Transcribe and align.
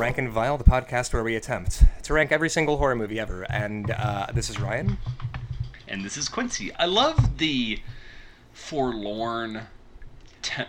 guys. 0.00 0.16
Welcome 0.16 0.24
to 0.24 0.24
Rank 0.24 0.26
and 0.26 0.28
Vile, 0.30 0.56
the 0.56 0.64
podcast 0.64 1.12
where 1.12 1.22
we 1.22 1.36
attempt 1.36 1.84
to 2.04 2.14
rank 2.14 2.32
every 2.32 2.48
single 2.48 2.78
horror 2.78 2.96
movie 2.96 3.20
ever. 3.20 3.42
And 3.50 3.90
uh, 3.90 4.26
this 4.34 4.48
is 4.48 4.58
Ryan. 4.58 4.96
And 5.88 6.04
this 6.04 6.16
is 6.16 6.28
Quincy. 6.28 6.72
I 6.76 6.86
love 6.86 7.38
the 7.38 7.80
forlorn 8.52 9.62
t- 10.42 10.62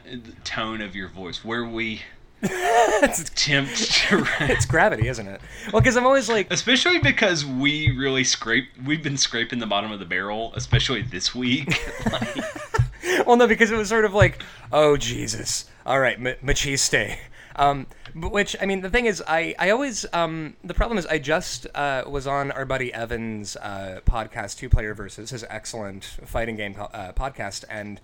tone 0.43 0.81
of 0.81 0.95
your 0.95 1.07
voice 1.07 1.45
where 1.45 1.63
we 1.63 2.01
attempt 2.43 3.91
to 3.91 4.17
rank. 4.17 4.49
It's 4.51 4.65
gravity, 4.65 5.07
isn't 5.07 5.27
it? 5.27 5.41
Well, 5.71 5.81
because 5.81 5.95
I'm 5.95 6.05
always 6.05 6.27
like, 6.27 6.51
Especially 6.51 6.99
because 6.99 7.45
we 7.45 7.95
really 7.97 8.23
scrape. 8.23 8.67
We've 8.85 9.03
been 9.03 9.17
scraping 9.17 9.59
the 9.59 9.67
bottom 9.67 9.91
of 9.91 9.99
the 9.99 10.05
barrel, 10.05 10.51
especially 10.55 11.03
this 11.03 11.33
week. 11.33 11.79
Like, 12.11 13.25
well, 13.25 13.35
no, 13.35 13.47
because 13.47 13.71
it 13.71 13.77
was 13.77 13.89
sort 13.89 14.05
of 14.05 14.13
like, 14.13 14.43
oh 14.71 14.97
Jesus, 14.97 15.65
all 15.85 15.99
right, 15.99 16.17
M- 16.17 16.35
Maciste. 16.43 17.17
Um, 17.55 17.87
which 18.15 18.55
I 18.61 18.65
mean, 18.65 18.81
the 18.81 18.89
thing 18.89 19.05
is, 19.05 19.23
I 19.27 19.55
I 19.57 19.69
always 19.69 20.05
um 20.13 20.55
the 20.63 20.73
problem 20.73 20.97
is 20.97 21.05
I 21.05 21.17
just 21.19 21.67
uh, 21.75 22.03
was 22.07 22.27
on 22.27 22.51
our 22.51 22.65
buddy 22.65 22.93
Evan's 22.93 23.55
uh, 23.57 24.01
podcast, 24.05 24.57
Two 24.57 24.69
Player 24.69 24.93
Versus, 24.93 25.29
his 25.29 25.43
excellent 25.49 26.03
fighting 26.03 26.55
game 26.55 26.75
uh, 26.77 27.11
podcast, 27.13 27.63
and 27.69 27.99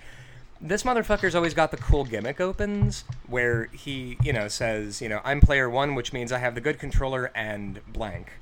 this 0.60 0.84
motherfucker's 0.84 1.36
always 1.36 1.54
got 1.54 1.72
the 1.72 1.78
cool 1.78 2.04
gimmick 2.04 2.42
opens 2.42 3.04
where 3.28 3.66
he 3.66 4.18
you 4.24 4.34
know 4.34 4.48
says 4.48 5.02
you 5.02 5.10
know 5.10 5.22
I'm 5.24 5.42
player 5.42 5.70
one, 5.70 5.96
which 5.96 6.14
means 6.14 6.32
I 6.32 6.40
have 6.40 6.56
the 6.56 6.62
good 6.62 6.80
controller 6.80 7.32
and 7.36 7.82
blank, 7.92 8.34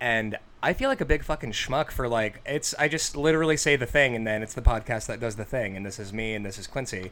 and 0.00 0.38
I 0.62 0.74
feel 0.74 0.88
like 0.88 1.00
a 1.00 1.04
big 1.04 1.24
fucking 1.24 1.52
schmuck 1.52 1.90
for 1.90 2.08
like 2.08 2.40
it's 2.46 2.74
I 2.78 2.86
just 2.86 3.16
literally 3.16 3.56
say 3.56 3.74
the 3.74 3.86
thing 3.86 4.14
and 4.14 4.24
then 4.26 4.42
it's 4.42 4.54
the 4.54 4.62
podcast 4.62 5.06
that 5.06 5.18
does 5.18 5.34
the 5.34 5.44
thing 5.44 5.76
and 5.76 5.84
this 5.84 5.98
is 5.98 6.12
me 6.12 6.34
and 6.34 6.46
this 6.46 6.58
is 6.58 6.68
Quincy. 6.68 7.10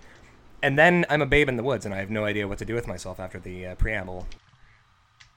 And 0.63 0.79
then 0.79 1.07
I'm 1.09 1.23
a 1.23 1.27
babe 1.27 1.49
in 1.49 1.57
the 1.57 1.63
woods 1.63 1.85
and 1.87 1.95
I 1.95 1.99
have 1.99 2.11
no 2.11 2.25
idea 2.25 2.47
what 2.47 2.59
to 2.59 2.65
do 2.65 2.75
with 2.75 2.87
myself 2.87 3.19
after 3.19 3.39
the 3.39 3.69
uh, 3.69 3.75
preamble. 3.77 4.27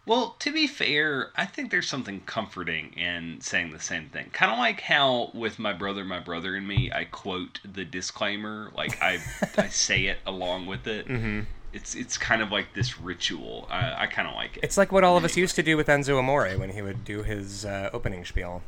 well, 0.05 0.35
to 0.39 0.51
be 0.51 0.67
fair, 0.67 1.31
I 1.35 1.45
think 1.45 1.71
there's 1.71 1.87
something 1.87 2.21
comforting 2.25 2.93
in 2.93 3.39
saying 3.41 3.71
the 3.71 3.79
same 3.79 4.09
thing. 4.09 4.29
Kind 4.33 4.51
of 4.51 4.57
like 4.57 4.81
how 4.81 5.31
with 5.33 5.59
my 5.59 5.73
brother, 5.73 6.03
my 6.03 6.19
brother 6.19 6.55
and 6.55 6.67
me, 6.67 6.91
I 6.93 7.05
quote 7.05 7.59
the 7.63 7.85
disclaimer, 7.85 8.71
like 8.75 9.01
I 9.01 9.19
I 9.57 9.67
say 9.67 10.05
it 10.05 10.19
along 10.25 10.65
with 10.65 10.87
it. 10.87 11.07
Mm-hmm. 11.07 11.41
It's 11.71 11.95
it's 11.95 12.17
kind 12.17 12.41
of 12.41 12.51
like 12.51 12.73
this 12.75 12.99
ritual. 12.99 13.67
I, 13.69 14.03
I 14.03 14.07
kind 14.07 14.27
of 14.27 14.35
like 14.35 14.57
it. 14.57 14.63
It's 14.63 14.77
like 14.77 14.91
what 14.91 15.03
all 15.03 15.17
of 15.17 15.23
us 15.23 15.37
used 15.37 15.55
to 15.55 15.63
do 15.63 15.77
with 15.77 15.87
Enzo 15.87 16.19
Amore 16.19 16.49
when 16.57 16.69
he 16.71 16.81
would 16.81 17.03
do 17.03 17.23
his 17.23 17.65
uh, 17.65 17.89
opening 17.93 18.25
spiel, 18.25 18.61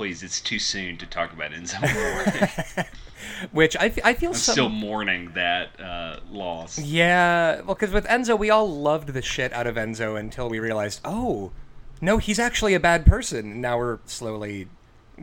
Please, 0.00 0.22
it's 0.22 0.40
too 0.40 0.58
soon 0.58 0.96
to 0.96 1.04
talk 1.04 1.30
about 1.34 1.50
Enzo 1.50 1.76
Amore. 1.82 2.86
which 3.52 3.76
I, 3.76 3.86
f- 3.86 3.98
I 4.04 4.14
feel 4.14 4.30
I'm 4.30 4.36
some- 4.36 4.52
still 4.52 4.68
mourning 4.68 5.32
that 5.34 5.78
uh, 5.80 6.20
loss. 6.30 6.78
Yeah, 6.78 7.56
well, 7.62 7.74
because 7.74 7.90
with 7.90 8.06
Enzo, 8.06 8.38
we 8.38 8.50
all 8.50 8.68
loved 8.68 9.08
the 9.08 9.22
shit 9.22 9.52
out 9.52 9.66
of 9.66 9.76
Enzo 9.76 10.18
until 10.18 10.48
we 10.48 10.58
realized, 10.58 11.00
oh, 11.04 11.52
no, 12.00 12.18
he's 12.18 12.38
actually 12.38 12.74
a 12.74 12.80
bad 12.80 13.04
person. 13.06 13.60
Now 13.60 13.78
we're 13.78 13.98
slowly 14.06 14.68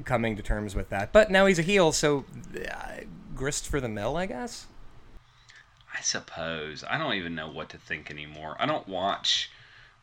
coming 0.05 0.35
to 0.35 0.43
terms 0.43 0.75
with 0.75 0.89
that. 0.89 1.11
But 1.11 1.31
now 1.31 1.45
he's 1.47 1.57
a 1.59 1.63
heel, 1.63 1.91
so 1.91 2.25
uh, 2.71 3.01
grist 3.35 3.67
for 3.67 3.79
the 3.81 3.89
mill, 3.89 4.15
I 4.15 4.25
guess. 4.27 4.67
I 5.97 6.01
suppose. 6.01 6.83
I 6.87 6.97
don't 6.99 7.13
even 7.15 7.33
know 7.33 7.49
what 7.49 7.69
to 7.69 7.77
think 7.77 8.11
anymore. 8.11 8.55
I 8.59 8.67
don't 8.67 8.87
watch 8.87 9.49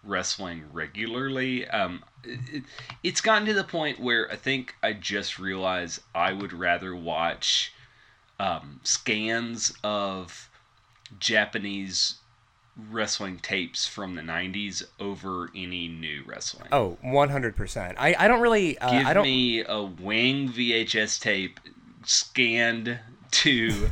wrestling 0.02 0.64
regularly. 0.72 1.66
Um, 1.68 2.02
it, 2.24 2.64
it's 3.04 3.20
gotten 3.20 3.46
to 3.46 3.54
the 3.54 3.62
point 3.64 4.00
where 4.00 4.30
I 4.30 4.36
think 4.36 4.74
I 4.82 4.92
just 4.92 5.38
realize 5.38 6.00
I 6.14 6.32
would 6.32 6.52
rather 6.52 6.96
watch 6.96 7.72
um, 8.38 8.80
scans 8.82 9.72
of 9.82 10.48
Japanese 11.18 12.16
wrestling 12.90 13.38
tapes 13.38 13.86
from 13.86 14.16
the 14.16 14.22
90s 14.22 14.82
over 14.98 15.48
any 15.54 15.88
new 15.88 16.22
wrestling. 16.26 16.68
Oh, 16.72 16.98
100%. 17.04 17.94
I, 17.98 18.14
I 18.18 18.28
don't 18.28 18.40
really. 18.40 18.78
Uh, 18.78 18.90
Give 18.90 19.06
I 19.06 19.14
don't. 19.14 19.24
me 19.24 19.64
a 19.64 19.82
wing 19.82 20.48
VHS 20.48 21.20
tape 21.20 21.60
scanned 22.04 22.98
to 23.30 23.90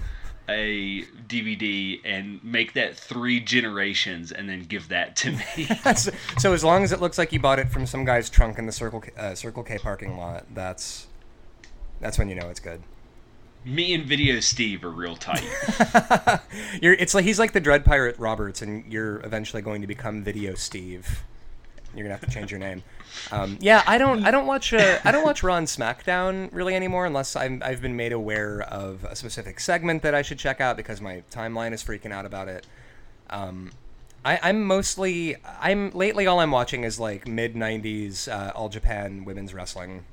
a 0.48 1.02
DVD 1.28 2.00
and 2.04 2.42
make 2.42 2.72
that 2.74 2.96
three 2.96 3.40
generations 3.40 4.32
and 4.32 4.48
then 4.48 4.64
give 4.64 4.88
that 4.88 5.16
to 5.16 5.32
me. 5.32 5.68
so 6.38 6.52
as 6.52 6.64
long 6.64 6.82
as 6.82 6.92
it 6.92 7.00
looks 7.00 7.18
like 7.18 7.32
you 7.32 7.40
bought 7.40 7.58
it 7.58 7.70
from 7.70 7.86
some 7.86 8.04
guy's 8.04 8.28
trunk 8.28 8.58
in 8.58 8.66
the 8.66 8.72
Circle 8.72 9.00
K, 9.00 9.12
uh, 9.16 9.34
Circle 9.34 9.62
K 9.62 9.78
parking 9.78 10.16
lot, 10.16 10.46
that's 10.52 11.06
that's 12.00 12.18
when 12.18 12.28
you 12.28 12.34
know 12.34 12.48
it's 12.48 12.60
good. 12.60 12.82
Me 13.64 13.94
and 13.94 14.04
Video 14.04 14.40
Steve 14.40 14.84
are 14.84 14.90
real 14.90 15.16
tight. 15.16 15.44
You're 16.82 16.94
it's 16.94 17.14
like 17.14 17.24
he's 17.24 17.38
like 17.38 17.52
the 17.52 17.60
Dread 17.60 17.84
Pirate 17.84 18.18
Roberts, 18.18 18.62
and 18.62 18.90
you're 18.92 19.20
eventually 19.20 19.62
going 19.62 19.80
to 19.82 19.86
become 19.86 20.22
Video 20.22 20.54
Steve. 20.54 21.24
You're 21.94 22.04
gonna 22.04 22.16
have 22.16 22.26
to 22.26 22.34
change 22.34 22.50
your 22.50 22.60
name. 22.60 22.82
Um, 23.30 23.58
yeah, 23.60 23.82
I 23.86 23.98
don't 23.98 24.24
I 24.24 24.30
don't 24.30 24.46
watch 24.46 24.72
uh, 24.72 24.98
I 25.04 25.12
don't 25.12 25.24
watch 25.24 25.42
Raw 25.42 25.56
and 25.56 25.66
SmackDown 25.66 26.48
really 26.52 26.74
anymore 26.74 27.04
unless 27.04 27.36
I'm 27.36 27.62
I've 27.64 27.82
been 27.82 27.96
made 27.96 28.12
aware 28.12 28.62
of 28.62 29.04
a 29.04 29.14
specific 29.14 29.60
segment 29.60 30.02
that 30.02 30.14
I 30.14 30.22
should 30.22 30.38
check 30.38 30.60
out 30.60 30.76
because 30.76 31.00
my 31.00 31.22
timeline 31.30 31.72
is 31.72 31.84
freaking 31.84 32.12
out 32.12 32.24
about 32.24 32.48
it. 32.48 32.66
Um, 33.28 33.72
I, 34.24 34.38
I'm 34.42 34.64
mostly 34.64 35.36
I'm 35.60 35.90
lately 35.90 36.26
all 36.26 36.40
I'm 36.40 36.50
watching 36.50 36.84
is 36.84 36.98
like 36.98 37.28
mid 37.28 37.54
'90s 37.54 38.26
uh, 38.26 38.52
All 38.54 38.70
Japan 38.70 39.24
women's 39.24 39.52
wrestling. 39.52 40.04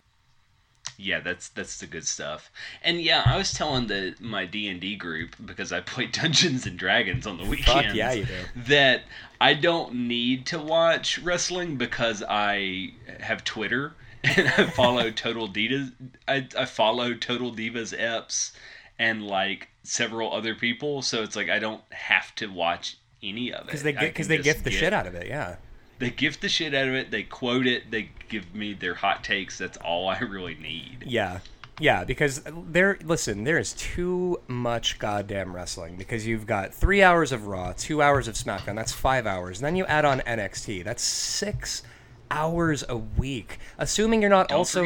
Yeah, 0.99 1.21
that's 1.21 1.47
that's 1.49 1.79
the 1.79 1.87
good 1.87 2.05
stuff. 2.05 2.51
And 2.83 3.01
yeah, 3.01 3.23
I 3.25 3.37
was 3.37 3.53
telling 3.53 3.87
the 3.87 4.15
my 4.19 4.45
D 4.45 4.67
and 4.67 4.81
D 4.81 4.95
group 4.95 5.35
because 5.43 5.71
I 5.71 5.79
play 5.93 6.07
Dungeons 6.07 6.65
and 6.65 6.77
Dragons 6.77 7.25
on 7.25 7.37
the 7.37 7.45
weekends. 7.45 7.87
Fuck 7.87 7.95
yeah, 7.95 8.11
you 8.11 8.25
do. 8.25 8.33
That 8.67 9.03
I 9.39 9.53
don't 9.53 9.93
need 10.07 10.45
to 10.47 10.59
watch 10.59 11.17
wrestling 11.19 11.77
because 11.77 12.21
I 12.27 12.91
have 13.21 13.43
Twitter 13.45 13.93
and 14.23 14.47
I 14.49 14.65
follow 14.65 15.09
Total 15.25 15.47
Divas. 15.47 15.93
I, 16.27 16.47
I 16.57 16.65
follow 16.65 17.13
Total 17.13 17.51
Divas 17.51 17.97
eps 17.97 18.51
and 18.99 19.25
like 19.25 19.69
several 19.83 20.33
other 20.33 20.53
people, 20.55 21.01
so 21.01 21.23
it's 21.23 21.37
like 21.37 21.49
I 21.49 21.59
don't 21.59 21.81
have 21.91 22.35
to 22.35 22.47
watch 22.47 22.97
any 23.23 23.51
of 23.53 23.61
it 23.61 23.65
Because 23.67 23.83
they 23.83 23.93
get 23.93 24.01
because 24.01 24.27
they 24.27 24.37
gift 24.37 24.63
the 24.65 24.69
get- 24.69 24.79
shit 24.79 24.93
out 24.93 25.07
of 25.07 25.15
it. 25.15 25.27
Yeah. 25.27 25.55
They 25.99 26.09
gift 26.09 26.41
the 26.41 26.49
shit 26.49 26.73
out 26.73 26.87
of 26.87 26.93
it. 26.95 27.11
They 27.11 27.23
quote 27.23 27.67
it. 27.67 27.91
They 27.91 28.09
give 28.29 28.55
me 28.55 28.73
their 28.73 28.95
hot 28.95 29.23
takes. 29.23 29.57
That's 29.57 29.77
all 29.77 30.07
I 30.07 30.19
really 30.19 30.55
need. 30.55 31.03
Yeah. 31.05 31.39
Yeah, 31.81 32.03
because 32.03 32.41
there 32.45 32.97
listen, 33.03 33.45
there 33.45 33.57
is 33.57 33.71
too 33.71 34.41
much 34.49 34.99
goddamn 34.99 35.55
wrestling 35.55 35.95
because 35.95 36.27
you've 36.27 36.45
got 36.45 36.73
3 36.73 37.01
hours 37.01 37.31
of 37.31 37.47
Raw, 37.47 37.73
2 37.77 38.01
hours 38.01 38.27
of 38.27 38.35
SmackDown, 38.35 38.75
that's 38.75 38.91
5 38.91 39.25
hours. 39.25 39.59
And 39.59 39.65
then 39.65 39.77
you 39.77 39.85
add 39.85 40.03
on 40.03 40.19
NXT. 40.19 40.83
That's 40.83 41.01
6 41.01 41.83
hours 42.31 42.83
a 42.89 42.97
week. 42.97 43.59
Assuming 43.77 44.21
you're 44.21 44.29
not 44.29 44.49
Don't 44.49 44.57
also 44.57 44.83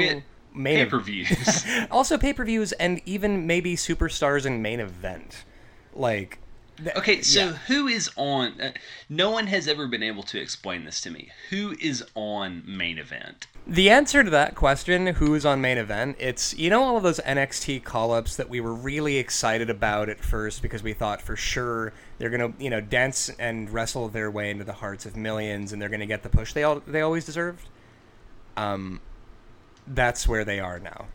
main 0.53 0.85
Pay 0.85 0.85
per 0.85 0.99
views. 0.99 1.65
also 1.91 2.17
pay-per-views 2.17 2.71
and 2.73 3.01
even 3.05 3.47
maybe 3.47 3.75
superstars 3.75 4.45
and 4.45 4.61
main 4.61 4.79
event. 4.79 5.45
Like 5.93 6.39
Okay, 6.95 7.21
so 7.21 7.45
yeah. 7.45 7.51
who 7.67 7.87
is 7.87 8.09
on? 8.15 8.59
Uh, 8.59 8.71
no 9.07 9.29
one 9.29 9.47
has 9.47 9.67
ever 9.67 9.87
been 9.87 10.01
able 10.01 10.23
to 10.23 10.39
explain 10.39 10.85
this 10.85 11.01
to 11.01 11.11
me. 11.11 11.29
Who 11.49 11.75
is 11.79 12.03
on 12.15 12.63
main 12.65 12.97
event? 12.97 13.47
The 13.67 13.89
answer 13.89 14.23
to 14.23 14.29
that 14.31 14.55
question, 14.55 15.07
who's 15.07 15.45
on 15.45 15.61
main 15.61 15.77
event, 15.77 16.17
it's 16.19 16.53
you 16.55 16.69
know 16.69 16.83
all 16.83 16.97
of 16.97 17.03
those 17.03 17.19
NXT 17.19 17.83
call-ups 17.83 18.35
that 18.35 18.49
we 18.49 18.59
were 18.59 18.73
really 18.73 19.17
excited 19.17 19.69
about 19.69 20.09
at 20.09 20.19
first 20.19 20.61
because 20.61 20.81
we 20.81 20.93
thought 20.93 21.21
for 21.21 21.35
sure 21.35 21.93
they're 22.17 22.31
gonna 22.31 22.53
you 22.57 22.69
know 22.69 22.81
dance 22.81 23.29
and 23.39 23.69
wrestle 23.69 24.09
their 24.09 24.31
way 24.31 24.49
into 24.49 24.63
the 24.63 24.73
hearts 24.73 25.05
of 25.05 25.15
millions 25.15 25.71
and 25.71 25.81
they're 25.81 25.89
gonna 25.89 26.05
get 26.05 26.23
the 26.23 26.29
push 26.29 26.53
they 26.53 26.63
all 26.63 26.81
they 26.87 27.01
always 27.01 27.25
deserved. 27.25 27.67
Um, 28.57 28.99
that's 29.87 30.27
where 30.27 30.43
they 30.43 30.59
are 30.59 30.79
now. 30.79 31.05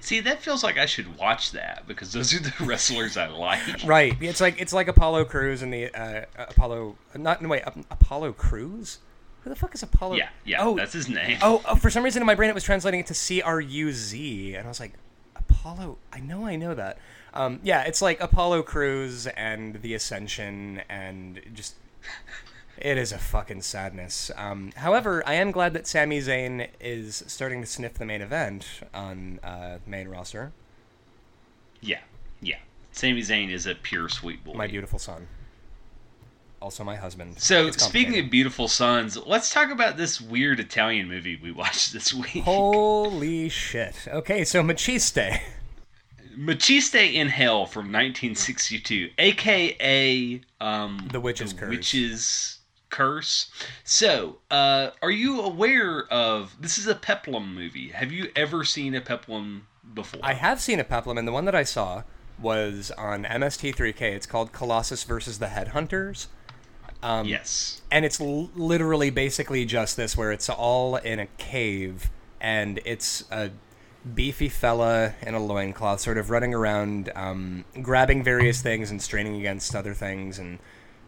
See, 0.00 0.20
that 0.20 0.40
feels 0.42 0.62
like 0.64 0.78
I 0.78 0.86
should 0.86 1.18
watch 1.18 1.52
that 1.52 1.86
because 1.86 2.12
those 2.12 2.34
are 2.34 2.40
the 2.40 2.52
wrestlers 2.64 3.16
I 3.16 3.28
like. 3.28 3.84
Right? 3.84 4.16
It's 4.20 4.40
like 4.40 4.60
it's 4.60 4.72
like 4.72 4.88
Apollo 4.88 5.26
Cruz 5.26 5.62
and 5.62 5.72
the 5.72 5.94
uh, 5.94 6.24
Apollo 6.36 6.96
not 7.14 7.42
no 7.42 7.48
wait 7.48 7.62
Ap- 7.66 7.76
Apollo 7.90 8.32
Cruz. 8.32 8.98
Who 9.42 9.50
the 9.50 9.56
fuck 9.56 9.74
is 9.74 9.82
Apollo? 9.82 10.16
Yeah, 10.16 10.28
yeah, 10.44 10.62
Oh, 10.62 10.76
that's 10.76 10.92
his 10.92 11.08
name. 11.08 11.38
Oh, 11.40 11.62
oh, 11.66 11.74
for 11.74 11.88
some 11.88 12.02
reason 12.02 12.22
in 12.22 12.26
my 12.26 12.34
brain 12.34 12.50
it 12.50 12.54
was 12.54 12.64
translating 12.64 13.00
it 13.00 13.06
to 13.06 13.14
C 13.14 13.40
R 13.40 13.60
U 13.60 13.92
Z, 13.92 14.54
and 14.54 14.66
I 14.66 14.68
was 14.68 14.80
like, 14.80 14.92
Apollo. 15.36 15.96
I 16.12 16.20
know, 16.20 16.46
I 16.46 16.56
know 16.56 16.74
that. 16.74 16.98
Um, 17.32 17.60
yeah, 17.62 17.82
it's 17.84 18.02
like 18.02 18.20
Apollo 18.20 18.64
Crews 18.64 19.26
and 19.28 19.76
the 19.82 19.94
Ascension, 19.94 20.82
and 20.88 21.40
just 21.54 21.74
it 22.80 22.96
is 22.98 23.12
a 23.12 23.18
fucking 23.18 23.62
sadness. 23.62 24.30
Um, 24.36 24.72
however, 24.76 25.22
I 25.26 25.34
am 25.34 25.50
glad 25.50 25.74
that 25.74 25.86
Sami 25.86 26.20
Zayn 26.20 26.68
is 26.80 27.22
starting 27.26 27.60
to 27.60 27.66
sniff 27.66 27.94
the 27.94 28.04
main 28.06 28.22
event 28.22 28.66
on 28.94 29.40
uh, 29.42 29.78
the 29.84 29.90
main 29.90 30.08
roster. 30.08 30.52
Yeah, 31.80 32.00
yeah. 32.40 32.58
Sami 32.92 33.20
Zayn 33.20 33.50
is 33.50 33.66
a 33.66 33.74
pure 33.74 34.08
sweet 34.08 34.44
boy. 34.44 34.54
My 34.54 34.66
beautiful 34.66 34.98
son, 34.98 35.28
also 36.60 36.84
my 36.84 36.96
husband. 36.96 37.38
So, 37.40 37.70
speaking 37.70 38.18
of 38.18 38.30
beautiful 38.30 38.68
sons, 38.68 39.16
let's 39.26 39.52
talk 39.52 39.70
about 39.70 39.96
this 39.96 40.20
weird 40.20 40.60
Italian 40.60 41.08
movie 41.08 41.38
we 41.42 41.52
watched 41.62 41.92
this 41.92 42.12
week. 42.12 42.44
holy 42.44 43.48
shit. 43.48 43.94
Okay, 44.08 44.44
so 44.44 44.62
Maciste. 44.62 45.40
Maciste 46.38 47.12
in 47.12 47.28
Hell 47.28 47.66
from 47.66 47.86
1962, 47.86 49.10
aka 49.18 50.40
um, 50.60 51.08
The 51.12 51.20
Witch's 51.20 51.52
Curse. 51.52 51.70
Witch's 51.70 52.59
curse. 52.90 53.50
So, 53.84 54.38
uh, 54.50 54.90
are 55.02 55.10
you 55.10 55.40
aware 55.40 56.06
of 56.12 56.56
this? 56.60 56.78
Is 56.78 56.86
a 56.86 56.94
Peplum 56.94 57.54
movie. 57.54 57.88
Have 57.88 58.12
you 58.12 58.30
ever 58.36 58.64
seen 58.64 58.94
a 58.94 59.00
Peplum 59.00 59.66
before? 59.94 60.20
I 60.22 60.34
have 60.34 60.60
seen 60.60 60.80
a 60.80 60.84
Peplum, 60.84 61.16
and 61.18 61.26
the 61.26 61.32
one 61.32 61.44
that 61.46 61.54
I 61.54 61.62
saw 61.62 62.02
was 62.40 62.90
on 62.92 63.24
MST3K. 63.24 64.00
It's 64.00 64.26
called 64.26 64.52
Colossus 64.52 65.04
versus 65.04 65.38
the 65.38 65.46
Headhunters. 65.46 66.26
Um, 67.02 67.26
yes. 67.26 67.80
And 67.90 68.04
it's 68.04 68.20
l- 68.20 68.50
literally 68.54 69.10
basically 69.10 69.64
just 69.64 69.96
this, 69.96 70.16
where 70.16 70.32
it's 70.32 70.48
all 70.48 70.96
in 70.96 71.18
a 71.18 71.26
cave, 71.38 72.10
and 72.40 72.80
it's 72.84 73.24
a 73.30 73.50
beefy 74.14 74.48
fella 74.48 75.14
in 75.22 75.34
a 75.34 75.44
loincloth, 75.44 76.00
sort 76.00 76.18
of 76.18 76.30
running 76.30 76.54
around, 76.54 77.12
um, 77.14 77.64
grabbing 77.82 78.22
various 78.22 78.62
things 78.62 78.90
and 78.90 79.00
straining 79.00 79.36
against 79.36 79.74
other 79.74 79.94
things, 79.94 80.38
and 80.38 80.58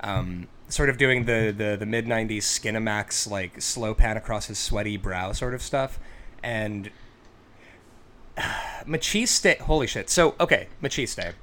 um, 0.03 0.49
sort 0.69 0.89
of 0.89 0.99
doing 0.99 1.25
the, 1.25 1.55
the, 1.57 1.77
the 1.79 1.87
mid 1.87 2.07
90s 2.07 2.39
Skinemax, 2.39 3.31
like 3.31 3.61
slow 3.61 3.95
pan 3.95 4.17
across 4.17 4.47
his 4.47 4.59
sweaty 4.59 4.97
brow 4.97 5.33
sort 5.33 5.55
of 5.55 5.63
stuff. 5.63 5.99
And 6.43 6.91
Maciste, 8.87 9.59
holy 9.59 9.87
shit. 9.87 10.11
So, 10.11 10.35
okay, 10.41 10.69
Maciste. 10.83 11.35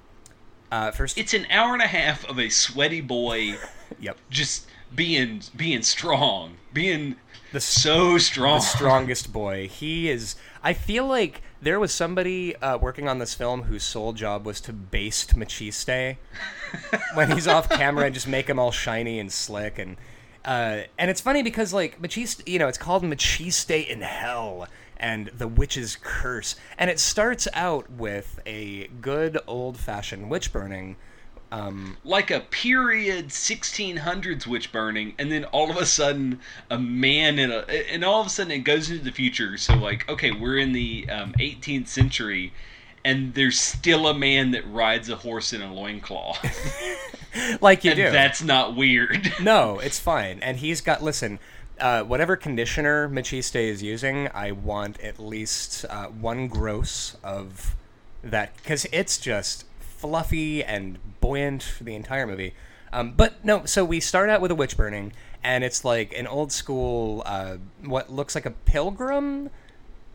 Uh, 0.71 0.91
first, 0.91 1.17
It's 1.17 1.33
an 1.33 1.47
hour 1.49 1.73
and 1.73 1.81
a 1.81 1.87
half 1.87 2.27
of 2.29 2.39
a 2.39 2.49
sweaty 2.49 3.01
boy 3.01 3.55
yep, 3.99 4.17
just 4.29 4.67
being 4.93 5.41
being 5.55 5.81
strong, 5.81 6.57
being 6.73 7.15
the, 7.51 7.59
so 7.59 8.17
strong. 8.19 8.59
the 8.59 8.65
strongest 8.65 9.33
boy. 9.33 9.67
He 9.67 10.09
is. 10.09 10.35
I 10.63 10.73
feel 10.73 11.07
like 11.07 11.41
there 11.61 11.79
was 11.79 11.93
somebody 11.93 12.55
uh, 12.57 12.77
working 12.77 13.07
on 13.07 13.19
this 13.19 13.33
film 13.33 13.63
whose 13.63 13.83
sole 13.83 14.13
job 14.13 14.45
was 14.45 14.61
to 14.61 14.73
baste 14.73 15.35
Maciste 15.35 16.17
when 17.13 17.31
he's 17.31 17.47
off 17.47 17.69
camera 17.69 18.05
and 18.05 18.13
just 18.13 18.27
make 18.27 18.47
him 18.47 18.59
all 18.59 18.71
shiny 18.71 19.19
and 19.19 19.31
slick 19.31 19.79
and. 19.79 19.97
Uh, 20.45 20.83
and 20.97 21.11
it's 21.11 21.19
funny 21.19 21.43
because 21.43 21.73
like 21.73 22.01
Maciste, 22.01 22.47
you 22.47 22.59
know, 22.59 22.69
it's 22.69 22.77
called 22.77 23.03
Maciste 23.03 23.85
in 23.85 24.01
Hell 24.01 24.67
and 24.95 25.27
the 25.37 25.47
Witch's 25.47 25.97
Curse, 26.01 26.55
and 26.77 26.89
it 26.89 26.99
starts 26.99 27.47
out 27.53 27.89
with 27.91 28.39
a 28.45 28.87
good 29.01 29.37
old-fashioned 29.47 30.29
witch 30.29 30.51
burning. 30.51 30.95
Um, 31.51 31.97
like 32.03 32.29
a 32.29 32.41
period 32.41 33.29
1600s 33.29 34.45
witch 34.45 34.71
burning 34.71 35.15
and 35.17 35.31
then 35.31 35.45
all 35.45 35.71
of 35.71 35.77
a 35.77 35.85
sudden 35.87 36.41
a 36.69 36.77
man 36.77 37.39
in 37.39 37.51
a 37.51 37.65
and 37.91 38.03
all 38.05 38.21
of 38.21 38.27
a 38.27 38.29
sudden 38.29 38.51
it 38.51 38.59
goes 38.59 38.91
into 38.91 39.03
the 39.03 39.11
future 39.11 39.57
so 39.57 39.73
like 39.73 40.07
okay 40.07 40.29
we're 40.29 40.59
in 40.59 40.73
the 40.73 41.09
um, 41.09 41.33
18th 41.39 41.87
century 41.87 42.53
and 43.03 43.33
there's 43.33 43.59
still 43.59 44.07
a 44.07 44.13
man 44.13 44.51
that 44.51 44.61
rides 44.71 45.09
a 45.09 45.15
horse 45.15 45.51
in 45.51 45.63
a 45.63 45.73
loincloth 45.73 46.37
like 47.61 47.83
you 47.83 47.91
and 47.91 47.97
do. 47.97 48.11
that's 48.11 48.43
not 48.43 48.75
weird 48.75 49.33
No, 49.41 49.79
it's 49.79 49.99
fine. 49.99 50.39
And 50.41 50.57
he's 50.57 50.81
got 50.81 51.01
listen, 51.01 51.39
uh, 51.79 52.03
whatever 52.03 52.35
conditioner 52.35 53.07
Maciste 53.07 53.55
is 53.55 53.81
using, 53.81 54.27
I 54.33 54.51
want 54.51 54.99
at 54.99 55.17
least 55.19 55.85
uh, 55.89 56.07
one 56.07 56.47
gross 56.47 57.15
of 57.23 57.75
that 58.21 58.55
because 58.57 58.85
it's 58.91 59.17
just 59.17 59.63
fluffy 59.99 60.63
and 60.63 60.97
buoyant 61.21 61.63
for 61.63 61.83
the 61.83 61.95
entire 61.95 62.25
movie. 62.25 62.53
Um, 62.91 63.11
but 63.11 63.43
no, 63.45 63.65
so 63.65 63.85
we 63.85 63.99
start 63.99 64.29
out 64.29 64.41
with 64.41 64.49
a 64.49 64.55
witch 64.55 64.75
burning, 64.75 65.13
and 65.43 65.63
it's 65.63 65.85
like 65.85 66.17
an 66.17 66.25
old 66.25 66.51
school, 66.51 67.21
uh, 67.25 67.57
what 67.83 68.11
looks 68.11 68.33
like 68.33 68.45
a 68.45 68.51
pilgrim 68.51 69.49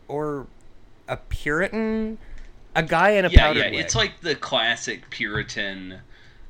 or 0.09 0.47
a 1.07 1.17
Puritan, 1.17 2.19
a 2.75 2.83
guy 2.83 3.11
in 3.11 3.25
a 3.25 3.29
yeah 3.29 3.41
powdered 3.41 3.61
yeah 3.61 3.71
wig. 3.71 3.81
it's 3.81 3.95
like 3.95 4.21
the 4.21 4.35
classic 4.35 5.09
puritan 5.11 5.99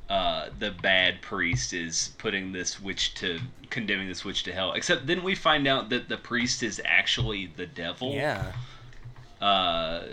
uh, 0.07 0.49
the 0.59 0.69
bad 0.69 1.19
priest 1.21 1.73
is 1.73 2.11
putting 2.19 2.51
this 2.51 2.79
witch 2.79 3.15
to 3.15 3.39
condemning 3.71 4.07
this 4.07 4.23
witch 4.23 4.43
to 4.43 4.51
hell 4.51 4.73
except 4.73 5.07
then 5.07 5.23
we 5.23 5.33
find 5.33 5.67
out 5.67 5.89
that 5.89 6.09
the 6.09 6.17
priest 6.17 6.61
is 6.61 6.79
actually 6.85 7.51
the 7.57 7.65
devil 7.65 8.13
yeah. 8.13 8.51
uh, 9.41 10.03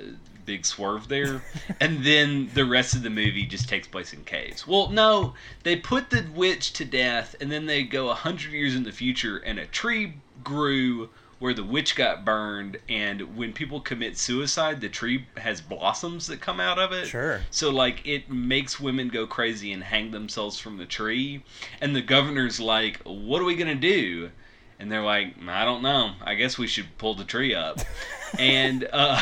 big 0.44 0.64
swerve 0.64 1.08
there. 1.08 1.42
and 1.80 2.04
then 2.04 2.50
the 2.54 2.64
rest 2.64 2.94
of 2.94 3.02
the 3.02 3.10
movie 3.10 3.46
just 3.46 3.68
takes 3.68 3.88
place 3.88 4.12
in 4.12 4.24
caves. 4.24 4.66
Well, 4.66 4.90
no, 4.90 5.34
they 5.62 5.76
put 5.76 6.10
the 6.10 6.24
witch 6.34 6.72
to 6.74 6.84
death, 6.84 7.34
and 7.40 7.50
then 7.50 7.66
they 7.66 7.82
go 7.84 8.10
a 8.10 8.14
hundred 8.14 8.52
years 8.52 8.74
in 8.74 8.84
the 8.84 8.92
future, 8.92 9.38
and 9.38 9.58
a 9.58 9.66
tree 9.66 10.14
grew 10.42 11.10
where 11.42 11.52
the 11.52 11.64
witch 11.64 11.96
got 11.96 12.24
burned. 12.24 12.78
And 12.88 13.36
when 13.36 13.52
people 13.52 13.80
commit 13.80 14.16
suicide, 14.16 14.80
the 14.80 14.88
tree 14.88 15.26
has 15.36 15.60
blossoms 15.60 16.28
that 16.28 16.40
come 16.40 16.60
out 16.60 16.78
of 16.78 16.92
it. 16.92 17.08
Sure. 17.08 17.40
So 17.50 17.70
like 17.70 18.06
it 18.06 18.30
makes 18.30 18.78
women 18.78 19.08
go 19.08 19.26
crazy 19.26 19.72
and 19.72 19.82
hang 19.82 20.12
themselves 20.12 20.60
from 20.60 20.76
the 20.76 20.86
tree. 20.86 21.42
And 21.80 21.96
the 21.96 22.00
governor's 22.00 22.60
like, 22.60 23.00
"What 23.02 23.42
are 23.42 23.44
we 23.44 23.56
gonna 23.56 23.74
do?" 23.74 24.30
And 24.78 24.90
they're 24.90 25.02
like, 25.02 25.34
"I 25.48 25.64
don't 25.64 25.82
know. 25.82 26.14
I 26.22 26.36
guess 26.36 26.58
we 26.58 26.68
should 26.68 26.96
pull 26.96 27.16
the 27.16 27.24
tree 27.24 27.56
up." 27.56 27.80
and 28.38 28.88
uh, 28.92 29.20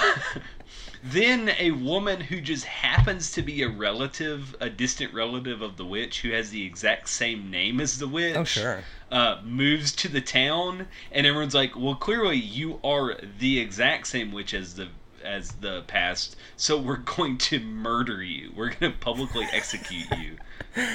then 1.02 1.50
a 1.58 1.70
woman 1.70 2.20
who 2.20 2.41
just 2.41 2.64
happens 2.64 3.32
to 3.32 3.43
be 3.43 3.62
a 3.62 3.69
relative, 3.69 4.55
a 4.61 4.69
distant 4.69 5.14
relative 5.14 5.62
of 5.62 5.76
the 5.76 5.85
witch, 5.85 6.20
who 6.20 6.31
has 6.31 6.50
the 6.50 6.64
exact 6.64 7.08
same 7.08 7.50
name 7.50 7.81
as 7.81 7.99
the 7.99 8.08
witch. 8.08 8.37
Oh 8.37 8.44
sure. 8.44 8.85
Uh, 9.11 9.41
moves 9.44 9.93
to 9.97 10.08
the 10.08 10.20
town, 10.20 10.87
and 11.11 11.26
everyone's 11.26 11.55
like, 11.55 11.76
"Well, 11.76 11.94
clearly 11.94 12.37
you 12.37 12.81
are 12.85 13.17
the 13.38 13.58
exact 13.58 14.06
same 14.06 14.32
witch 14.32 14.55
as 14.55 14.75
the 14.75 14.88
as 15.25 15.52
the 15.52 15.82
past, 15.82 16.37
so 16.56 16.79
we're 16.79 16.97
going 17.17 17.38
to 17.38 17.61
murder 17.61 18.23
you. 18.23 18.53
We're 18.55 18.70
going 18.70 18.93
to 18.93 18.99
publicly 18.99 19.46
execute 19.53 20.06
you." 20.19 20.37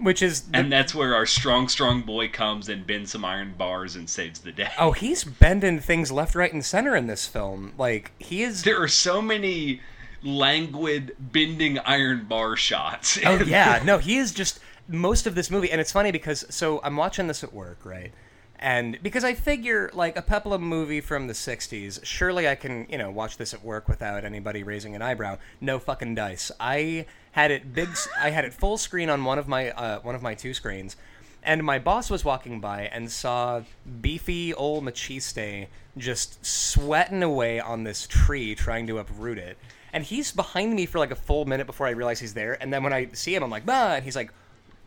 Which 0.00 0.22
is 0.22 0.42
the, 0.42 0.56
And 0.56 0.72
that's 0.72 0.94
where 0.94 1.14
our 1.14 1.26
strong, 1.26 1.68
strong 1.68 2.02
boy 2.02 2.28
comes 2.28 2.68
and 2.68 2.86
bends 2.86 3.12
some 3.12 3.24
iron 3.24 3.54
bars 3.56 3.96
and 3.96 4.08
saves 4.08 4.40
the 4.40 4.50
day. 4.50 4.70
Oh, 4.78 4.92
he's 4.92 5.24
bending 5.24 5.78
things 5.78 6.10
left, 6.10 6.34
right, 6.34 6.52
and 6.52 6.64
center 6.64 6.96
in 6.96 7.06
this 7.06 7.26
film. 7.26 7.74
Like 7.76 8.12
he 8.18 8.42
is. 8.42 8.62
There 8.62 8.82
are 8.82 8.88
so 8.88 9.20
many 9.20 9.80
languid 10.22 11.16
bending 11.18 11.78
iron 11.80 12.24
bar 12.24 12.56
shots. 12.56 13.18
Oh 13.24 13.42
yeah, 13.44 13.82
no, 13.84 13.98
he 13.98 14.16
is 14.16 14.32
just 14.32 14.60
most 14.88 15.26
of 15.26 15.34
this 15.34 15.50
movie, 15.50 15.70
and 15.70 15.80
it's 15.80 15.92
funny 15.92 16.10
because 16.10 16.44
so 16.48 16.80
I'm 16.82 16.96
watching 16.96 17.26
this 17.26 17.44
at 17.44 17.52
work, 17.52 17.84
right? 17.84 18.12
And 18.58 18.98
because 19.02 19.24
I 19.24 19.34
figure 19.34 19.90
like 19.94 20.18
a 20.18 20.22
Peplum 20.22 20.60
movie 20.60 21.00
from 21.00 21.26
the 21.26 21.32
'60s, 21.32 22.04
surely 22.04 22.48
I 22.48 22.54
can 22.54 22.86
you 22.90 22.98
know 22.98 23.10
watch 23.10 23.36
this 23.36 23.54
at 23.54 23.64
work 23.64 23.88
without 23.88 24.24
anybody 24.24 24.62
raising 24.62 24.94
an 24.94 25.02
eyebrow. 25.02 25.38
No 25.60 25.78
fucking 25.78 26.14
dice. 26.14 26.50
I 26.60 27.06
had 27.32 27.50
it 27.50 27.74
big. 27.74 27.88
I 28.18 28.30
had 28.30 28.44
it 28.44 28.52
full 28.52 28.78
screen 28.78 29.08
on 29.10 29.24
one 29.24 29.38
of 29.38 29.48
my 29.48 29.70
uh, 29.70 30.00
one 30.00 30.14
of 30.14 30.22
my 30.22 30.34
two 30.34 30.54
screens. 30.54 30.96
And 31.42 31.64
my 31.64 31.78
boss 31.78 32.10
was 32.10 32.24
walking 32.24 32.60
by 32.60 32.82
and 32.82 33.10
saw 33.10 33.62
beefy 34.02 34.52
old 34.52 34.84
Maciste 34.84 35.68
just 35.96 36.44
sweating 36.44 37.22
away 37.22 37.58
on 37.58 37.84
this 37.84 38.06
tree 38.06 38.54
trying 38.54 38.86
to 38.88 38.98
uproot 38.98 39.38
it. 39.38 39.56
And 39.92 40.04
he's 40.04 40.32
behind 40.32 40.74
me 40.74 40.86
for 40.86 40.98
like 40.98 41.10
a 41.10 41.16
full 41.16 41.46
minute 41.46 41.66
before 41.66 41.86
I 41.86 41.90
realize 41.90 42.20
he's 42.20 42.34
there. 42.34 42.62
And 42.62 42.72
then 42.72 42.82
when 42.82 42.92
I 42.92 43.08
see 43.12 43.34
him, 43.34 43.42
I'm 43.42 43.50
like, 43.50 43.64
bah! 43.64 43.94
And 43.94 44.04
he's 44.04 44.16
like, 44.16 44.32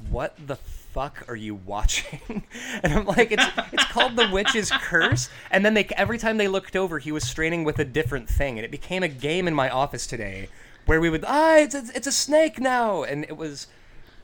what 0.09 0.35
the 0.45 0.55
fuck 0.55 1.25
are 1.27 1.35
you 1.35 1.55
watching? 1.55 2.43
and 2.83 2.93
I'm 2.93 3.05
like, 3.05 3.31
it's 3.31 3.45
it's 3.71 3.85
called 3.85 4.15
The 4.15 4.29
Witch's 4.31 4.69
Curse. 4.69 5.29
And 5.49 5.65
then 5.65 5.73
they 5.73 5.85
every 5.97 6.19
time 6.19 6.37
they 6.37 6.47
looked 6.47 6.75
over, 6.75 6.99
he 6.99 7.11
was 7.11 7.23
straining 7.23 7.63
with 7.63 7.79
a 7.79 7.85
different 7.85 8.29
thing. 8.29 8.59
And 8.59 8.65
it 8.65 8.71
became 8.71 9.01
a 9.01 9.07
game 9.07 9.47
in 9.47 9.55
my 9.55 9.69
office 9.69 10.05
today 10.05 10.49
where 10.85 10.99
we 10.99 11.09
would, 11.09 11.23
ah, 11.27 11.57
it's, 11.57 11.75
it's, 11.75 11.89
it's 11.91 12.07
a 12.07 12.11
snake 12.11 12.59
now. 12.59 13.03
And 13.03 13.23
it 13.23 13.37
was, 13.37 13.67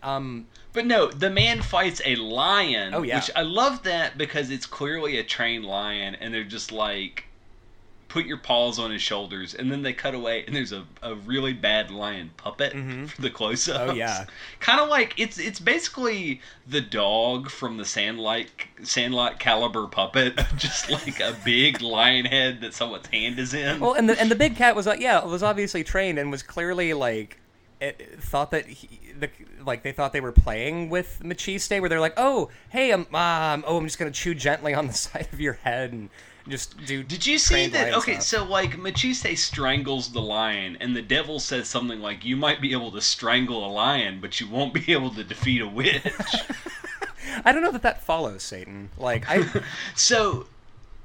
um, 0.03 0.47
But 0.73 0.85
no, 0.85 1.07
the 1.07 1.29
man 1.29 1.61
fights 1.61 2.01
a 2.05 2.15
lion. 2.15 2.93
Oh, 2.93 3.01
yeah. 3.01 3.17
Which 3.17 3.31
I 3.35 3.41
love 3.41 3.83
that 3.83 4.17
because 4.17 4.49
it's 4.49 4.65
clearly 4.65 5.17
a 5.17 5.23
trained 5.23 5.65
lion, 5.65 6.15
and 6.15 6.33
they're 6.33 6.43
just 6.43 6.71
like, 6.71 7.25
put 8.09 8.25
your 8.25 8.37
paws 8.37 8.79
on 8.79 8.91
his 8.91 9.01
shoulders, 9.01 9.53
and 9.53 9.71
then 9.71 9.83
they 9.83 9.93
cut 9.93 10.13
away, 10.13 10.43
and 10.45 10.55
there's 10.55 10.73
a, 10.73 10.83
a 11.01 11.15
really 11.15 11.53
bad 11.53 11.91
lion 11.91 12.31
puppet 12.35 12.73
for 13.07 13.21
the 13.21 13.29
close-ups. 13.29 13.79
Mm-hmm. 13.79 13.91
Oh, 13.91 13.93
yeah. 13.93 14.25
Kind 14.59 14.81
of 14.81 14.89
like 14.89 15.13
it's 15.17 15.37
it's 15.37 15.59
basically 15.59 16.41
the 16.67 16.81
dog 16.81 17.49
from 17.49 17.77
the 17.77 17.85
Sandlot 17.85 18.47
Sandlot 18.83 19.39
caliber 19.39 19.87
puppet, 19.87 20.37
just 20.57 20.89
like 20.89 21.19
a 21.21 21.35
big 21.45 21.81
lion 21.81 22.25
head 22.25 22.61
that 22.61 22.73
someone's 22.73 23.07
hand 23.07 23.39
is 23.39 23.53
in. 23.53 23.79
Well, 23.79 23.93
and 23.93 24.09
the 24.09 24.19
and 24.19 24.29
the 24.29 24.35
big 24.35 24.55
cat 24.55 24.75
was 24.75 24.85
like, 24.85 24.99
yeah, 24.99 25.23
was 25.23 25.43
obviously 25.43 25.83
trained 25.83 26.19
and 26.19 26.31
was 26.31 26.43
clearly 26.43 26.93
like, 26.93 27.37
it, 27.79 28.19
thought 28.19 28.51
that 28.51 28.65
he, 28.65 29.13
the 29.17 29.29
like 29.63 29.83
they 29.83 29.91
thought 29.91 30.13
they 30.13 30.21
were 30.21 30.31
playing 30.31 30.89
with 30.89 31.21
Maciste, 31.23 31.79
where 31.79 31.89
they're 31.89 31.99
like, 31.99 32.15
oh, 32.17 32.49
hey, 32.69 32.91
um, 32.91 33.01
um, 33.13 33.63
oh, 33.67 33.77
I'm 33.77 33.85
just 33.85 33.99
gonna 33.99 34.11
chew 34.11 34.33
gently 34.33 34.73
on 34.73 34.87
the 34.87 34.93
side 35.05 35.27
of 35.31 35.39
your 35.39 35.53
head 35.53 35.93
and 35.93 36.09
just 36.49 36.75
do. 36.85 37.03
Did 37.03 37.25
you 37.25 37.37
see 37.37 37.67
that? 37.67 37.93
Okay, 37.95 38.13
stuff. 38.13 38.23
so 38.23 38.43
like 38.45 38.77
Maciste 38.77 39.37
strangles 39.37 40.11
the 40.11 40.21
lion, 40.21 40.77
and 40.79 40.95
the 40.95 41.01
devil 41.01 41.39
says 41.39 41.67
something 41.67 41.99
like, 41.99 42.25
"You 42.25 42.35
might 42.35 42.61
be 42.61 42.71
able 42.71 42.91
to 42.91 43.01
strangle 43.01 43.65
a 43.65 43.71
lion, 43.71 44.19
but 44.21 44.39
you 44.39 44.47
won't 44.47 44.73
be 44.73 44.91
able 44.91 45.11
to 45.11 45.23
defeat 45.23 45.61
a 45.61 45.67
witch." 45.67 46.03
I 47.45 47.51
don't 47.51 47.61
know 47.61 47.71
that 47.71 47.83
that 47.83 48.03
follows 48.03 48.43
Satan. 48.43 48.89
Like 48.97 49.29
I, 49.29 49.45
so, 49.95 50.47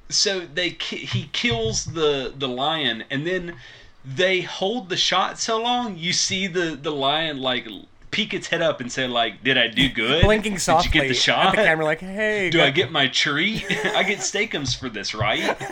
so 0.09 0.41
they 0.41 0.71
he 0.71 1.29
kills 1.33 1.85
the 1.87 2.33
the 2.37 2.49
lion, 2.49 3.05
and 3.11 3.27
then 3.27 3.57
they 4.05 4.43
hold 4.43 4.91
the 4.91 4.97
shot 4.97 5.39
so 5.39 5.61
long, 5.63 5.97
you 5.97 6.13
see 6.13 6.47
the 6.47 6.79
the 6.81 6.93
lion 6.93 7.39
like 7.39 7.67
peek 8.15 8.33
its 8.33 8.47
head 8.47 8.63
up 8.63 8.81
and 8.81 8.91
say 8.91 9.07
like, 9.07 9.43
"Did 9.43 9.59
I 9.59 9.69
do 9.69 9.89
good? 9.89 10.23
Blinking 10.25 10.59
softly 10.59 10.89
Did 10.89 10.95
you 10.95 11.01
get 11.03 11.09
the 11.09 11.15
shot? 11.15 11.47
at 11.47 11.57
the 11.57 11.65
camera, 11.65 11.85
like, 11.85 12.01
"Hey, 12.01 12.51
do 12.51 12.61
I 12.61 12.71
get 12.71 12.91
my 12.93 13.09
treat? 13.09 13.65
I 13.95 14.03
get 14.05 14.19
steakums 14.19 14.79
for 14.79 14.89
this, 14.89 15.15
right?" 15.15 15.57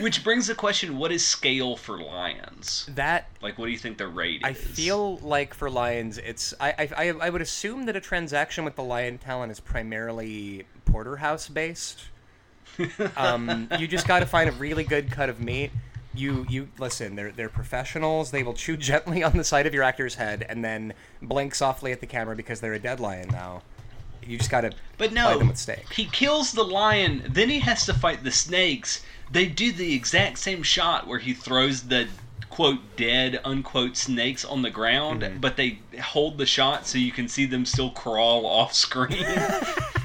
Which 0.00 0.24
brings 0.24 0.46
the 0.46 0.54
question: 0.54 0.96
What 0.96 1.12
is 1.12 1.26
scale 1.26 1.76
for 1.76 1.98
lions? 1.98 2.88
that?" 2.94 3.28
Like, 3.42 3.58
what 3.58 3.66
do 3.66 3.72
you 3.72 3.78
think 3.78 3.98
the 3.98 4.08
rate 4.08 4.40
is? 4.42 4.44
I 4.44 4.50
is? 4.50 4.58
feel 4.58 5.18
like 5.18 5.52
for 5.52 5.68
lions, 5.68 6.16
it's 6.16 6.54
I, 6.58 6.70
I 6.70 6.88
I 6.96 7.08
I 7.26 7.30
would 7.30 7.42
assume 7.42 7.84
that 7.86 7.96
a 7.96 8.00
transaction 8.00 8.64
with 8.64 8.76
the 8.76 8.84
lion 8.84 9.18
talent 9.18 9.52
is 9.52 9.60
primarily 9.60 10.64
porterhouse 10.86 11.48
based. 11.48 12.04
um, 13.16 13.68
you 13.78 13.86
just 13.86 14.06
got 14.06 14.20
to 14.20 14.26
find 14.26 14.48
a 14.48 14.52
really 14.52 14.84
good 14.84 15.10
cut 15.10 15.28
of 15.28 15.40
meat. 15.40 15.70
You 16.14 16.44
you 16.48 16.68
listen. 16.78 17.14
They're 17.16 17.30
they're 17.32 17.48
professionals. 17.48 18.30
They 18.30 18.42
will 18.42 18.54
chew 18.54 18.76
gently 18.90 19.22
on 19.22 19.36
the 19.36 19.44
side 19.44 19.66
of 19.66 19.74
your 19.74 19.82
actor's 19.84 20.16
head 20.16 20.44
and 20.48 20.64
then 20.64 20.92
blink 21.22 21.54
softly 21.54 21.92
at 21.92 22.00
the 22.00 22.06
camera 22.06 22.34
because 22.36 22.60
they're 22.60 22.74
a 22.74 22.78
dead 22.80 22.98
lion 23.00 23.28
now. 23.30 23.62
You 24.26 24.36
just 24.36 24.50
got 24.50 24.60
to 24.62 24.72
But 24.98 25.12
no, 25.12 25.38
them 25.38 25.48
with 25.48 25.56
steak. 25.56 25.90
he 25.92 26.04
kills 26.04 26.52
the 26.52 26.62
lion. 26.62 27.22
Then 27.28 27.48
he 27.48 27.58
has 27.60 27.86
to 27.86 27.94
fight 27.94 28.22
the 28.22 28.30
snakes. 28.30 29.02
They 29.32 29.46
do 29.46 29.72
the 29.72 29.94
exact 29.94 30.38
same 30.38 30.62
shot 30.62 31.06
where 31.06 31.18
he 31.20 31.32
throws 31.32 31.84
the 31.84 32.06
quote 32.50 32.80
dead 32.96 33.40
unquote 33.44 33.96
snakes 33.96 34.44
on 34.44 34.62
the 34.62 34.70
ground, 34.70 35.22
Mm-hmm. 35.22 35.38
but 35.40 35.56
they 35.56 35.78
hold 36.02 36.36
the 36.36 36.46
shot 36.46 36.86
so 36.86 36.98
you 36.98 37.12
can 37.12 37.28
see 37.28 37.46
them 37.46 37.64
still 37.64 37.90
crawl 37.90 38.44
off 38.44 38.74
screen. 38.74 39.24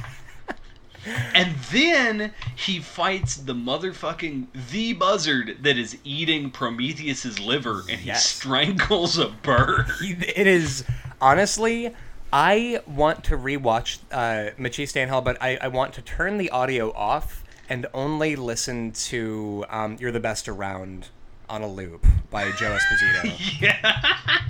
and 1.34 1.56
then 1.72 2.34
he 2.56 2.80
fights 2.80 3.36
the 3.38 3.54
motherfucking 3.54 4.48
the 4.72 4.94
buzzard 4.94 5.58
that 5.62 5.78
is 5.78 5.98
eating 6.04 6.52
Prometheus's 6.52 7.40
liver, 7.40 7.82
and 7.90 8.00
he 8.00 8.08
Yes. 8.08 8.26
strangles 8.26 9.18
a 9.18 9.28
bird. 9.28 9.88
It 10.02 10.48
is 10.48 10.84
honestly. 11.22 11.94
I 12.34 12.82
want 12.86 13.24
to 13.26 13.38
rewatch 13.38 14.00
uh, 14.12 14.52
Maciste 14.60 14.98
and 14.98 15.10
Hell, 15.10 15.22
but 15.22 15.38
I, 15.42 15.58
I 15.62 15.68
want 15.70 15.94
to 15.94 16.02
turn 16.02 16.38
the 16.38 16.50
audio 16.50 16.92
off 16.92 17.46
and 17.70 17.86
only 17.94 18.36
listen 18.36 18.92
to 18.92 19.64
um, 19.70 19.96
"You're 20.02 20.12
the 20.12 20.20
Best 20.20 20.50
Around" 20.50 21.10
on 21.48 21.62
a 21.62 21.68
loop 21.68 22.06
by 22.32 22.52
Joe 22.54 22.76
Esposito. 22.78 23.62
yeah. 23.62 24.02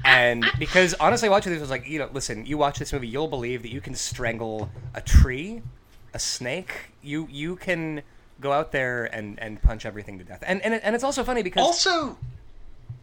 and 0.03 0.45
because 0.57 0.95
honestly, 0.95 1.29
watching 1.29 1.51
this 1.51 1.59
I 1.59 1.61
was 1.63 1.69
like, 1.69 1.87
you 1.87 1.99
know, 1.99 2.09
listen, 2.11 2.45
you 2.47 2.57
watch 2.57 2.79
this 2.79 2.91
movie, 2.91 3.07
you'll 3.07 3.27
believe 3.27 3.61
that 3.61 3.71
you 3.71 3.81
can 3.81 3.93
strangle 3.93 4.69
a 4.95 5.01
tree, 5.01 5.61
a 6.15 6.19
snake. 6.19 6.71
You 7.03 7.27
you 7.29 7.57
can 7.57 8.01
go 8.41 8.51
out 8.51 8.71
there 8.71 9.05
and, 9.05 9.39
and 9.39 9.61
punch 9.61 9.85
everything 9.85 10.17
to 10.17 10.23
death. 10.23 10.43
And 10.47 10.61
and, 10.63 10.73
and 10.75 10.95
it's 10.95 11.03
also 11.03 11.23
funny 11.23 11.43
because 11.43 11.63
Also, 11.63 12.17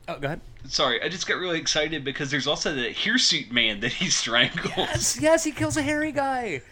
oh, 0.09 0.19
go 0.19 0.27
ahead. 0.27 0.41
Sorry, 0.65 1.01
I 1.03 1.09
just 1.09 1.29
got 1.29 1.37
really 1.37 1.59
excited 1.59 2.05
because 2.05 2.31
there's 2.31 2.47
also 2.47 2.75
the 2.75 2.91
hirsute 2.93 3.53
man 3.53 3.81
that 3.81 3.93
he 3.93 4.09
strangles. 4.23 4.73
Yes, 4.77 5.21
yes, 5.21 5.45
he 5.45 5.53
kills 5.53 5.77
a 5.77 5.83
hairy 5.83 6.11
guy. 6.11 6.63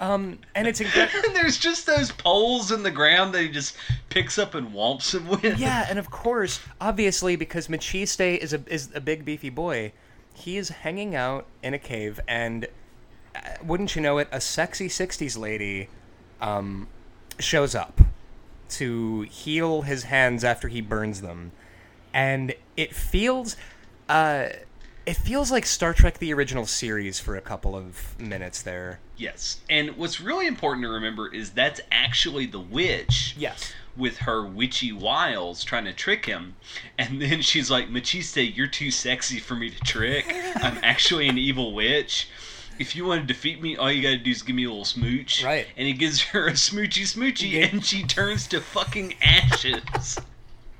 Um, 0.00 0.38
and 0.54 0.68
it's 0.68 0.80
incredible. 0.80 1.18
and 1.26 1.34
there's 1.34 1.58
just 1.58 1.86
those 1.86 2.12
poles 2.12 2.70
in 2.70 2.82
the 2.82 2.90
ground 2.90 3.34
that 3.34 3.42
he 3.42 3.48
just 3.48 3.74
picks 4.10 4.38
up 4.38 4.54
and 4.54 4.68
whomps 4.68 5.14
him 5.14 5.26
with. 5.28 5.58
Yeah, 5.58 5.86
and 5.88 5.98
of 5.98 6.10
course, 6.10 6.60
obviously, 6.80 7.34
because 7.36 7.68
Maciste 7.68 8.38
is 8.38 8.52
a 8.52 8.60
is 8.66 8.90
a 8.94 9.00
big 9.00 9.24
beefy 9.24 9.50
boy, 9.50 9.92
he 10.34 10.56
is 10.56 10.68
hanging 10.68 11.16
out 11.16 11.46
in 11.62 11.74
a 11.74 11.78
cave, 11.78 12.20
and 12.28 12.68
wouldn't 13.62 13.96
you 13.96 14.02
know 14.02 14.18
it, 14.18 14.28
a 14.32 14.40
sexy 14.40 14.88
'60s 14.88 15.38
lady 15.38 15.88
um, 16.40 16.88
shows 17.38 17.74
up 17.74 18.00
to 18.70 19.22
heal 19.22 19.82
his 19.82 20.04
hands 20.04 20.44
after 20.44 20.68
he 20.68 20.80
burns 20.80 21.20
them, 21.20 21.52
and 22.12 22.54
it 22.76 22.94
feels. 22.94 23.56
Uh, 24.08 24.48
it 25.06 25.16
feels 25.16 25.50
like 25.50 25.64
Star 25.64 25.94
Trek: 25.94 26.18
The 26.18 26.32
Original 26.34 26.66
Series 26.66 27.18
for 27.18 27.36
a 27.36 27.40
couple 27.40 27.74
of 27.74 28.18
minutes 28.20 28.60
there. 28.62 29.00
Yes. 29.18 29.60
And 29.68 29.96
what's 29.96 30.20
really 30.20 30.46
important 30.46 30.84
to 30.84 30.90
remember 30.90 31.32
is 31.32 31.50
that's 31.50 31.80
actually 31.90 32.46
the 32.46 32.60
witch. 32.60 33.34
Yes. 33.36 33.72
With 33.96 34.18
her 34.18 34.46
witchy 34.46 34.92
wiles 34.92 35.64
trying 35.64 35.84
to 35.86 35.92
trick 35.92 36.26
him. 36.26 36.54
And 36.98 37.20
then 37.20 37.42
she's 37.42 37.70
like, 37.70 37.88
Maciste, 37.88 38.56
you're 38.56 38.68
too 38.68 38.90
sexy 38.90 39.40
for 39.40 39.56
me 39.56 39.70
to 39.70 39.80
trick. 39.80 40.26
I'm 40.56 40.78
actually 40.82 41.28
an 41.28 41.36
evil 41.36 41.74
witch. 41.74 42.28
If 42.78 42.94
you 42.96 43.04
want 43.04 43.20
to 43.22 43.26
defeat 43.26 43.60
me, 43.60 43.76
all 43.76 43.90
you 43.90 44.02
gotta 44.02 44.18
do 44.18 44.30
is 44.30 44.42
give 44.42 44.54
me 44.56 44.64
a 44.64 44.68
little 44.68 44.84
smooch. 44.84 45.44
Right. 45.44 45.66
And 45.76 45.86
he 45.86 45.92
gives 45.92 46.20
her 46.22 46.46
a 46.48 46.52
smoochy 46.52 47.02
smoochy, 47.02 47.50
Yeah. 47.52 47.66
and 47.66 47.84
she 47.84 48.04
turns 48.04 48.46
to 48.48 48.60
fucking 48.60 49.14
ashes. 49.22 50.18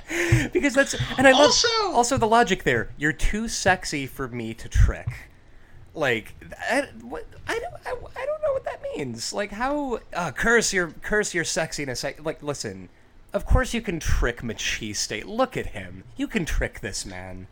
because 0.52 0.74
that's 0.74 0.94
and 1.18 1.26
I 1.26 1.32
love 1.32 1.42
Also- 1.42 1.68
also 1.92 2.16
the 2.16 2.26
logic 2.26 2.62
there. 2.64 2.90
You're 2.96 3.12
too 3.12 3.48
sexy 3.48 4.06
for 4.06 4.28
me 4.28 4.54
to 4.54 4.68
trick. 4.68 5.08
Like 5.94 6.34
I, 6.70 6.88
what, 7.02 7.26
I 7.46 7.58
don't 7.58 7.74
I, 7.84 7.90
I 8.20 8.26
don't 8.26 8.42
know 8.42 8.52
what 8.52 8.64
that 8.64 8.80
means. 8.96 9.32
Like 9.32 9.50
how 9.52 10.00
uh, 10.14 10.30
curse 10.30 10.72
your 10.72 10.90
curse 11.02 11.34
your 11.34 11.44
sexiness. 11.44 12.04
I, 12.06 12.14
like 12.22 12.42
listen, 12.42 12.88
of 13.32 13.44
course 13.44 13.74
you 13.74 13.82
can 13.82 13.98
trick 14.00 14.40
Maciste. 14.42 15.24
Look 15.26 15.56
at 15.56 15.66
him. 15.66 16.04
You 16.16 16.26
can 16.28 16.44
trick 16.44 16.80
this 16.80 17.04
man. 17.04 17.48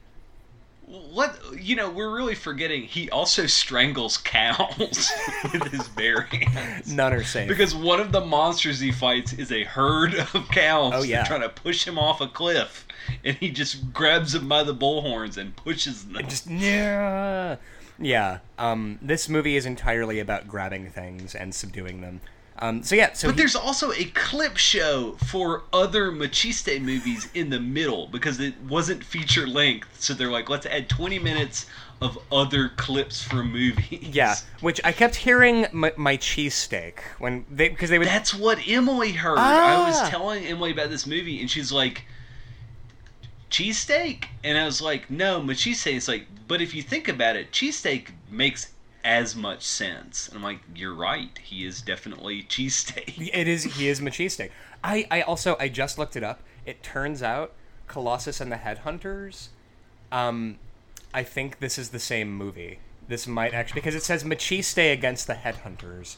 What 0.86 1.36
you 1.60 1.74
know, 1.74 1.90
we're 1.90 2.14
really 2.14 2.36
forgetting. 2.36 2.84
He 2.84 3.10
also 3.10 3.46
strangles 3.46 4.18
cows 4.18 5.10
with 5.52 5.72
his 5.72 5.88
bare 5.88 6.22
hands. 6.22 6.92
None 6.92 7.12
are 7.12 7.24
safe. 7.24 7.48
Because 7.48 7.74
one 7.74 7.98
of 8.00 8.12
the 8.12 8.20
monsters 8.20 8.78
he 8.78 8.92
fights 8.92 9.32
is 9.32 9.50
a 9.50 9.64
herd 9.64 10.14
of 10.14 10.48
cows 10.52 10.92
Oh, 10.94 11.02
yeah. 11.02 11.24
trying 11.24 11.40
to 11.40 11.48
push 11.48 11.84
him 11.86 11.98
off 11.98 12.20
a 12.20 12.28
cliff, 12.28 12.86
and 13.24 13.36
he 13.36 13.50
just 13.50 13.92
grabs 13.92 14.32
them 14.32 14.48
by 14.48 14.62
the 14.62 14.74
bullhorns 14.74 15.36
and 15.36 15.56
pushes 15.56 16.04
them. 16.04 16.22
just 16.28 16.46
yeah, 16.48 17.56
yeah. 17.98 18.38
Um, 18.56 19.00
this 19.02 19.28
movie 19.28 19.56
is 19.56 19.66
entirely 19.66 20.20
about 20.20 20.46
grabbing 20.46 20.90
things 20.90 21.34
and 21.34 21.52
subduing 21.52 22.00
them. 22.00 22.20
Um, 22.58 22.82
so 22.82 22.94
yeah, 22.94 23.12
so 23.12 23.28
but 23.28 23.34
he- 23.34 23.38
there's 23.42 23.54
also 23.56 23.92
a 23.92 24.04
clip 24.04 24.56
show 24.56 25.12
for 25.26 25.64
other 25.72 26.10
Maciste 26.10 26.80
movies 26.80 27.28
in 27.34 27.50
the 27.50 27.60
middle 27.60 28.06
because 28.06 28.40
it 28.40 28.54
wasn't 28.62 29.04
feature 29.04 29.46
length. 29.46 30.00
So 30.00 30.14
they're 30.14 30.30
like, 30.30 30.48
let's 30.48 30.64
add 30.66 30.88
20 30.88 31.18
minutes 31.18 31.66
of 32.00 32.18
other 32.32 32.70
clips 32.76 33.22
from 33.22 33.52
movies. 33.52 34.00
yeah, 34.14 34.34
which 34.60 34.80
I 34.84 34.92
kept 34.92 35.16
hearing 35.16 35.66
my, 35.72 35.92
my 35.96 36.16
cheesesteak 36.16 37.00
when 37.18 37.44
they 37.50 37.68
because 37.68 37.90
they 37.90 37.98
would 37.98 38.08
That's 38.08 38.32
what 38.34 38.58
Emily 38.66 39.12
heard. 39.12 39.38
I 39.38 39.74
Ah. 39.76 39.86
was 39.88 40.08
telling 40.08 40.44
Emily 40.46 40.70
about 40.72 40.88
this 40.90 41.06
movie, 41.06 41.40
and 41.40 41.50
she's 41.50 41.70
like, 41.72 42.04
cheesesteak? 43.50 44.24
And 44.44 44.58
I 44.58 44.64
was 44.64 44.80
like, 44.80 45.10
no, 45.10 45.40
but 45.40 45.56
cheesesteak 45.56 45.94
is 45.94 46.08
like, 46.08 46.26
but 46.48 46.60
if 46.60 46.74
you 46.74 46.82
think 46.82 47.08
about 47.08 47.36
it, 47.36 47.50
cheesesteak 47.52 48.08
makes 48.30 48.72
as 49.06 49.36
much 49.36 49.62
sense. 49.62 50.28
And 50.28 50.36
I'm 50.36 50.42
like, 50.42 50.58
you're 50.74 50.92
right. 50.94 51.38
He 51.38 51.64
is 51.64 51.80
definitely 51.80 52.42
cheesesteak. 52.48 53.30
It 53.32 53.48
is. 53.48 53.64
He 53.64 53.88
is 53.88 54.00
Maciste. 54.00 54.50
I. 54.84 55.06
I 55.10 55.22
also. 55.22 55.56
I 55.58 55.68
just 55.68 55.96
looked 55.96 56.16
it 56.16 56.24
up. 56.24 56.42
It 56.66 56.82
turns 56.82 57.22
out 57.22 57.52
Colossus 57.86 58.40
and 58.40 58.52
the 58.52 58.56
Headhunters. 58.56 59.48
Um, 60.10 60.58
I 61.14 61.22
think 61.22 61.60
this 61.60 61.78
is 61.78 61.90
the 61.90 62.00
same 62.00 62.36
movie. 62.36 62.80
This 63.08 63.26
might 63.26 63.54
actually 63.54 63.80
because 63.80 63.94
it 63.94 64.02
says 64.02 64.24
Maciste 64.24 64.92
against 64.92 65.28
the 65.28 65.34
Headhunters. 65.34 66.16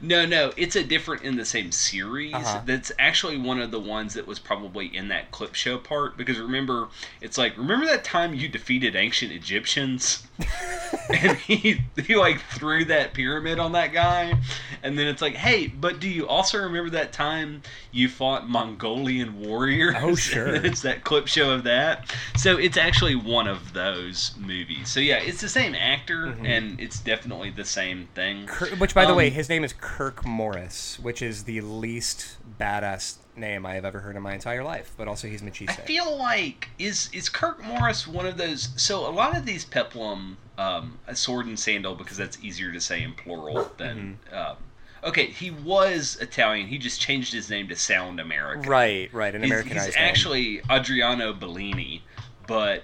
No, 0.00 0.26
no, 0.26 0.52
it's 0.56 0.76
a 0.76 0.84
different 0.84 1.22
in 1.22 1.36
the 1.36 1.44
same 1.44 1.72
series. 1.72 2.34
Uh-huh. 2.34 2.62
That's 2.64 2.92
actually 2.98 3.38
one 3.38 3.60
of 3.60 3.70
the 3.70 3.80
ones 3.80 4.14
that 4.14 4.26
was 4.26 4.38
probably 4.38 4.86
in 4.94 5.08
that 5.08 5.30
clip 5.30 5.54
show 5.54 5.78
part 5.78 6.16
because 6.16 6.38
remember, 6.38 6.88
it's 7.20 7.38
like 7.38 7.56
remember 7.56 7.86
that 7.86 8.04
time 8.04 8.34
you 8.34 8.48
defeated 8.48 8.96
ancient 8.96 9.32
Egyptians, 9.32 10.26
and 11.10 11.36
he 11.38 11.80
he 12.06 12.16
like 12.16 12.40
threw 12.52 12.84
that 12.86 13.14
pyramid 13.14 13.58
on 13.58 13.72
that 13.72 13.92
guy, 13.92 14.34
and 14.82 14.98
then 14.98 15.06
it's 15.06 15.22
like, 15.22 15.34
hey, 15.34 15.66
but 15.66 16.00
do 16.00 16.08
you 16.08 16.26
also 16.26 16.58
remember 16.58 16.90
that 16.90 17.12
time 17.12 17.62
you 17.92 18.08
fought 18.08 18.48
Mongolian 18.48 19.40
warriors? 19.40 19.94
Oh, 19.98 20.14
sure. 20.14 20.54
It's 20.68 20.82
that 20.82 21.04
clip 21.04 21.26
show 21.28 21.50
of 21.50 21.62
that. 21.64 22.14
So 22.36 22.58
it's 22.58 22.76
actually 22.76 23.14
one 23.14 23.48
of 23.48 23.72
those 23.72 24.34
movies. 24.38 24.88
So 24.90 25.00
yeah, 25.00 25.16
it's 25.18 25.40
the 25.40 25.48
same 25.48 25.74
actor, 25.74 26.36
and 26.44 26.78
it's 26.80 27.00
definitely 27.00 27.50
the 27.50 27.64
same 27.64 28.08
thing. 28.14 28.48
Which, 28.78 28.94
by 28.94 29.04
the 29.04 29.12
Um, 29.12 29.16
way, 29.16 29.30
his 29.30 29.48
name 29.48 29.64
is 29.64 29.67
Kirk 29.72 30.24
Morris, 30.24 30.98
which 31.00 31.22
is 31.22 31.44
the 31.44 31.60
least 31.60 32.36
badass 32.58 33.16
name 33.36 33.64
I 33.64 33.74
have 33.74 33.84
ever 33.84 34.00
heard 34.00 34.16
in 34.16 34.22
my 34.22 34.34
entire 34.34 34.64
life. 34.64 34.92
But 34.96 35.08
also, 35.08 35.28
he's 35.28 35.42
Maciste. 35.42 35.70
I 35.70 35.74
feel 35.74 36.16
like 36.16 36.68
is 36.78 37.08
is 37.12 37.28
Kirk 37.28 37.62
Morris 37.62 38.06
one 38.06 38.26
of 38.26 38.36
those? 38.36 38.70
So 38.76 39.08
a 39.08 39.10
lot 39.12 39.36
of 39.36 39.46
these 39.46 39.64
peplum, 39.64 40.38
um, 40.56 40.98
a 41.06 41.14
sword 41.14 41.46
and 41.46 41.58
sandal, 41.58 41.94
because 41.94 42.16
that's 42.16 42.38
easier 42.42 42.72
to 42.72 42.80
say 42.80 43.02
in 43.02 43.12
plural 43.14 43.70
than. 43.76 44.18
Um, 44.32 44.56
okay, 45.04 45.26
he 45.26 45.50
was 45.50 46.18
Italian. 46.20 46.66
He 46.66 46.78
just 46.78 47.00
changed 47.00 47.32
his 47.32 47.48
name 47.50 47.68
to 47.68 47.76
sound 47.76 48.20
American. 48.20 48.68
right, 48.68 49.12
right, 49.12 49.34
an 49.34 49.42
He's, 49.42 49.50
Americanized 49.50 49.86
he's 49.86 49.96
name. 49.96 50.04
actually 50.04 50.62
Adriano 50.70 51.32
Bellini, 51.32 52.02
but 52.46 52.82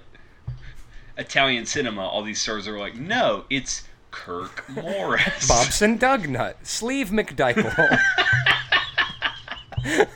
Italian 1.17 1.65
cinema, 1.65 2.01
all 2.01 2.23
these 2.23 2.41
stars 2.41 2.67
are 2.67 2.77
like, 2.77 2.95
no, 2.95 3.45
it's 3.49 3.83
Kirk 4.15 4.67
Morris. 4.69 5.47
Bobson 5.47 5.99
Dugnutt, 5.99 6.55
Sleve 6.63 7.09
McDichael. 7.09 7.99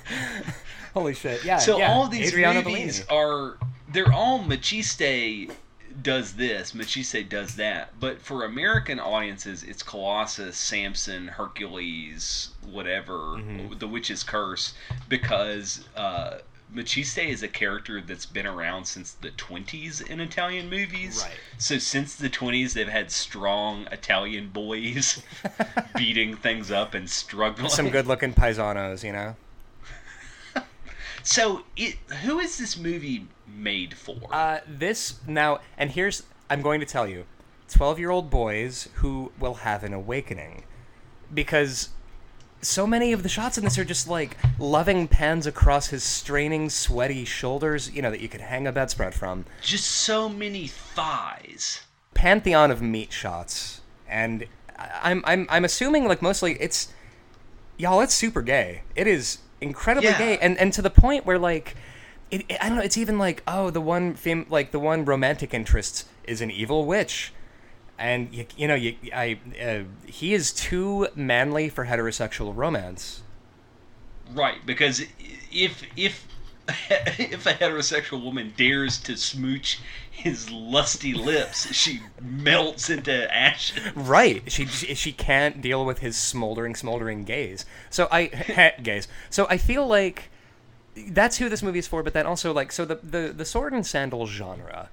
Holy 0.93 1.13
shit! 1.13 1.43
Yeah. 1.45 1.57
So 1.57 1.77
yeah. 1.77 1.91
all 1.91 2.05
of 2.05 2.11
these 2.11 2.29
Adriano 2.29 2.61
movies 2.63 3.01
Bellini. 3.01 3.23
are 3.25 3.57
they're 3.91 4.11
all 4.11 4.39
Maciste 4.39 5.51
does 6.01 6.33
this, 6.33 6.71
Maciste 6.73 7.27
does 7.29 7.55
that. 7.57 7.99
But 7.99 8.21
for 8.21 8.45
American 8.45 8.99
audiences, 8.99 9.63
it's 9.63 9.83
Colossus, 9.83 10.57
Samson, 10.57 11.27
Hercules, 11.27 12.49
whatever, 12.71 13.13
Mm-hmm. 13.37 13.77
the 13.79 13.87
Witch's 13.87 14.23
Curse, 14.23 14.73
because 15.09 15.83
uh, 15.95 16.37
Maciste 16.71 17.17
is 17.17 17.41
a 17.41 17.47
character 17.47 17.99
that's 17.99 18.25
been 18.25 18.45
around 18.45 18.85
since 18.85 19.13
the 19.13 19.31
20s 19.31 20.07
in 20.07 20.19
Italian 20.19 20.69
movies. 20.69 21.23
Right. 21.23 21.35
So 21.57 21.79
since 21.79 22.15
the 22.15 22.29
20s, 22.29 22.73
they've 22.73 22.87
had 22.87 23.11
strong 23.11 23.87
Italian 23.91 24.49
boys 24.49 25.21
beating 25.95 26.35
things 26.35 26.69
up 26.69 26.93
and 26.93 27.09
struggling. 27.09 27.69
Some 27.69 27.89
good-looking 27.89 28.33
paisanos, 28.33 29.03
you 29.03 29.13
know. 29.13 29.35
So, 31.21 31.63
it, 31.75 31.95
who 32.23 32.39
is 32.39 32.57
this 32.57 32.77
movie 32.77 33.27
made 33.45 33.93
for? 33.93 34.15
Uh, 34.31 34.59
this 34.65 35.19
now, 35.27 35.59
and 35.77 35.91
here's 35.91 36.23
I'm 36.49 36.61
going 36.61 36.79
to 36.79 36.85
tell 36.85 37.07
you, 37.07 37.25
twelve-year-old 37.67 38.29
boys 38.29 38.87
who 38.95 39.33
will 39.37 39.55
have 39.55 39.83
an 39.83 39.93
awakening, 39.93 40.63
because 41.31 41.89
so 42.61 42.85
many 42.85 43.13
of 43.13 43.23
the 43.23 43.29
shots 43.29 43.57
in 43.57 43.63
this 43.63 43.77
are 43.77 43.85
just 43.85 44.07
like 44.07 44.37
loving 44.57 45.07
pans 45.07 45.47
across 45.47 45.87
his 45.87 46.03
straining, 46.03 46.69
sweaty 46.69 47.25
shoulders. 47.25 47.91
You 47.91 48.01
know 48.01 48.11
that 48.11 48.21
you 48.21 48.29
could 48.29 48.41
hang 48.41 48.67
a 48.67 48.71
bedspread 48.71 49.13
from. 49.13 49.45
Just 49.61 49.85
so 49.85 50.29
many 50.29 50.67
thighs. 50.67 51.81
Pantheon 52.13 52.71
of 52.71 52.81
meat 52.81 53.11
shots, 53.13 53.81
and 54.07 54.45
I'm 55.01 55.23
I'm 55.25 55.47
I'm 55.49 55.65
assuming 55.65 56.07
like 56.07 56.21
mostly 56.21 56.53
it's 56.59 56.91
y'all. 57.77 58.01
It's 58.01 58.13
super 58.13 58.41
gay. 58.41 58.81
It 58.95 59.07
is 59.07 59.39
incredibly 59.61 60.09
Yeah. 60.09 60.17
gay, 60.17 60.37
and 60.39 60.57
and 60.57 60.73
to 60.73 60.81
the 60.81 60.89
point 60.89 61.25
where 61.25 61.39
like. 61.39 61.75
It, 62.31 62.45
I 62.61 62.69
don't 62.69 62.77
know. 62.77 62.83
It's 62.83 62.95
even 62.95 63.17
like, 63.17 63.41
oh, 63.47 63.71
the 63.71 63.81
one 63.81 64.15
like 64.51 64.69
the 64.69 64.77
one 64.77 65.03
romantic 65.03 65.51
interest 65.51 66.05
is 66.25 66.41
an 66.41 66.51
evil 66.51 66.85
witch, 66.85 67.33
and 67.99 68.33
you, 68.33 68.45
you 68.55 68.67
know, 68.67 68.75
you, 68.75 68.95
I, 69.13 69.39
uh, 69.61 69.79
he 70.05 70.33
is 70.33 70.51
too 70.53 71.09
manly 71.15 71.69
for 71.69 71.85
heterosexual 71.85 72.55
romance. 72.55 73.21
Right, 74.33 74.65
because 74.65 75.01
if 75.51 75.83
if 75.97 76.25
if 76.89 77.45
a 77.45 77.53
heterosexual 77.53 78.23
woman 78.23 78.53
dares 78.55 78.97
to 78.99 79.17
smooch 79.17 79.79
his 80.11 80.51
lusty 80.51 81.13
lips, 81.13 81.73
she 81.73 82.01
melts 82.21 82.89
into 82.89 83.35
ashes. 83.35 83.79
Right. 83.95 84.43
She 84.51 84.65
she 84.65 85.11
can't 85.11 85.61
deal 85.61 85.85
with 85.85 85.99
his 85.99 86.15
smoldering, 86.15 86.75
smoldering 86.75 87.23
gaze. 87.23 87.65
So 87.89 88.07
I 88.11 88.27
gaze. 88.83 89.07
So 89.29 89.47
I 89.49 89.57
feel 89.57 89.87
like 89.87 90.29
that's 90.95 91.37
who 91.37 91.49
this 91.49 91.63
movie 91.63 91.79
is 91.79 91.87
for. 91.87 92.03
But 92.03 92.13
then 92.13 92.25
also 92.25 92.53
like 92.53 92.71
so 92.71 92.85
the 92.85 92.95
the 92.95 93.33
the 93.35 93.45
sword 93.45 93.73
and 93.73 93.85
sandal 93.85 94.27
genre. 94.27 94.89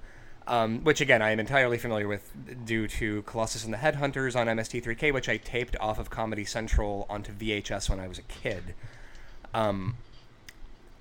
Um, 0.49 0.81
which 0.85 1.01
again 1.01 1.21
I 1.21 1.31
am 1.31 1.41
entirely 1.41 1.77
familiar 1.77 2.07
with 2.07 2.31
due 2.65 2.87
to 2.87 3.21
Colossus 3.23 3.65
and 3.65 3.73
the 3.73 3.77
Headhunters 3.77 4.33
on 4.33 4.47
MST3K, 4.47 5.13
which 5.13 5.27
I 5.27 5.35
taped 5.35 5.75
off 5.77 5.99
of 5.99 6.09
Comedy 6.09 6.45
Central 6.45 7.05
onto 7.09 7.33
VHS 7.33 7.89
when 7.89 7.99
I 7.99 8.07
was 8.07 8.17
a 8.17 8.21
kid. 8.21 8.73
Um, 9.53 9.97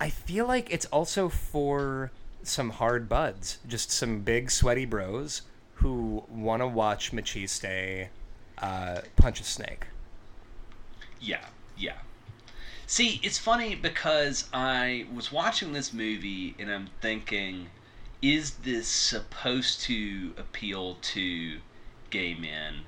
I 0.01 0.11
feel 0.11 0.47
like 0.47 0.73
it's 0.73 0.87
also 0.87 1.29
for 1.29 2.11
some 2.43 2.71
hard 2.71 3.09
buds, 3.09 3.59
just 3.69 3.91
some 3.91 4.21
big 4.21 4.51
sweaty 4.51 4.85
bros 4.85 5.43
who 5.75 6.25
want 6.29 6.63
to 6.63 6.67
watch 6.67 7.13
Maciste 7.13 8.09
uh, 8.59 9.01
punch 9.17 9.41
a 9.41 9.45
snake. 9.45 9.87
Yeah, 11.21 11.45
yeah. 11.77 11.99
See, 12.87 13.21
it's 13.23 13.39
funny 13.39 13.75
because 13.75 14.49
I 14.53 15.07
was 15.13 15.33
watching 15.33 15.73
this 15.73 15.93
movie 15.93 16.55
and 16.59 16.71
I'm 16.71 16.89
thinking, 17.01 17.67
is 18.35 18.53
this 18.57 18.89
supposed 18.89 19.81
to 19.83 20.33
appeal 20.37 20.97
to 21.01 21.59
gay 22.11 22.35
men? 22.35 22.83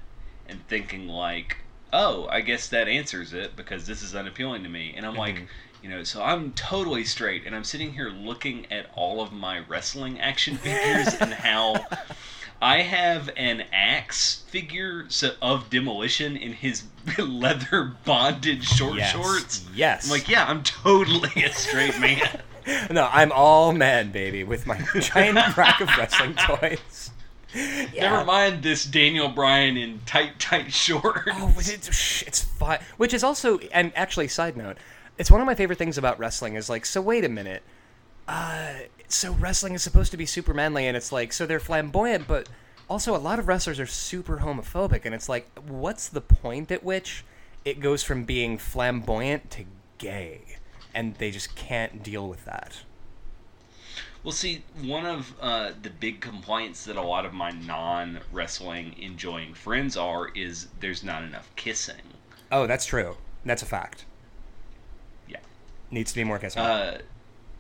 And 0.49 0.67
thinking 0.67 1.09
like, 1.09 1.59
oh, 1.93 2.27
I 2.31 2.41
guess 2.41 2.69
that 2.69 2.89
answers 2.89 3.33
it 3.33 3.55
because 3.55 3.87
this 3.87 4.03
is 4.03 4.15
unappealing 4.15 4.63
to 4.63 4.69
me. 4.69 4.95
And 4.97 5.05
I'm 5.05 5.15
like, 5.15 5.37
mm-hmm. 5.37 5.45
you 5.83 5.91
know, 5.91 6.05
so 6.05 6.23
I'm 6.23 6.53
totally 6.53 7.05
straight 7.05 7.47
and 7.47 7.55
I'm 7.55 7.65
sitting 7.65 7.93
here 7.93 8.09
looking 8.09 8.67
at 8.73 8.87
all 8.95 9.21
of 9.21 9.33
my 9.33 9.61
wrestling 9.61 10.19
action 10.21 10.57
figures 10.59 11.15
and 11.21 11.35
how 11.35 11.85
I 12.61 12.83
have 12.83 13.31
an 13.37 13.65
axe 13.73 14.43
figure 14.49 15.07
of 15.41 15.71
demolition 15.71 16.37
in 16.37 16.53
his 16.53 16.85
leather 17.19 17.93
bonded 18.05 18.65
short 18.65 18.97
Yes. 18.97 19.13
shorts. 19.13 19.67
Yes. 19.75 20.07
I'm 20.07 20.11
like, 20.11 20.29
yeah, 20.29 20.47
I'm 20.47 20.63
totally 20.63 21.45
a 21.45 21.53
straight 21.53 21.99
man. 22.01 22.41
No, 22.91 23.09
I'm 23.11 23.33
all 23.33 23.73
man, 23.73 24.11
baby, 24.11 24.45
with 24.45 24.67
my 24.67 24.79
giant 25.01 25.57
rack 25.57 25.81
of 25.81 25.89
wrestling 25.97 26.35
toys. 26.35 27.11
Yeah. 27.55 28.11
Never 28.11 28.25
mind 28.25 28.63
this 28.63 28.85
Daniel 28.85 29.29
Bryan 29.29 29.77
in 29.77 30.01
tight, 30.05 30.39
tight 30.39 30.73
shorts. 30.73 31.31
Oh, 31.33 31.55
it's, 31.59 32.23
it's 32.23 32.45
fine. 32.45 32.81
Which 32.99 33.15
is 33.15 33.25
also, 33.25 33.59
and 33.73 33.93
actually, 33.97 34.29
side 34.29 34.57
note, 34.57 34.77
it's 35.17 35.31
one 35.31 35.41
of 35.41 35.47
my 35.47 35.55
favorite 35.55 35.79
things 35.79 35.97
about 35.97 36.19
wrestling 36.19 36.55
is 36.55 36.69
like, 36.69 36.85
so 36.85 37.01
wait 37.01 37.25
a 37.25 37.29
minute. 37.29 37.63
Uh, 38.27 38.75
so 39.09 39.33
wrestling 39.35 39.75
is 39.75 39.83
supposed 39.83 40.11
to 40.11 40.17
be 40.17 40.27
super 40.27 40.53
manly, 40.53 40.87
and 40.87 40.97
it's 40.97 41.11
like, 41.11 41.33
so 41.33 41.47
they're 41.47 41.61
flamboyant, 41.61 42.29
but 42.29 42.49
also 42.89 43.17
a 43.17 43.19
lot 43.19 43.39
of 43.39 43.49
wrestlers 43.49 43.81
are 43.81 43.87
super 43.87 44.39
homophobic, 44.39 45.05
and 45.05 45.15
it's 45.15 45.29
like, 45.29 45.49
what's 45.67 46.09
the 46.09 46.21
point 46.21 46.71
at 46.71 46.85
which 46.85 47.25
it 47.65 47.81
goes 47.81 48.03
from 48.03 48.25
being 48.25 48.59
flamboyant 48.59 49.51
to 49.53 49.65
gay? 49.97 50.58
And 50.95 51.15
they 51.17 51.31
just 51.31 51.55
can't 51.55 52.03
deal 52.03 52.29
with 52.29 52.45
that. 52.45 52.81
Well, 54.25 54.33
see, 54.33 54.63
one 54.83 55.07
of 55.07 55.33
uh, 55.41 55.73
the 55.81 55.91
big 55.91 56.21
complaints 56.21 56.85
that 56.85 56.97
a 56.97 57.03
lot 57.03 57.25
of 57.25 57.33
my 57.33 57.51
non 57.51 58.21
wrestling 58.33 58.95
enjoying 58.99 59.55
friends 59.55 59.97
are 59.97 60.29
is 60.35 60.69
there's 60.81 61.05
not 61.05 61.23
enough 61.23 61.51
kissing. 61.57 62.03
Oh, 62.51 62.67
that's 62.67 62.85
true. 62.87 63.17
That's 63.45 63.63
a 63.63 63.67
fact. 63.67 64.05
Yeah. 65.29 65.39
Needs 65.91 66.13
to 66.13 66.19
be 66.19 66.25
more 66.25 66.39
kissing. 66.39 66.63
Uh, 66.63 66.99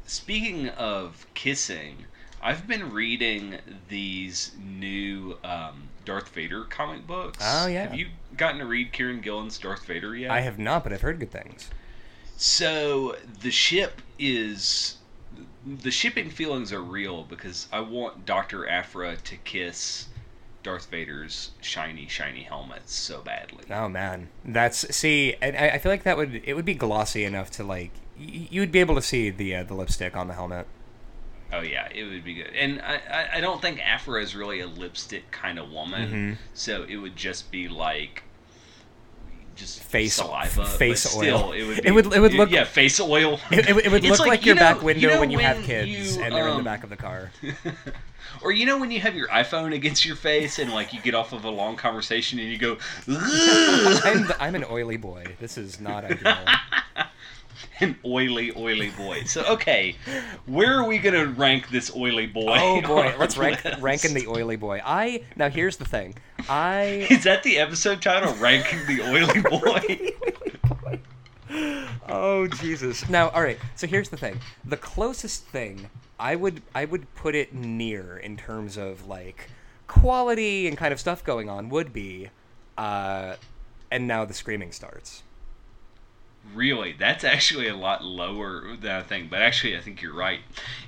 speaking 0.06 0.68
of 0.70 1.26
kissing, 1.34 2.04
I've 2.42 2.66
been 2.66 2.92
reading 2.92 3.58
these 3.88 4.52
new 4.60 5.38
um, 5.44 5.88
Darth 6.04 6.28
Vader 6.30 6.64
comic 6.64 7.06
books. 7.06 7.38
Oh, 7.40 7.66
yeah. 7.66 7.82
Have 7.82 7.94
you 7.94 8.08
gotten 8.36 8.58
to 8.58 8.66
read 8.66 8.92
Kieron 8.92 9.22
Gillen's 9.22 9.58
Darth 9.58 9.86
Vader 9.86 10.16
yet? 10.16 10.30
I 10.30 10.40
have 10.40 10.58
not, 10.58 10.82
but 10.84 10.92
I've 10.92 11.02
heard 11.02 11.20
good 11.20 11.30
things. 11.30 11.70
So 12.40 13.16
the 13.40 13.50
ship 13.50 14.00
is 14.18 14.96
the 15.66 15.90
shipping 15.90 16.30
feelings 16.30 16.72
are 16.72 16.80
real 16.82 17.24
because 17.24 17.66
I 17.72 17.80
want 17.80 18.24
Doctor 18.24 18.66
Aphra 18.68 19.16
to 19.16 19.36
kiss 19.38 20.06
Darth 20.62 20.86
Vader's 20.88 21.50
shiny, 21.60 22.06
shiny 22.06 22.42
helmet 22.44 22.88
so 22.88 23.20
badly. 23.22 23.64
Oh 23.70 23.88
man, 23.88 24.28
that's 24.44 24.94
see, 24.94 25.34
and 25.42 25.56
I, 25.56 25.70
I 25.70 25.78
feel 25.78 25.90
like 25.90 26.04
that 26.04 26.16
would 26.16 26.40
it 26.44 26.54
would 26.54 26.64
be 26.64 26.74
glossy 26.74 27.24
enough 27.24 27.50
to 27.52 27.64
like 27.64 27.90
y- 28.18 28.46
you 28.50 28.60
would 28.60 28.72
be 28.72 28.78
able 28.80 28.94
to 28.94 29.02
see 29.02 29.30
the 29.30 29.56
uh, 29.56 29.62
the 29.64 29.74
lipstick 29.74 30.16
on 30.16 30.28
the 30.28 30.34
helmet. 30.34 30.66
Oh 31.52 31.60
yeah, 31.62 31.88
it 31.92 32.04
would 32.04 32.22
be 32.24 32.34
good. 32.34 32.52
And 32.54 32.80
I, 32.82 33.00
I, 33.10 33.28
I 33.38 33.40
don't 33.40 33.60
think 33.60 33.80
Aphra 33.84 34.22
is 34.22 34.36
really 34.36 34.60
a 34.60 34.66
lipstick 34.68 35.30
kind 35.32 35.58
of 35.58 35.72
woman, 35.72 36.08
Mm-hmm. 36.08 36.32
so 36.54 36.84
it 36.84 36.98
would 36.98 37.16
just 37.16 37.50
be 37.50 37.68
like 37.68 38.22
just 39.58 39.82
Face- 39.82 40.14
saliva, 40.14 40.64
face 40.64 41.02
still, 41.02 41.36
oil. 41.36 41.52
It 41.52 41.64
would, 41.64 41.84
It 41.86 41.90
would- 41.92 42.12
it 42.14 42.20
would 42.20 42.34
look- 42.34 42.50
yeah 42.50 42.64
face 42.64 43.00
oil. 43.00 43.40
It, 43.50 43.68
it, 43.68 43.74
would- 43.74 43.84
it 43.86 43.90
would 43.90 44.04
look 44.04 44.20
like, 44.20 44.42
you 44.44 44.50
your 44.50 44.54
know- 44.56 44.60
back 44.74 44.82
window 44.82 45.08
know 45.08 45.20
when 45.20 45.30
you 45.30 45.38
have 45.38 45.62
kids 45.64 46.16
you, 46.16 46.22
and 46.22 46.34
they're 46.34 46.44
in 46.48 46.52
the 46.54 46.58
um, 46.58 46.64
back 46.64 46.84
of 46.84 46.90
the 46.90 46.96
car. 46.96 47.30
Or 48.42 48.52
you 48.52 48.66
know 48.66 48.78
when 48.78 48.90
you 48.90 49.00
have 49.00 49.16
your 49.16 49.26
iPhone 49.28 49.74
against 49.74 50.04
your 50.04 50.14
face 50.14 50.58
and 50.60 50.70
like 50.72 50.92
you 50.92 51.00
get 51.00 51.14
off 51.14 51.32
of 51.32 51.44
a 51.44 51.50
long 51.50 51.76
conversation 51.76 52.38
and 52.38 52.48
you 52.52 52.58
go, 52.58 52.76
I'm 53.08 54.26
the, 54.28 54.36
I'm 54.38 54.54
an 54.54 54.64
oily 54.70 54.96
boy. 54.98 55.24
This 55.40 55.56
is 55.58 55.80
not 55.80 56.04
ideal. 56.04 56.36
an 57.80 57.96
oily, 58.04 58.52
oily 58.56 58.90
boy. 58.90 59.24
So 59.24 59.44
okay, 59.46 59.96
where 60.46 60.74
are 60.78 60.84
we 60.84 60.98
gonna 60.98 61.26
rank 61.26 61.68
this 61.70 61.94
oily 61.94 62.26
boy? 62.26 62.56
Oh 62.58 62.80
boy, 62.86 63.14
let's 63.18 63.36
rank 63.36 63.64
list? 63.64 63.80
ranking 63.80 64.14
the 64.14 64.26
oily 64.26 64.56
boy. 64.56 64.80
I 64.84 65.24
now 65.36 65.48
here's 65.48 65.76
the 65.76 65.84
thing. 65.84 66.14
I 66.48 67.06
Is 67.10 67.24
that 67.24 67.42
the 67.42 67.58
episode 67.58 68.02
title? 68.02 68.34
Ranking 68.34 68.80
the 68.86 69.02
oily 69.02 69.40
boy. 69.42 70.14
Oh 72.08 72.46
Jesus! 72.46 73.08
Now, 73.08 73.28
all 73.30 73.42
right. 73.42 73.58
So 73.74 73.86
here's 73.86 74.08
the 74.08 74.16
thing: 74.16 74.40
the 74.64 74.76
closest 74.76 75.44
thing 75.44 75.90
I 76.18 76.36
would 76.36 76.62
I 76.74 76.84
would 76.84 77.12
put 77.14 77.34
it 77.34 77.54
near 77.54 78.16
in 78.16 78.36
terms 78.36 78.76
of 78.76 79.06
like 79.06 79.50
quality 79.86 80.66
and 80.66 80.76
kind 80.76 80.92
of 80.92 81.00
stuff 81.00 81.22
going 81.24 81.48
on 81.48 81.68
would 81.68 81.92
be, 81.92 82.30
uh, 82.76 83.34
and 83.90 84.08
now 84.08 84.24
the 84.24 84.34
screaming 84.34 84.72
starts. 84.72 85.22
Really, 86.54 86.92
that's 86.92 87.24
actually 87.24 87.68
a 87.68 87.76
lot 87.76 88.02
lower 88.04 88.76
than 88.76 88.90
I 88.90 89.02
think. 89.02 89.28
But 89.30 89.42
actually, 89.42 89.76
I 89.76 89.80
think 89.80 90.00
you're 90.00 90.14
right. 90.14 90.40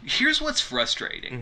Here's 0.02 0.40
what's 0.40 0.60
frustrating. 0.60 1.32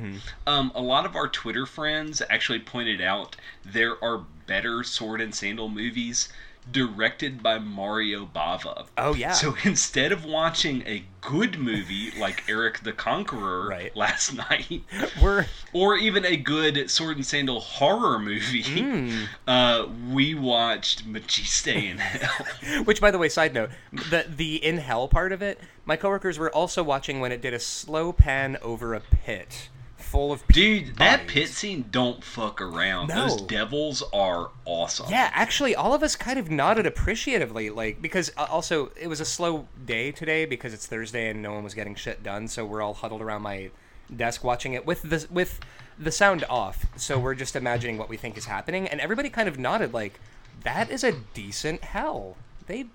Um, 0.47 0.73
a 0.75 0.83
lot 0.83 1.07
of 1.07 1.15
our 1.15 1.29
Twitter 1.29 1.67
friends 1.67 2.21
actually 2.29 2.59
pointed 2.61 3.01
out 3.01 3.37
there 3.65 4.03
are 4.03 4.25
better 4.47 4.83
sword 4.83 5.21
and 5.21 5.35
sandal 5.35 5.69
movies 5.69 6.31
directed 6.71 7.43
by 7.43 7.59
Mario 7.59 8.27
Bava. 8.27 8.87
Oh, 8.99 9.15
yeah. 9.15 9.33
So 9.33 9.57
instead 9.65 10.13
of 10.13 10.25
watching 10.25 10.83
a 10.87 11.05
good 11.21 11.59
movie 11.59 12.13
like 12.19 12.45
Erik 12.49 12.81
the 12.83 12.93
Conqueror 12.93 13.69
Right. 13.69 13.95
last 13.97 14.35
night, 14.51 14.83
We're 15.23 15.47
or 15.73 15.97
even 15.97 16.25
a 16.25 16.37
good 16.37 16.91
sword 16.91 17.17
and 17.17 17.27
sandal 17.27 17.61
horror 17.61 18.19
movie, 18.19 18.63
Hmm. 18.63 19.25
uh, 19.49 19.87
we 20.11 20.35
watched 20.35 21.07
Maciste 21.07 21.69
in 21.91 21.99
Hell. 21.99 22.85
Which, 22.85 23.01
by 23.01 23.11
the 23.11 23.19
way, 23.19 23.29
side 23.29 23.55
note, 23.55 23.71
the 23.93 24.27
the 24.29 24.57
in 24.65 24.79
hell 24.79 25.09
part 25.09 25.33
of 25.33 25.43
it, 25.43 25.59
my 25.85 25.97
coworkers 25.97 26.39
were 26.39 26.53
also 26.55 26.83
watching 26.83 27.21
when 27.21 27.33
it 27.33 27.41
did 27.41 27.55
a 27.55 27.61
slow 27.61 28.13
pan 28.13 28.57
over 28.63 28.95
a 28.95 29.01
pit 29.01 29.69
full 30.09 30.33
of 30.33 30.47
Dude, 30.49 30.97
that 30.97 31.21
bodies. 31.27 31.33
pit 31.33 31.49
scene 31.51 31.85
don't 31.91 32.23
fuck 32.25 32.61
around. 32.61 33.09
No. 33.09 33.29
Those 33.29 33.43
devils 33.43 34.03
are 34.13 34.51
awesome. 34.65 35.07
Yeah, 35.11 35.31
actually, 35.33 35.75
all 35.75 35.93
of 35.95 36.03
us 36.03 36.17
kind 36.17 36.39
of 36.39 36.51
nodded 36.51 36.87
appreciatively, 36.87 37.71
like 37.71 38.01
because 38.03 38.31
uh, 38.37 38.47
also 38.51 38.91
it 39.01 39.07
was 39.07 39.21
a 39.21 39.25
slow 39.25 39.67
day 39.87 40.11
today 40.13 40.45
because 40.47 40.73
it's 40.75 40.87
Thursday 40.87 41.29
and 41.31 41.43
no 41.43 41.53
one 41.53 41.63
was 41.65 41.75
getting 41.75 41.95
shit 41.95 42.23
done, 42.23 42.49
so 42.49 42.65
we're 42.65 42.83
all 42.83 42.95
huddled 42.95 43.23
around 43.23 43.43
my 43.43 43.71
desk 44.15 44.43
watching 44.43 44.73
it 44.73 44.87
with 44.87 45.03
the 45.03 45.27
with 45.31 45.61
the 45.99 46.11
sound 46.13 46.45
off. 46.49 46.87
So 46.97 47.19
we're 47.19 47.35
just 47.35 47.55
imagining 47.57 47.99
what 47.99 48.09
we 48.09 48.17
think 48.17 48.37
is 48.39 48.47
happening, 48.47 48.89
and 48.89 49.01
everybody 49.01 49.29
kind 49.31 49.49
of 49.49 49.59
nodded 49.59 49.93
like, 49.93 50.19
"That 50.65 50.91
is 50.91 51.05
a 51.05 51.13
decent 51.35 51.85
hell. 51.85 52.37
They 52.67 52.87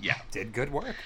Yeah. 0.00 0.18
did 0.30 0.52
good 0.52 0.72
work." 0.72 0.96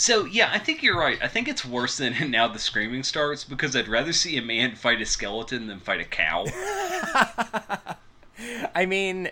So 0.00 0.24
yeah, 0.24 0.48
I 0.50 0.58
think 0.58 0.82
you're 0.82 0.98
right. 0.98 1.18
I 1.22 1.28
think 1.28 1.46
it's 1.46 1.62
worse 1.62 1.98
than 1.98 2.30
now 2.30 2.48
the 2.48 2.58
screaming 2.58 3.02
starts 3.02 3.44
because 3.44 3.76
I'd 3.76 3.86
rather 3.86 4.14
see 4.14 4.38
a 4.38 4.42
man 4.42 4.74
fight 4.74 5.02
a 5.02 5.04
skeleton 5.04 5.66
than 5.66 5.78
fight 5.78 6.00
a 6.00 6.04
cow. 6.04 6.46
I 8.74 8.86
mean, 8.86 9.28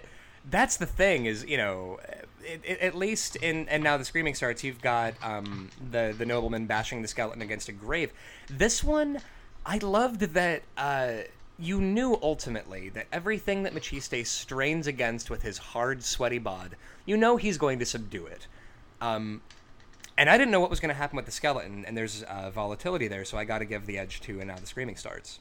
that's 0.51 0.77
the 0.77 0.85
thing 0.85 1.25
is, 1.25 1.43
you 1.47 1.57
know, 1.57 2.01
it, 2.45 2.61
it, 2.63 2.81
at 2.81 2.95
least 2.95 3.37
in 3.37 3.67
and 3.71 3.83
now 3.83 3.97
the 3.97 4.05
screaming 4.05 4.35
starts. 4.35 4.63
You've 4.63 4.83
got 4.83 5.15
um, 5.23 5.71
the 5.91 6.15
the 6.17 6.27
nobleman 6.27 6.67
bashing 6.67 7.01
the 7.01 7.09
skeleton 7.09 7.41
against 7.41 7.71
a 7.71 7.73
grave. 7.73 8.13
This 8.51 8.85
one, 8.85 9.23
I 9.65 9.79
loved 9.79 10.21
that 10.21 10.65
uh, 10.77 11.13
you 11.59 11.81
knew 11.81 12.19
ultimately 12.21 12.91
that 12.91 13.07
everything 13.11 13.63
that 13.63 13.73
Maciste 13.73 14.27
strains 14.27 14.87
against 14.87 15.31
with 15.31 15.41
his 15.41 15.57
hard, 15.57 16.05
sweaty 16.05 16.39
bod, 16.39 16.77
you 17.07 17.17
know 17.17 17.39
he's 17.39 17.57
going 17.57 17.79
to 17.79 17.87
subdue 17.87 18.27
it. 18.27 18.47
Um, 19.01 19.41
and 20.19 20.29
I 20.29 20.37
didn't 20.37 20.51
know 20.51 20.61
what 20.61 20.69
was 20.69 20.81
going 20.81 20.89
to 20.91 20.95
happen 20.97 21.17
with 21.17 21.27
the 21.27 21.33
skeleton, 21.33 21.85
and 21.87 21.97
there's 21.97 22.25
uh, 22.25 22.51
volatility 22.51 23.07
there, 23.07 23.25
so 23.25 23.39
I 23.39 23.45
got 23.45 23.61
to 23.61 23.65
give 23.65 23.87
the 23.87 23.97
edge 23.97 24.21
to 24.23 24.41
and 24.41 24.49
now 24.49 24.57
the 24.57 24.67
screaming 24.67 24.97
starts. 24.97 25.39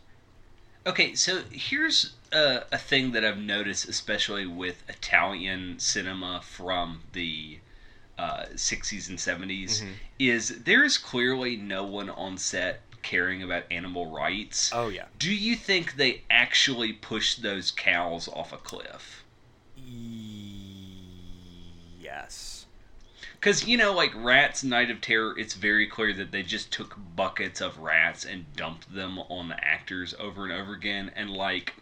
Okay, 0.86 1.16
so 1.16 1.42
here's 1.52 2.14
a, 2.32 2.62
a 2.72 2.78
thing 2.78 3.12
that 3.12 3.26
I've 3.26 3.40
noticed, 3.40 3.90
especially 3.90 4.46
with 4.46 4.84
Italian 4.88 5.80
cinema 5.80 6.42
from 6.44 7.02
the 7.12 7.58
uh, 8.18 8.46
60s 8.54 9.10
and 9.10 9.18
70s, 9.18 9.84
is 10.18 10.64
there 10.64 10.86
is 10.86 10.98
clearly 10.98 11.58
no 11.58 11.84
one 11.84 12.10
on 12.12 12.38
set 12.38 12.82
caring 13.02 13.42
about 13.44 13.64
animal 13.72 14.12
rights. 14.12 14.72
Oh 14.74 14.90
yeah. 14.90 15.06
Do 15.18 15.34
you 15.34 15.56
think 15.56 15.96
they 15.96 16.22
actually 16.30 16.94
pushed 16.94 17.42
those 17.42 17.72
cows 17.72 18.28
off 18.28 18.54
a 18.54 18.58
cliff? 18.58 19.24
Yes. 22.00 22.57
Because, 23.40 23.68
you 23.68 23.78
know, 23.78 23.94
like 23.94 24.12
Rats 24.16 24.64
Night 24.64 24.90
of 24.90 25.00
Terror, 25.02 25.38
it's 25.38 25.54
very 25.54 25.88
clear 25.88 26.14
that 26.14 26.32
they 26.32 26.44
just 26.44 26.72
took 26.72 26.98
buckets 27.16 27.62
of 27.62 27.78
rats 27.80 28.26
and 28.26 28.46
dumped 28.56 28.94
them 28.94 29.20
on 29.30 29.50
the 29.50 29.64
actors 29.64 30.16
over 30.20 30.44
and 30.44 30.52
over 30.52 30.74
again. 30.74 31.12
And, 31.16 31.30
like, 31.30 31.76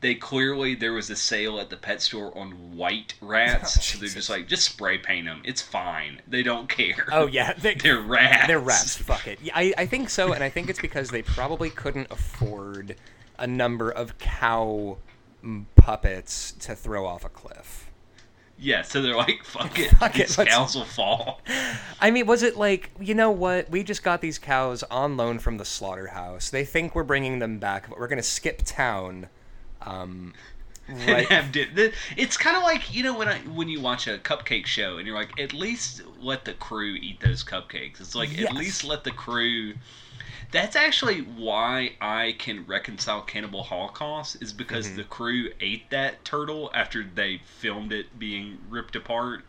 they 0.00 0.14
clearly, 0.14 0.74
there 0.74 0.92
was 0.92 1.08
a 1.10 1.16
sale 1.16 1.58
at 1.60 1.70
the 1.70 1.76
pet 1.76 2.02
store 2.02 2.36
on 2.36 2.76
white 2.76 3.14
rats. 3.20 3.76
Oh, 3.76 3.80
so 3.80 3.98
they're 3.98 4.08
just 4.08 4.30
like, 4.30 4.48
just 4.48 4.64
spray 4.64 4.98
paint 4.98 5.26
them. 5.26 5.40
It's 5.44 5.62
fine. 5.62 6.20
They 6.26 6.42
don't 6.42 6.68
care. 6.68 7.06
Oh 7.12 7.26
yeah, 7.26 7.52
they, 7.54 7.74
They're 7.82 8.00
rats. 8.00 8.46
they're 8.46 8.58
rats. 8.58 8.96
Fuck 8.96 9.26
it. 9.26 9.38
Yeah, 9.42 9.52
I, 9.54 9.72
I 9.78 9.86
think 9.86 10.10
so, 10.10 10.32
and 10.32 10.44
I 10.44 10.50
think 10.50 10.68
it's 10.68 10.80
because 10.80 11.10
they 11.10 11.22
probably 11.22 11.70
couldn't 11.70 12.08
afford 12.10 12.96
a 13.38 13.46
number 13.46 13.90
of 13.90 14.18
cow 14.18 14.98
puppets 15.76 16.52
to 16.52 16.74
throw 16.74 17.06
off 17.06 17.24
a 17.24 17.28
cliff. 17.28 17.90
Yeah, 18.64 18.80
so 18.82 19.02
they're 19.02 19.14
like, 19.16 19.44
fuck 19.44 19.78
it. 19.78 19.90
Fuck 19.98 20.14
These 20.14 20.38
let's- 20.38 20.50
cows 20.50 20.74
will 20.74 20.84
fall. 20.86 21.40
I 22.00 22.10
mean, 22.10 22.26
was 22.26 22.42
it 22.42 22.56
like 22.56 22.90
you 22.98 23.14
know 23.14 23.30
what? 23.30 23.68
We 23.70 23.82
just 23.82 24.02
got 24.02 24.20
these 24.22 24.38
cows 24.38 24.82
on 24.84 25.16
loan 25.18 25.38
from 25.38 25.58
the 25.58 25.64
slaughterhouse. 25.66 26.48
They 26.50 26.64
think 26.64 26.94
we're 26.94 27.02
bringing 27.04 27.40
them 27.40 27.58
back, 27.58 27.88
but 27.90 27.98
we're 27.98 28.08
gonna 28.08 28.22
skip 28.22 28.62
town. 28.64 29.28
Um, 29.82 30.32
right. 30.88 31.26
It's 32.16 32.36
kind 32.36 32.56
of 32.56 32.62
like 32.62 32.94
you 32.94 33.02
know 33.02 33.16
when 33.16 33.28
I 33.28 33.38
when 33.40 33.68
you 33.68 33.80
watch 33.80 34.06
a 34.06 34.18
cupcake 34.18 34.66
show 34.66 34.96
and 34.98 35.06
you're 35.06 35.16
like, 35.16 35.38
at 35.38 35.52
least 35.52 36.02
let 36.20 36.44
the 36.46 36.54
crew 36.54 36.94
eat 36.94 37.20
those 37.20 37.44
cupcakes. 37.44 38.00
It's 38.00 38.14
like 38.14 38.34
Yes. 38.36 38.50
at 38.50 38.54
least 38.56 38.84
let 38.84 39.04
the 39.04 39.10
crew. 39.10 39.74
That's 40.52 40.76
actually 40.76 41.20
why 41.20 41.92
I 42.00 42.36
can 42.38 42.64
reconcile 42.66 43.22
Cannibal 43.22 43.62
Holocaust 43.62 44.42
is 44.42 44.52
because 44.52 44.86
Mm-hmm. 44.86 44.96
the 44.96 45.04
crew 45.04 45.50
ate 45.60 45.90
that 45.90 46.24
turtle 46.24 46.70
after 46.74 47.04
they 47.04 47.40
filmed 47.44 47.92
it 47.92 48.18
being 48.18 48.58
ripped 48.68 48.96
apart. 48.96 49.44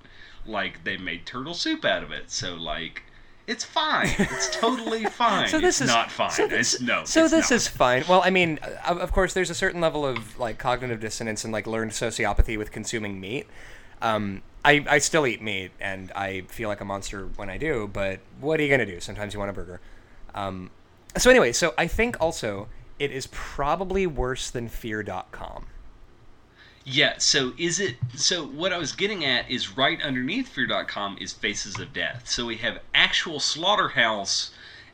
Like 0.46 0.84
they 0.84 0.98
made 0.98 1.26
turtle 1.26 1.54
soup 1.54 1.86
out 1.86 2.04
of 2.04 2.12
it, 2.12 2.30
so 2.32 2.56
like. 2.56 3.04
It's 3.48 3.64
fine. 3.64 4.10
It's 4.18 4.50
totally 4.60 5.06
fine. 5.06 5.48
So 5.48 5.60
this 5.60 5.80
it's 5.80 5.90
is 5.90 5.96
not 5.96 6.10
fine. 6.12 6.32
So 6.32 6.48
this, 6.48 6.74
it's 6.76 6.82
no. 6.82 7.04
So 7.06 7.24
it's 7.26 7.32
this 7.32 7.52
not. 7.52 7.56
is 7.56 7.68
fine. 7.68 8.04
Well, 8.10 8.22
I 8.26 8.32
mean, 8.32 8.58
of, 8.88 9.12
course, 9.12 9.34
there's 9.34 9.52
a 9.52 9.56
certain 9.56 9.82
level 9.82 10.04
of 10.04 10.40
like 10.40 10.58
cognitive 10.58 11.00
dissonance 11.00 11.44
and 11.44 11.54
like 11.54 11.68
learned 11.68 11.92
sociopathy 11.92 12.58
with 12.58 12.72
consuming 12.72 13.20
meat. 13.20 13.46
Um, 14.02 14.42
I, 14.64 14.84
I 14.90 14.98
still 14.98 15.28
eat 15.28 15.44
meat, 15.44 15.70
and 15.80 16.12
I 16.14 16.42
feel 16.48 16.70
like 16.70 16.82
a 16.82 16.86
monster 16.86 17.28
when 17.36 17.52
I 17.52 17.58
do. 17.58 17.88
But 17.92 18.20
what 18.40 18.60
are 18.60 18.64
you 18.64 18.70
gonna 18.70 18.86
do? 18.86 19.00
Sometimes 19.00 19.34
you 19.34 19.40
want 19.40 19.52
a 19.52 19.54
burger. 19.54 19.80
Um, 20.34 20.72
so 21.18 21.30
anyway, 21.30 21.52
so 21.52 21.74
I 21.78 21.88
think 21.88 22.20
also 22.22 22.68
it 23.00 23.12
is 23.12 23.28
probably 23.32 24.08
worse 24.08 24.50
than 24.50 24.70
Fear.com. 24.70 25.66
Yeah, 26.88 27.16
so 27.18 27.54
is 27.58 27.80
it 27.80 27.96
so 28.16 28.46
what 28.46 28.72
I 28.72 28.78
was 28.78 28.92
getting 28.92 29.26
at 29.26 29.50
is 29.50 29.76
right 29.76 30.00
underneath 30.02 30.50
fear.com 30.50 31.18
is 31.20 31.34
Faces 31.34 31.80
of 31.80 31.94
Death. 31.94 32.28
So 32.30 32.46
we 32.46 32.58
have 32.58 32.78
actual 32.94 33.40
slaughterhouse 33.40 34.52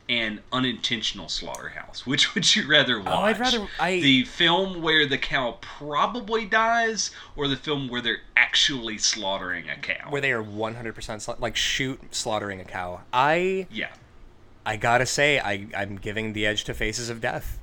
and 0.08 0.40
unintentional 0.52 1.28
slaughterhouse. 1.28 2.06
Which 2.06 2.34
would 2.34 2.56
you 2.56 2.66
rather 2.66 2.98
watch? 2.98 3.08
Oh, 3.08 3.18
I'd 3.18 3.38
rather- 3.38 3.68
I- 3.78 4.00
the 4.00 4.24
film 4.24 4.80
where 4.80 5.06
the 5.06 5.18
cow 5.18 5.58
probably 5.60 6.46
dies 6.46 7.10
or 7.36 7.46
the 7.46 7.56
film 7.56 7.88
where 7.88 8.00
they're 8.00 8.22
actually 8.36 8.96
slaughtering 8.96 9.68
a 9.68 9.76
cow. 9.76 10.10
Where 10.10 10.20
they 10.22 10.32
are 10.32 10.42
100% 10.42 10.94
sla- 10.94 11.38
like 11.40 11.56
shoot 11.56 12.00
slaughtering 12.14 12.58
a 12.60 12.64
cow. 12.64 13.02
I 13.12 13.66
yeah. 13.70 13.88
I 14.64 14.76
gotta 14.76 15.06
say 15.06 15.38
I 15.40 15.66
I'm 15.76 15.96
giving 15.96 16.32
the 16.32 16.46
edge 16.46 16.64
to 16.64 16.74
Faces 16.74 17.08
of 17.10 17.20
Death. 17.20 17.58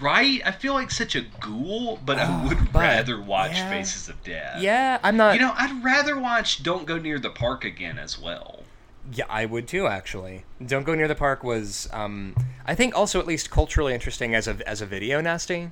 Right? 0.00 0.40
I 0.44 0.50
feel 0.50 0.72
like 0.74 0.90
such 0.90 1.14
a 1.14 1.20
ghoul, 1.40 2.00
but 2.04 2.18
I 2.18 2.26
Oh, 2.28 2.48
would 2.48 2.72
but- 2.72 2.80
rather 2.80 3.20
watch 3.20 3.52
yeah. 3.56 3.70
Faces 3.70 4.08
of 4.08 4.22
Death. 4.24 4.60
Yeah, 4.60 4.98
I'm 5.02 5.16
not. 5.16 5.34
You 5.34 5.40
know, 5.40 5.52
I'd 5.56 5.84
rather 5.84 6.18
watch 6.18 6.62
Don't 6.62 6.84
Go 6.86 6.98
Near 6.98 7.18
the 7.18 7.30
Park 7.30 7.64
again 7.64 7.98
as 7.98 8.18
well. 8.18 8.64
Yeah, 9.12 9.26
I 9.28 9.44
would 9.44 9.68
too. 9.68 9.86
Actually, 9.86 10.44
"Don't 10.64 10.84
Go 10.84 10.94
Near 10.94 11.06
the 11.06 11.14
Park" 11.14 11.44
was, 11.44 11.88
um, 11.92 12.34
I 12.66 12.74
think, 12.74 12.96
also 12.96 13.20
at 13.20 13.26
least 13.26 13.50
culturally 13.50 13.92
interesting 13.94 14.34
as 14.34 14.48
a 14.48 14.56
as 14.66 14.80
a 14.80 14.86
video 14.86 15.20
nasty. 15.20 15.70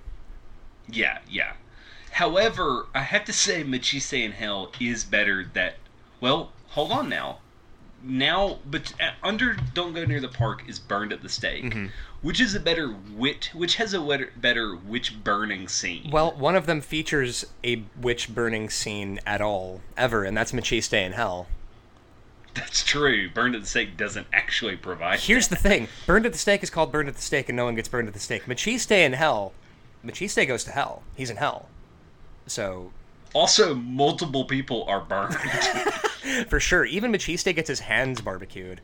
Yeah, 0.86 1.18
yeah. 1.28 1.52
However, 2.12 2.86
I 2.94 3.00
have 3.02 3.24
to 3.24 3.32
say 3.32 3.64
Maciste 3.64 4.22
in 4.22 4.32
Hell 4.32 4.70
is 4.78 5.02
better 5.04 5.46
that 5.54 5.76
well, 6.20 6.52
hold 6.68 6.92
on 6.92 7.08
now. 7.08 7.38
Now, 8.04 8.58
but 8.68 8.92
uh, 9.00 9.10
under 9.22 9.56
Don't 9.74 9.92
Go 9.94 10.04
Near 10.04 10.20
the 10.20 10.28
Park 10.28 10.68
is 10.68 10.78
Burned 10.78 11.12
at 11.12 11.22
the 11.22 11.28
Stake, 11.28 11.64
Mm-hmm. 11.64 11.86
which 12.20 12.40
is 12.40 12.54
a 12.54 12.60
better 12.60 12.94
wit, 13.14 13.50
which 13.54 13.76
has 13.76 13.94
a 13.94 14.28
better, 14.36 14.74
witch 14.76 15.22
burning 15.22 15.68
scene. 15.68 16.10
Well, 16.10 16.32
one 16.32 16.56
of 16.56 16.66
them 16.66 16.80
features 16.80 17.44
a 17.62 17.84
witch 18.00 18.34
burning 18.34 18.70
scene 18.70 19.20
at 19.24 19.40
all 19.40 19.80
ever, 19.96 20.24
and 20.24 20.36
that's 20.36 20.52
Maciste 20.52 20.94
in 20.94 21.12
Hell. 21.12 21.46
That's 22.54 22.82
true. 22.84 23.30
Burned 23.30 23.54
at 23.54 23.62
the 23.62 23.66
Stake 23.66 23.96
doesn't 23.96 24.26
actually 24.32 24.76
provide. 24.76 25.20
Here's 25.20 25.48
that. 25.48 25.62
the 25.62 25.68
thing: 25.68 25.88
Burned 26.06 26.26
at 26.26 26.32
the 26.32 26.38
Stake 26.38 26.62
is 26.62 26.70
called 26.70 26.90
Burned 26.92 27.08
at 27.08 27.14
the 27.14 27.22
Stake, 27.22 27.48
and 27.48 27.56
no 27.56 27.64
one 27.64 27.74
gets 27.76 27.88
burned 27.88 28.08
at 28.08 28.14
the 28.14 28.20
stake. 28.20 28.46
Maciste 28.46 28.90
in 28.90 29.12
Hell, 29.14 29.52
Maciste 30.04 30.46
goes 30.46 30.64
to 30.64 30.70
hell. 30.72 31.02
He's 31.16 31.30
in 31.30 31.36
hell. 31.36 31.68
So 32.46 32.90
Also, 33.32 33.74
multiple 33.74 34.44
people 34.44 34.84
are 34.88 35.00
burned. 35.00 35.36
for 36.48 36.60
sure, 36.60 36.84
even 36.84 37.12
Maciste 37.12 37.54
gets 37.54 37.68
his 37.68 37.80
hands 37.80 38.20
barbecued. 38.20 38.80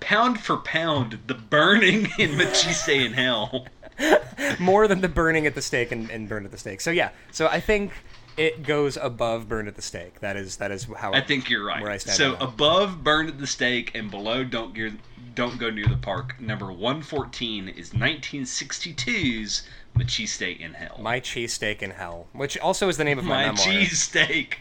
pound 0.00 0.40
for 0.40 0.56
pound, 0.58 1.18
the 1.26 1.34
burning 1.34 2.08
in 2.18 2.36
Maciste 2.36 3.06
in 3.06 3.12
Hell. 3.12 3.66
more 4.58 4.88
than 4.88 5.00
the 5.00 5.08
burning 5.08 5.46
at 5.46 5.54
the 5.54 5.62
stake 5.62 5.92
and, 5.92 6.10
and 6.10 6.28
burned 6.28 6.46
at 6.46 6.52
the 6.52 6.58
stake. 6.58 6.80
So 6.80 6.90
yeah, 6.90 7.10
so 7.30 7.46
I 7.46 7.60
think 7.60 7.92
it 8.36 8.62
goes 8.62 8.96
above 8.96 9.48
burned 9.48 9.68
at 9.68 9.76
the 9.76 9.82
stake. 9.82 10.20
That 10.20 10.36
is 10.36 10.56
that 10.56 10.70
is 10.70 10.84
how 10.96 11.12
I 11.12 11.20
think 11.20 11.50
you're 11.50 11.64
right. 11.64 11.82
Where 11.82 11.90
I 11.90 11.98
stand 11.98 12.16
so 12.16 12.36
above 12.36 13.04
burned 13.04 13.28
at 13.28 13.38
the 13.38 13.46
stake 13.46 13.94
and 13.94 14.10
below 14.10 14.44
don't 14.44 14.74
gear, 14.74 14.92
don't 15.34 15.58
go 15.58 15.70
near 15.70 15.86
the 15.86 15.96
park. 15.96 16.40
Number 16.40 16.72
114 16.72 17.68
is 17.68 17.90
1962's 17.90 19.62
Maciste 19.96 20.58
in 20.60 20.72
Hell. 20.74 20.96
My 21.00 21.20
cheesesteak 21.20 21.82
in 21.82 21.90
hell, 21.90 22.26
which 22.32 22.56
also 22.58 22.88
is 22.88 22.96
the 22.96 23.04
name 23.04 23.18
of 23.18 23.24
my, 23.24 23.46
My 23.46 23.52
memoir. 23.52 23.66
cheesesteak. 23.66 24.54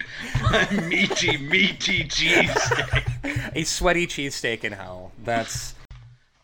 My 0.51 0.69
meaty, 0.87 1.37
meaty 1.37 2.03
cheesesteak. 2.09 3.51
A 3.55 3.63
sweaty 3.63 4.05
cheesesteak 4.07 4.63
in 4.63 4.73
hell. 4.73 5.11
That's 5.23 5.75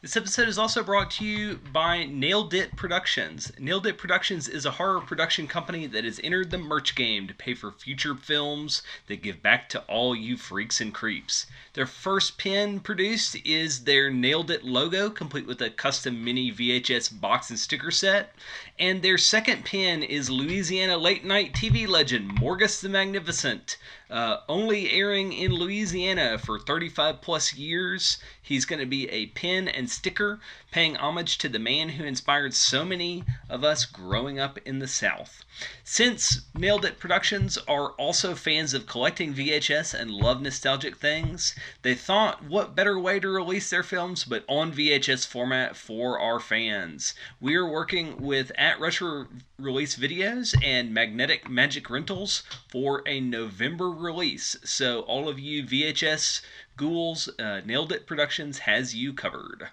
This 0.05 0.17
episode 0.17 0.47
is 0.47 0.59
also 0.59 0.83
brought 0.83 1.09
to 1.11 1.25
you 1.25 1.55
by 1.73 2.03
Nailed 2.03 2.53
It 2.53 2.75
Productions. 2.75 3.51
Nailed 3.57 3.87
It 3.87 3.97
Productions 3.97 4.47
is 4.47 4.63
a 4.63 4.69
horror 4.77 5.01
production 5.01 5.47
company 5.47 5.87
that 5.87 6.03
has 6.03 6.21
entered 6.23 6.51
the 6.51 6.59
merch 6.59 6.93
game 6.93 7.27
to 7.27 7.33
pay 7.33 7.55
for 7.55 7.71
future 7.71 8.13
films 8.13 8.83
that 9.07 9.23
give 9.23 9.41
back 9.41 9.67
to 9.69 9.81
all 9.87 10.15
you 10.15 10.37
freaks 10.37 10.79
and 10.79 10.93
creeps. 10.93 11.47
Their 11.73 11.87
first 11.87 12.37
pin 12.37 12.81
produced 12.81 13.35
is 13.43 13.85
their 13.85 14.11
Nailed 14.11 14.51
It 14.51 14.63
logo, 14.63 15.09
complete 15.09 15.47
with 15.47 15.59
a 15.59 15.71
custom 15.71 16.23
mini 16.23 16.51
VHS 16.51 17.19
box 17.19 17.49
and 17.49 17.57
sticker 17.57 17.89
set. 17.89 18.35
And 18.77 19.01
their 19.01 19.17
second 19.17 19.65
pin 19.65 20.03
is 20.03 20.29
Louisiana 20.29 20.97
late 20.97 21.25
night 21.25 21.53
TV 21.53 21.87
legend 21.87 22.29
Morgus 22.37 22.79
the 22.79 22.89
Magnificent. 22.89 23.77
Uh, 24.09 24.37
only 24.47 24.91
airing 24.91 25.33
in 25.33 25.51
Louisiana 25.51 26.37
for 26.37 26.59
35 26.59 27.21
plus 27.21 27.55
years. 27.55 28.17
He's 28.39 28.65
going 28.65 28.79
to 28.79 28.85
be 28.85 29.09
a 29.09 29.27
pin 29.27 29.67
and 29.67 29.89
sticker 29.89 30.39
paying 30.69 30.95
homage 30.95 31.37
to 31.39 31.49
the 31.49 31.57
man 31.57 31.89
who 31.89 32.03
inspired 32.03 32.53
so 32.53 32.85
many 32.85 33.23
of 33.49 33.63
us 33.63 33.85
growing 33.85 34.37
up 34.39 34.59
in 34.65 34.79
the 34.79 34.87
South. 34.87 35.43
Since 35.83 36.41
Nailed 36.53 36.85
It 36.85 36.99
Productions 36.99 37.57
are 37.67 37.91
also 37.93 38.35
fans 38.35 38.73
of 38.73 38.85
collecting 38.85 39.33
VHS 39.33 39.93
and 39.93 40.11
love 40.11 40.41
nostalgic 40.41 40.97
things, 40.97 41.55
they 41.81 41.95
thought 41.95 42.43
what 42.43 42.75
better 42.75 42.99
way 42.99 43.19
to 43.19 43.29
release 43.29 43.69
their 43.69 43.83
films 43.83 44.25
but 44.25 44.43
on 44.47 44.73
VHS 44.73 45.25
format 45.25 45.75
for 45.75 46.19
our 46.19 46.39
fans. 46.39 47.15
We 47.39 47.55
are 47.55 47.65
working 47.65 48.17
with 48.17 48.51
At 48.55 48.79
Rusher 48.79 49.27
Release 49.57 49.95
Videos 49.95 50.53
and 50.63 50.93
Magnetic 50.93 51.49
Magic 51.49 51.89
Rentals 51.89 52.43
for 52.69 53.01
a 53.07 53.21
November 53.21 53.89
release. 53.89 54.57
So 54.63 55.01
all 55.01 55.29
of 55.29 55.39
you 55.39 55.63
VHS 55.63 56.41
ghouls, 56.75 57.29
uh, 57.39 57.61
Nailed 57.65 57.93
It 57.93 58.05
Productions 58.05 58.59
has 58.59 58.93
you 58.93 59.13
covered. 59.13 59.69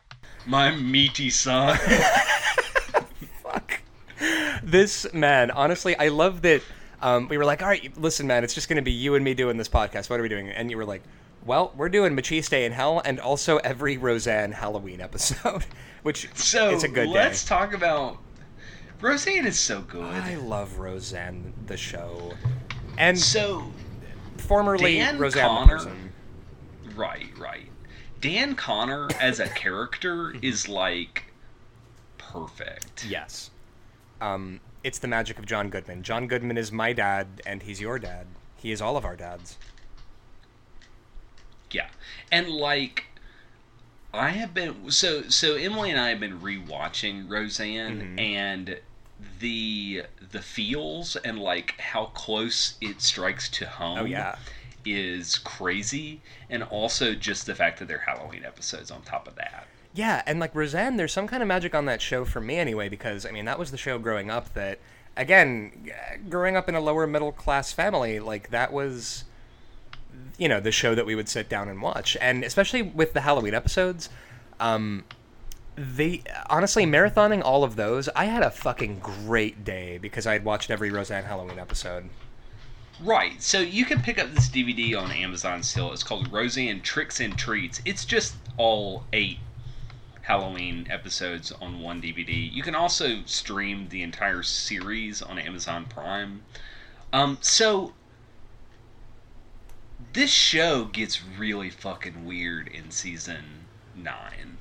My 0.47 0.71
meaty 0.71 1.31
son. 1.31 1.77
fuck. 3.43 3.81
This 4.63 5.13
man, 5.13 5.51
honestly, 5.51 5.97
I 5.99 6.09
love 6.09 6.43
that. 6.43 6.63
Um, 7.01 7.27
we 7.27 7.37
were 7.37 7.45
like, 7.45 7.63
all 7.63 7.69
right, 7.69 7.97
listen, 7.99 8.29
man, 8.29 8.45
it's 8.45 8.55
just 8.55 8.69
going 8.69 8.77
to 8.77 8.83
be 8.83 8.93
you 8.93 9.17
and 9.17 9.25
me 9.25 9.35
doing 9.35 9.57
this 9.57 9.69
podcast. 9.69 10.09
What 10.09 10.21
are 10.21 10.23
we 10.23 10.29
doing? 10.29 10.49
And 10.51 10.71
you 10.71 10.77
were 10.77 10.85
like, 10.85 11.03
well, 11.45 11.73
we're 11.77 11.89
doing 11.89 12.15
Maciste 12.15 12.65
in 12.65 12.71
Hell 12.71 13.03
and 13.05 13.19
also 13.19 13.57
every 13.59 13.97
Roseanne 13.97 14.53
Halloween 14.53 15.01
episode, 15.01 15.67
which 16.05 16.29
So 16.35 16.71
it's 16.71 16.85
a 16.85 16.89
good 16.89 17.09
let's 17.09 17.43
day. 17.43 17.49
talk 17.49 17.75
about 17.75 18.19
Roseanne 19.03 19.47
is 19.47 19.59
so 19.59 19.83
good. 19.83 20.05
I 20.05 20.37
love 20.37 20.79
Roseanne, 20.79 21.53
the 21.67 21.77
show, 21.77 22.33
and 22.97 23.19
So 23.19 23.71
formerly 24.39 24.95
Dan 24.97 25.19
Roseanne 25.19 25.49
Connor- 25.67 25.93
right, 26.95 27.27
right. 27.39 27.69
Dan 28.21 28.55
Connor 28.55 29.09
as 29.21 29.41
a 29.41 29.49
character 29.49 30.33
is 30.43 30.69
like 30.69 31.25
perfect. 32.17 33.05
Yes. 33.07 33.51
Um, 34.21 34.61
it's 34.85 35.01
the 35.01 35.09
magic 35.09 35.39
of 35.39 35.47
John 35.47 35.69
Goodman. 35.69 36.05
John 36.05 36.29
Goodman 36.29 36.57
is 36.57 36.71
my 36.71 36.93
dad, 36.93 37.27
and 37.45 37.63
he's 37.63 37.81
your 37.81 37.99
dad. 37.99 38.27
He 38.57 38.71
is 38.71 38.81
all 38.81 38.97
of 38.97 39.05
our 39.05 39.17
dads. 39.17 39.59
Yeah. 41.73 41.89
And 42.31 42.49
like 42.49 43.07
I 44.15 44.29
have 44.31 44.55
been 44.55 44.91
so 44.93 45.23
so 45.29 45.55
Emily 45.57 45.91
and 45.91 45.99
I 45.99 46.11
have 46.11 46.21
been 46.21 46.39
rewatching 46.41 47.29
Roseanne 47.29 47.99
Mm-hmm. 48.01 48.19
and 48.21 48.79
the 49.43 50.05
the 50.31 50.41
feels 50.41 51.17
and 51.17 51.39
like 51.39 51.75
how 51.79 52.07
close 52.07 52.77
it 52.81 53.03
strikes 53.03 53.49
to 53.51 53.67
home 53.67 53.99
Oh 53.99 54.05
yeah. 54.05 54.37
is 54.87 55.37
crazy 55.39 56.21
and 56.49 56.63
also 56.63 57.15
just 57.15 57.45
the 57.47 57.55
fact 57.55 57.79
that 57.81 57.89
they're 57.89 57.99
Halloween 58.07 58.45
episodes 58.45 58.91
on 58.91 59.03
top 59.03 59.29
of 59.29 59.35
that. 59.37 59.67
Yeah, 59.95 60.23
and 60.27 60.41
like 60.41 60.55
Roseanne, 60.55 60.97
there's 60.97 61.13
some 61.13 61.27
kind 61.27 61.43
of 61.43 61.49
magic 61.49 61.75
on 61.75 61.85
that 61.85 62.01
show 62.01 62.25
for 62.25 62.41
me 62.41 62.57
anyway, 62.57 62.89
because 62.89 63.27
I 63.27 63.31
mean 63.31 63.45
that 63.45 63.59
was 63.59 63.71
the 63.71 63.77
show 63.77 63.99
growing 63.99 64.31
up 64.31 64.55
that, 64.55 64.79
again, 65.19 65.91
growing 66.31 66.57
up 66.57 66.67
in 66.69 66.75
a 66.75 66.81
lower 66.81 67.07
middle 67.07 67.33
class 67.33 67.73
family, 67.73 68.19
like 68.19 68.49
that 68.51 68.73
was, 68.73 69.25
you 70.39 70.49
know, 70.49 70.61
the 70.61 70.73
show 70.73 70.95
that 70.95 71.05
we 71.05 71.15
would 71.15 71.29
sit 71.29 71.49
down 71.51 71.69
and 71.69 71.83
watch, 71.83 72.17
and 72.23 72.43
especially 72.43 72.81
with 72.81 73.13
the 73.13 73.21
Halloween 73.21 73.53
episodes, 73.53 74.09
um, 74.61 75.05
they 75.77 76.23
honestly 76.51 76.85
marathoning 76.85 77.43
all 77.43 77.65
of 77.65 77.77
those, 77.77 78.09
I 78.11 78.27
had 78.27 78.43
a 78.43 78.51
fucking 78.51 79.01
great 79.01 79.65
day 79.65 79.99
because 79.99 80.27
I 80.27 80.35
had 80.35 80.45
watched 80.45 80.71
every 80.71 80.91
Roseanne 80.91 81.25
Halloween 81.25 81.59
episode. 81.59 82.09
Right. 83.01 83.43
So 83.43 83.61
you 83.61 83.85
can 83.85 84.01
pick 84.01 84.19
up 84.19 84.33
this 84.33 84.49
DVD 84.49 85.01
on 85.01 85.11
Amazon 85.11 85.63
still. 85.63 85.93
It's 85.93 86.05
called 86.05 86.31
Roseanne 86.33 86.83
Tricks 86.83 87.21
and 87.21 87.37
Treats. 87.37 87.81
It's 87.85 88.05
just 88.05 88.35
all 88.57 89.05
eight 89.13 89.39
Halloween 90.23 90.87
episodes 90.89 91.51
on 91.53 91.81
one 91.81 92.01
DVD. 92.01 92.53
You 92.53 92.63
can 92.63 92.75
also 92.75 93.23
stream 93.25 93.89
the 93.89 94.03
entire 94.03 94.43
series 94.43 95.21
on 95.21 95.39
Amazon 95.39 95.87
Prime. 95.87 96.43
Um, 97.13 97.39
so 97.41 97.93
this 100.13 100.31
show 100.31 100.85
gets 100.85 101.25
really 101.25 101.71
fucking 101.71 102.25
weird 102.25 102.69
in 102.69 102.91
season 102.91 103.67
nine. 103.97 104.59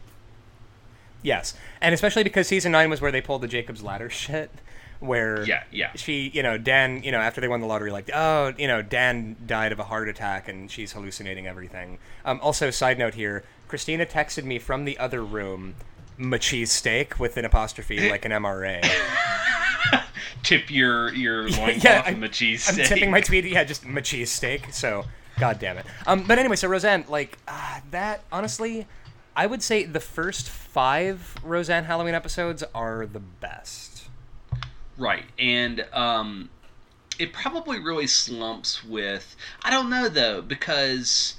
Yes, 1.23 1.53
and 1.81 1.93
especially 1.93 2.23
because 2.23 2.47
season 2.47 2.71
nine 2.71 2.89
was 2.89 3.01
where 3.01 3.11
they 3.11 3.21
pulled 3.21 3.41
the 3.41 3.47
Jacob's 3.47 3.83
Ladder 3.83 4.09
shit, 4.23 4.49
where 4.99 5.43
Yeah, 5.45 5.63
yeah. 5.71 5.91
she, 5.95 6.29
you 6.33 6.41
know, 6.43 6.57
Dan, 6.57 7.03
you 7.03 7.11
know, 7.11 7.19
after 7.19 7.41
they 7.41 7.47
won 7.47 7.59
the 7.61 7.67
lottery, 7.67 7.91
like, 7.91 8.09
oh, 8.13 8.53
you 8.57 8.67
know, 8.67 8.81
Dan 8.81 9.35
died 9.45 9.71
of 9.71 9.79
a 9.79 9.83
heart 9.83 10.07
attack 10.09 10.47
and 10.47 10.69
she's 10.69 10.91
hallucinating 10.93 11.47
everything. 11.47 11.97
Um, 12.25 12.39
also, 12.41 12.69
side 12.71 12.97
note 12.99 13.13
here, 13.15 13.43
Christina 13.67 14.05
texted 14.05 14.43
me 14.43 14.59
from 14.59 14.85
the 14.85 14.97
other 14.97 15.23
room, 15.23 15.75
"Machise 16.19 16.67
steak" 16.69 17.19
with 17.19 17.37
an 17.37 17.45
apostrophe, 17.45 18.09
like 18.11 18.25
an 18.25 18.31
MRA. 18.31 18.83
Tip 20.43 20.71
your 20.71 21.13
your 21.13 21.43
loincloth 21.49 21.83
yeah, 21.83 22.01
I'm- 22.05 22.19
the 22.19 22.27
cheese 22.29 22.67
I'm 22.67 22.75
tipping 22.85 23.11
my 23.11 23.21
tweet. 23.21 23.45
Yeah, 23.45 23.63
just 23.63 23.83
Machise 23.85 24.27
steak. 24.29 24.73
So, 24.73 25.05
god 25.39 25.59
damn 25.59 25.77
it. 25.77 25.85
Um, 26.07 26.23
but 26.23 26.39
anyway, 26.39 26.55
so 26.55 26.67
Roseanne, 26.67 27.05
like 27.09 27.37
uh, 27.47 27.79
that. 27.91 28.23
Honestly, 28.31 28.87
I 29.35 29.45
would 29.45 29.63
say 29.63 29.85
the 29.85 29.99
first 29.99 30.49
five 30.49 31.35
Roseanne 31.43 31.85
Halloween 31.85 32.13
episodes 32.13 32.63
are 32.75 33.05
the 33.05 33.19
best. 33.19 34.09
Right, 34.97 35.25
and 35.39 35.85
um, 35.93 36.49
it 37.17 37.33
probably 37.33 37.79
really 37.79 38.07
slumps 38.07 38.83
with. 38.83 39.35
I 39.63 39.69
don't 39.69 39.89
know 39.89 40.09
though 40.09 40.41
because 40.41 41.35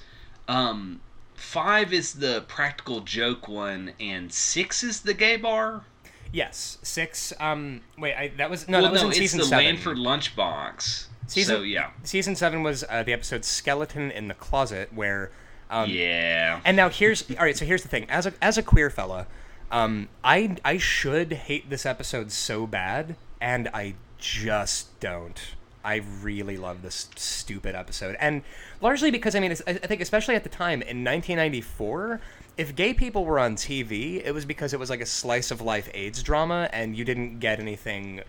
um, 0.49 1.01
five 1.35 1.93
is 1.93 2.15
the 2.15 2.45
practical 2.49 3.01
joke 3.01 3.47
one, 3.47 3.93
and 4.01 4.33
six 4.33 4.83
is 4.83 5.03
the 5.03 5.15
gay 5.15 5.37
bar. 5.37 5.85
Yes, 6.33 6.79
six. 6.83 7.33
Um, 7.39 7.83
wait, 7.99 8.15
I, 8.15 8.29
that 8.39 8.49
was 8.49 8.69
no, 8.69 8.79
well, 8.79 8.85
that 8.85 8.93
was 8.93 9.03
no, 9.03 9.07
in 9.09 9.11
it's 9.11 9.19
season 9.19 9.41
the 9.41 9.45
seven. 9.45 9.77
Lanford 9.77 9.99
lunchbox. 9.99 11.07
Season, 11.27 11.57
so 11.57 11.63
yeah, 11.63 11.91
season 12.05 12.35
seven 12.35 12.63
was 12.63 12.85
uh, 12.89 13.03
the 13.03 13.13
episode 13.13 13.45
"Skeleton 13.45 14.11
in 14.11 14.29
the 14.29 14.35
Closet," 14.35 14.93
where. 14.95 15.31
Um, 15.73 15.89
yeah. 15.89 16.61
And 16.67 16.77
now 16.77 16.91
here's 16.91 17.29
all 17.31 17.45
right. 17.45 17.57
So 17.57 17.65
here's 17.65 17.83
the 17.83 17.89
thing: 17.89 18.09
as 18.11 18.27
a 18.27 18.35
as 18.43 18.59
a 18.59 18.63
queer 18.63 18.91
fella, 18.91 19.27
um, 19.73 20.09
I 20.23 20.57
I 20.65 20.77
should 20.77 21.33
hate 21.33 21.71
this 21.71 21.87
episode 21.87 22.31
so 22.31 22.67
bad, 22.67 23.17
and 23.41 23.69
I 23.73 23.95
just 24.19 25.01
don't. 25.01 25.41
I 25.85 26.03
really 26.21 26.59
love 26.59 26.83
this 26.83 27.09
stupid 27.17 27.75
episode, 27.75 28.17
and 28.21 28.43
largely 28.83 29.11
because 29.11 29.35
I 29.35 29.41
mean, 29.41 29.53
I 29.67 29.71
I 29.71 29.75
think 29.75 30.03
especially 30.03 30.35
at 30.35 30.45
the 30.45 30.51
time 30.51 30.83
in 30.83 31.03
1994, 31.05 32.21
if 32.59 32.77
gay 32.77 32.93
people 32.93 33.25
were 33.25 33.39
on 33.39 33.57
TV, 33.57 34.23
it 34.23 34.33
was 34.33 34.45
because 34.45 34.75
it 34.75 34.79
was 34.79 34.91
like 34.91 35.01
a 35.01 35.07
slice 35.07 35.51
of 35.51 35.63
life 35.63 35.89
AIDS 35.95 36.23
drama, 36.23 36.69
and 36.73 36.95
you 36.95 37.05
didn't 37.07 37.41
get 37.41 37.59
anything 37.59 38.21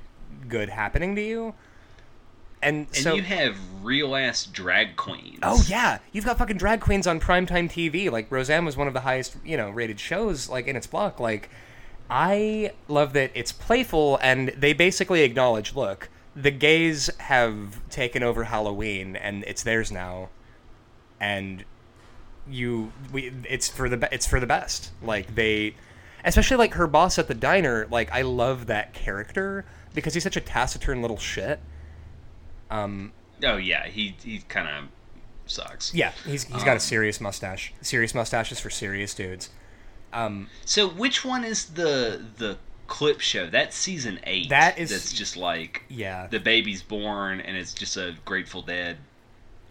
good 0.47 0.69
happening 0.69 1.13
to 1.15 1.21
you. 1.21 1.53
And, 2.63 2.87
and 2.87 2.95
so 2.95 3.13
you 3.15 3.21
have 3.23 3.57
real 3.81 4.15
ass 4.15 4.45
drag 4.45 4.95
queens. 4.95 5.39
Oh 5.43 5.63
yeah, 5.67 5.99
you've 6.11 6.25
got 6.25 6.37
fucking 6.37 6.57
drag 6.57 6.81
queens 6.81 7.05
on 7.05 7.19
primetime 7.19 7.69
TV. 7.69 8.09
Like 8.11 8.31
Roseanne 8.31 8.65
was 8.65 8.77
one 8.77 8.87
of 8.87 8.93
the 8.93 9.01
highest, 9.01 9.35
you 9.43 9.57
know, 9.57 9.69
rated 9.69 9.99
shows 9.99 10.49
like 10.49 10.67
in 10.67 10.75
its 10.75 10.87
block. 10.87 11.19
Like 11.19 11.49
I 12.09 12.73
love 12.87 13.13
that 13.13 13.31
it's 13.33 13.51
playful 13.51 14.19
and 14.21 14.49
they 14.49 14.73
basically 14.73 15.21
acknowledge, 15.23 15.75
look, 15.75 16.09
the 16.35 16.51
gays 16.51 17.09
have 17.17 17.87
taken 17.89 18.23
over 18.23 18.45
Halloween 18.45 19.15
and 19.15 19.43
it's 19.45 19.63
theirs 19.63 19.91
now. 19.91 20.29
And 21.19 21.65
you 22.47 22.91
we 23.11 23.33
it's 23.49 23.69
for 23.69 23.89
the 23.89 24.09
it's 24.11 24.27
for 24.27 24.39
the 24.39 24.47
best. 24.47 24.91
Like 25.01 25.35
they 25.35 25.75
especially 26.25 26.57
like 26.57 26.73
her 26.75 26.87
boss 26.87 27.19
at 27.19 27.27
the 27.27 27.33
diner, 27.33 27.87
like 27.91 28.11
I 28.11 28.21
love 28.21 28.67
that 28.67 28.93
character 28.93 29.65
because 29.93 30.13
he's 30.13 30.23
such 30.23 30.37
a 30.37 30.41
taciturn 30.41 31.01
little 31.01 31.17
shit. 31.17 31.59
Um 32.73 33.11
Oh 33.43 33.57
yeah, 33.57 33.87
he 33.87 34.15
he 34.23 34.39
kind 34.47 34.67
of 34.67 34.89
sucks. 35.45 35.93
Yeah, 35.93 36.11
he's 36.25 36.43
he's 36.45 36.63
got 36.63 36.71
Um, 36.71 36.77
a 36.77 36.79
serious 36.79 37.19
mustache. 37.21 37.73
Serious 37.81 38.13
mustaches 38.15 38.59
for 38.59 38.69
serious 38.69 39.13
dudes. 39.13 39.49
Um, 40.13 40.47
So 40.65 40.87
which 40.87 41.25
one 41.25 41.43
is 41.43 41.65
the 41.65 42.23
the 42.37 42.57
clip 42.87 43.19
show. 43.19 43.49
That's 43.49 43.75
season 43.75 44.19
eight. 44.25 44.49
That 44.49 44.77
is- 44.77 44.89
that's 44.91 45.11
just 45.13 45.35
like 45.37 45.83
Yeah. 45.89 46.27
the 46.27 46.39
baby's 46.39 46.81
born 46.83 47.39
and 47.41 47.57
it's 47.57 47.73
just 47.73 47.97
a 47.97 48.15
Grateful 48.25 48.61
Dead 48.61 48.97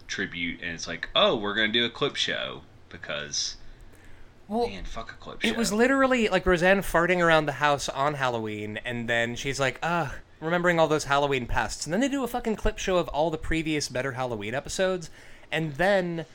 tribute, 0.07 0.61
and 0.61 0.71
it's 0.71 0.87
like, 0.87 1.09
oh, 1.15 1.35
we're 1.35 1.53
gonna 1.55 1.69
do 1.71 1.85
a 1.85 1.89
clip 1.89 2.15
show 2.15 2.61
because 2.89 3.55
Well, 4.47 4.67
man, 4.67 4.83
fuck 4.83 5.11
a 5.11 5.15
clip 5.15 5.41
show. 5.41 5.47
It 5.47 5.55
was 5.57 5.71
literally 5.71 6.27
like 6.27 6.45
Roseanne 6.45 6.81
farting 6.81 7.19
around 7.23 7.45
the 7.45 7.53
house 7.53 7.87
on 7.89 8.15
Halloween, 8.15 8.77
and 8.83 9.07
then 9.09 9.35
she's 9.35 9.59
like, 9.59 9.79
ah, 9.81 10.13
remembering 10.43 10.79
all 10.79 10.87
those 10.87 11.05
Halloween 11.05 11.45
pasts. 11.45 11.85
And 11.85 11.93
then 11.93 11.99
they 12.01 12.09
do 12.09 12.23
a 12.23 12.27
fucking 12.27 12.55
clip 12.55 12.77
show 12.77 12.97
of 12.97 13.07
all 13.09 13.31
the 13.31 13.37
previous 13.37 13.89
Better 13.89 14.13
Halloween 14.13 14.53
episodes, 14.53 15.09
and 15.51 15.73
then, 15.75 16.25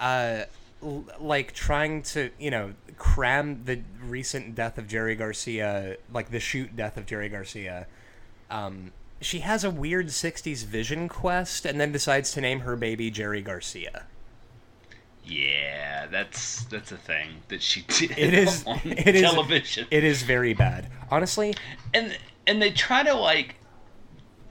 uh, 0.00 0.42
l- 0.82 1.04
like 1.20 1.52
trying 1.52 2.02
to, 2.02 2.30
you 2.38 2.50
know, 2.50 2.74
cram 2.96 3.64
the 3.64 3.80
recent 4.02 4.54
death 4.54 4.78
of 4.78 4.88
Jerry 4.88 5.14
Garcia, 5.14 5.96
like 6.12 6.30
the 6.30 6.40
shoot 6.40 6.74
death 6.76 6.96
of 6.96 7.06
Jerry 7.06 7.28
Garcia. 7.28 7.86
Um, 8.50 8.92
she 9.20 9.40
has 9.40 9.64
a 9.64 9.70
weird 9.70 10.08
60s 10.08 10.64
vision 10.64 11.08
quest 11.08 11.64
and 11.66 11.80
then 11.80 11.92
decides 11.92 12.32
to 12.32 12.40
name 12.40 12.60
her 12.60 12.76
baby 12.76 13.10
Jerry 13.10 13.42
Garcia. 13.42 14.04
Yeah, 15.24 16.06
that's 16.06 16.64
that's 16.64 16.90
a 16.90 16.96
thing 16.96 17.42
that 17.48 17.62
she 17.62 17.82
did 17.88 18.12
It 18.12 18.32
is 18.32 18.64
on 18.66 18.80
it 18.84 19.14
is 19.14 19.20
television. 19.20 19.86
It 19.90 20.02
is 20.04 20.22
very 20.22 20.54
bad. 20.54 20.86
Honestly, 21.10 21.54
and 21.92 22.16
and 22.46 22.62
they 22.62 22.70
try 22.70 23.02
to 23.02 23.12
like 23.14 23.56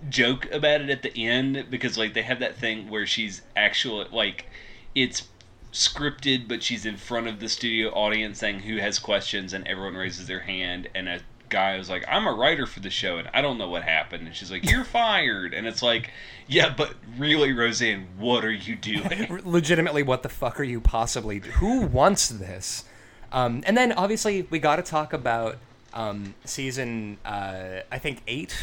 joke 0.10 0.48
about 0.52 0.82
it 0.82 0.90
at 0.90 1.02
the 1.02 1.28
end 1.28 1.66
because 1.70 1.98
like 1.98 2.14
they 2.14 2.22
have 2.22 2.40
that 2.40 2.58
thing 2.58 2.90
where 2.90 3.06
she's 3.06 3.42
actually 3.56 4.06
like 4.12 4.46
it's 4.94 5.28
scripted 5.74 6.48
but 6.48 6.64
she's 6.64 6.86
in 6.86 6.96
front 6.98 7.28
of 7.28 7.40
the 7.40 7.50
studio 7.50 7.90
audience 7.90 8.40
saying 8.40 8.60
who 8.60 8.78
has 8.78 9.00
questions 9.00 9.54
and 9.54 9.68
everyone 9.68 9.96
raises 9.96 10.28
their 10.28 10.40
hand 10.40 10.88
and 10.96 11.10
a 11.10 11.20
guy 11.50 11.78
was 11.78 11.90
like 11.90 12.04
i'm 12.10 12.28
a 12.28 12.34
writer 12.34 12.66
for 12.66 12.80
the 12.80 12.90
show 12.90 13.18
and 13.18 13.30
i 13.34 13.42
don't 13.42 13.58
know 13.58 13.70
what 13.70 13.84
happened. 13.84 14.28
And 14.28 14.36
she's 14.36 14.52
like 14.52 14.70
you're 14.70 14.84
fired. 15.00 15.54
And 15.54 15.66
it's 15.68 15.82
like 15.82 16.12
yeah 16.48 16.74
but 16.76 16.94
really 17.18 17.54
roseanne 17.54 18.08
what 18.18 18.46
are 18.46 18.52
you 18.52 18.76
doing? 18.76 19.42
Legitimately 19.46 20.04
what 20.04 20.24
the 20.24 20.30
fuck 20.30 20.60
are 20.60 20.64
you 20.64 20.80
possibly 20.80 21.40
who 21.40 21.82
wants 21.82 22.30
this? 22.30 22.86
Um, 23.32 23.62
and 23.66 23.76
then 23.76 23.92
obviously 23.92 24.44
we 24.50 24.60
got 24.60 24.78
to 24.78 24.84
talk 24.84 25.12
about 25.12 25.58
um, 25.94 26.36
season 26.46 27.18
uh, 27.26 27.82
i 27.92 27.98
think 27.98 28.22
eight 28.28 28.56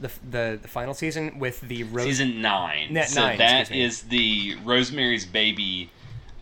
the, 0.00 0.10
the 0.30 0.58
the 0.62 0.68
final 0.68 0.94
season 0.94 1.38
with 1.38 1.60
the 1.62 1.84
Rose- 1.84 2.04
season 2.04 2.40
nine 2.42 2.92
Ne- 2.92 3.04
so 3.06 3.20
nine, 3.22 3.38
that 3.38 3.70
is 3.70 4.02
the 4.02 4.56
rosemary's 4.64 5.24
baby 5.26 5.90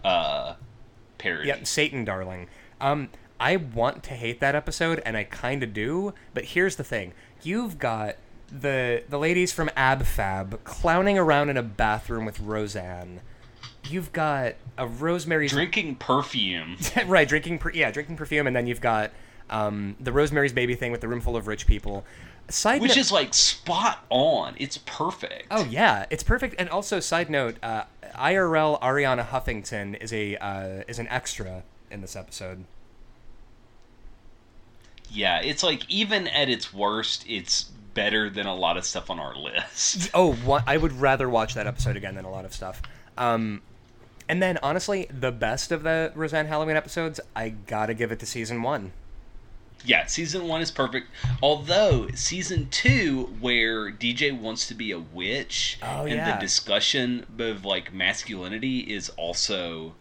uh 0.05 0.55
parody 1.19 1.49
Yep, 1.49 1.67
Satan 1.67 2.05
Darling. 2.05 2.49
Um, 2.81 3.09
I 3.41 3.57
want 3.57 4.03
to 4.05 4.11
hate 4.15 4.41
that 4.41 4.55
episode, 4.55 5.03
and 5.05 5.17
I 5.17 5.25
kind 5.25 5.63
of 5.63 5.73
do. 5.73 6.15
But 6.35 6.45
here's 6.45 6.77
the 6.77 6.85
thing: 6.85 7.13
you've 7.43 7.79
got 7.79 8.17
the 8.51 9.03
the 9.09 9.19
ladies 9.19 9.53
from 9.53 9.71
Ab 9.77 10.05
Fab 10.05 10.63
clowning 10.65 11.19
around 11.19 11.49
in 11.51 11.57
a 11.57 11.63
bathroom 11.63 12.25
with 12.25 12.39
Roseanne. 12.41 13.21
You've 13.89 14.13
got 14.13 14.55
a 14.79 14.87
Rosemary's 14.87 15.51
drinking 15.53 15.97
perfume 15.97 16.77
right 17.07 17.29
drinking 17.29 17.59
per- 17.59 17.73
yeah 17.73 17.91
drinking 17.91 18.17
perfume, 18.17 18.47
and 18.47 18.55
then 18.57 18.67
you've 18.67 18.81
got 18.81 19.11
um, 19.51 19.97
the 20.01 20.13
Rosemary's 20.13 20.53
Baby 20.53 20.75
thing 20.75 20.91
with 20.93 21.01
the 21.01 21.09
room 21.09 21.21
full 21.21 21.37
of 21.37 21.47
rich 21.47 21.67
people. 21.67 22.05
Side 22.49 22.81
which 22.83 22.91
note- 22.91 22.97
is 22.99 23.11
like 23.13 23.33
spot 23.35 24.05
on. 24.11 24.55
It's 24.59 24.79
perfect. 24.79 25.47
Oh 25.51 25.65
yeah, 25.65 26.07
it's 26.11 26.23
perfect. 26.23 26.57
And 26.59 26.69
also, 26.69 27.01
side 27.01 27.31
note, 27.31 27.57
uh, 27.63 27.85
IRL 28.15 28.81
Arianna 28.81 29.27
Huffington 29.27 30.01
is 30.03 30.13
a 30.13 30.37
uh, 30.37 30.83
is 30.87 30.99
an 30.99 31.09
extra 31.09 31.63
in 31.91 32.01
this 32.01 32.15
episode. 32.17 32.65
yeah. 35.11 35.41
It's 35.41 35.63
like 35.63 35.89
even 35.89 36.27
at 36.29 36.49
its 36.49 36.73
worst, 36.73 37.25
it's 37.29 37.65
better 37.95 38.29
than 38.29 38.47
a 38.47 38.55
lot 38.55 38.77
of 38.77 38.85
stuff 38.85 39.11
on 39.11 39.19
our 39.21 39.35
list. 39.37 40.11
Oh, 40.15 40.33
what, 40.35 40.65
I 40.67 40.77
would 40.77 40.93
rather 40.93 41.29
watch 41.29 41.55
that 41.55 41.67
episode 41.67 41.97
again 41.97 42.15
than 42.17 42.25
a 42.25 42.31
lot 42.31 42.45
of 42.45 42.53
stuff. 42.53 42.83
Um, 43.17 43.63
and 44.29 44.43
then 44.43 44.59
honestly, 44.63 45.07
the 45.11 45.31
best 45.31 45.71
of 45.71 45.83
the 45.85 46.11
Roseanne 46.15 46.47
Halloween 46.47 46.77
episodes, 46.77 47.21
I 47.37 47.51
gotta 47.51 47.95
give 47.95 48.11
it 48.11 48.19
to 48.21 48.27
season 48.27 48.63
one. 48.63 48.93
Yeah, 49.85 50.07
season 50.07 50.49
one 50.49 50.61
is 50.63 50.71
perfect. 50.71 51.09
Although 51.43 52.09
season 52.15 52.69
two, 52.71 53.35
where 53.41 53.91
DJ 53.93 54.33
wants 54.39 54.67
to 54.69 54.75
be 54.75 54.91
a 54.93 54.99
witch, 54.99 55.79
Oh, 55.83 56.03
and 56.03 56.11
yeah. 56.17 56.35
the 56.35 56.41
discussion 56.41 57.27
of 57.39 57.65
like 57.65 57.93
masculinity 57.93 58.81
is 58.81 59.09
also 59.11 59.95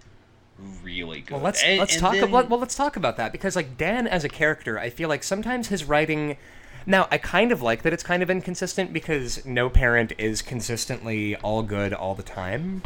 really 0.83 1.21
good. 1.21 1.33
Well, 1.35 1.43
let's 1.43 1.63
And- 1.63 1.79
let's 1.79 1.93
and 1.93 2.01
talk 2.01 2.13
then- 2.13 2.23
about 2.23 2.49
well, 2.49 2.59
let's 2.59 2.75
talk 2.75 2.95
about 2.95 3.17
that 3.17 3.31
because 3.31 3.55
like 3.55 3.77
Dan 3.77 4.07
as 4.07 4.23
a 4.23 4.29
character, 4.29 4.79
I 4.79 4.89
feel 4.89 5.09
like 5.09 5.23
sometimes 5.23 5.67
his 5.67 5.83
writing. 5.83 6.37
Now, 6.85 7.07
I 7.11 7.17
kind 7.17 7.51
of 7.53 7.61
like 7.61 7.83
that 7.83 7.93
it's 7.93 8.03
kind 8.03 8.21
of 8.21 8.29
inconsistent 8.29 8.91
because 8.91 9.45
no 9.45 9.69
parent 9.69 10.11
is 10.17 10.41
consistently 10.41 11.33
all 11.37 11.63
good 11.63 11.93
all 11.93 12.13
the 12.13 12.23
time. 12.23 12.83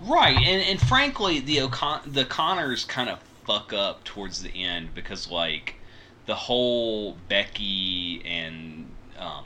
Right, 0.00 0.36
and 0.36 0.62
and 0.62 0.80
frankly, 0.80 1.40
the 1.40 1.60
O'Con- 1.60 2.02
the 2.06 2.24
Connors 2.24 2.84
kind 2.84 3.08
of 3.10 3.18
fuck 3.46 3.72
up 3.74 4.02
towards 4.04 4.42
the 4.42 4.62
end 4.64 4.94
because 4.94 5.30
like 5.30 5.74
the 6.26 6.34
whole 6.34 7.16
Becky 7.28 8.22
and 8.24 8.86
um, 9.18 9.44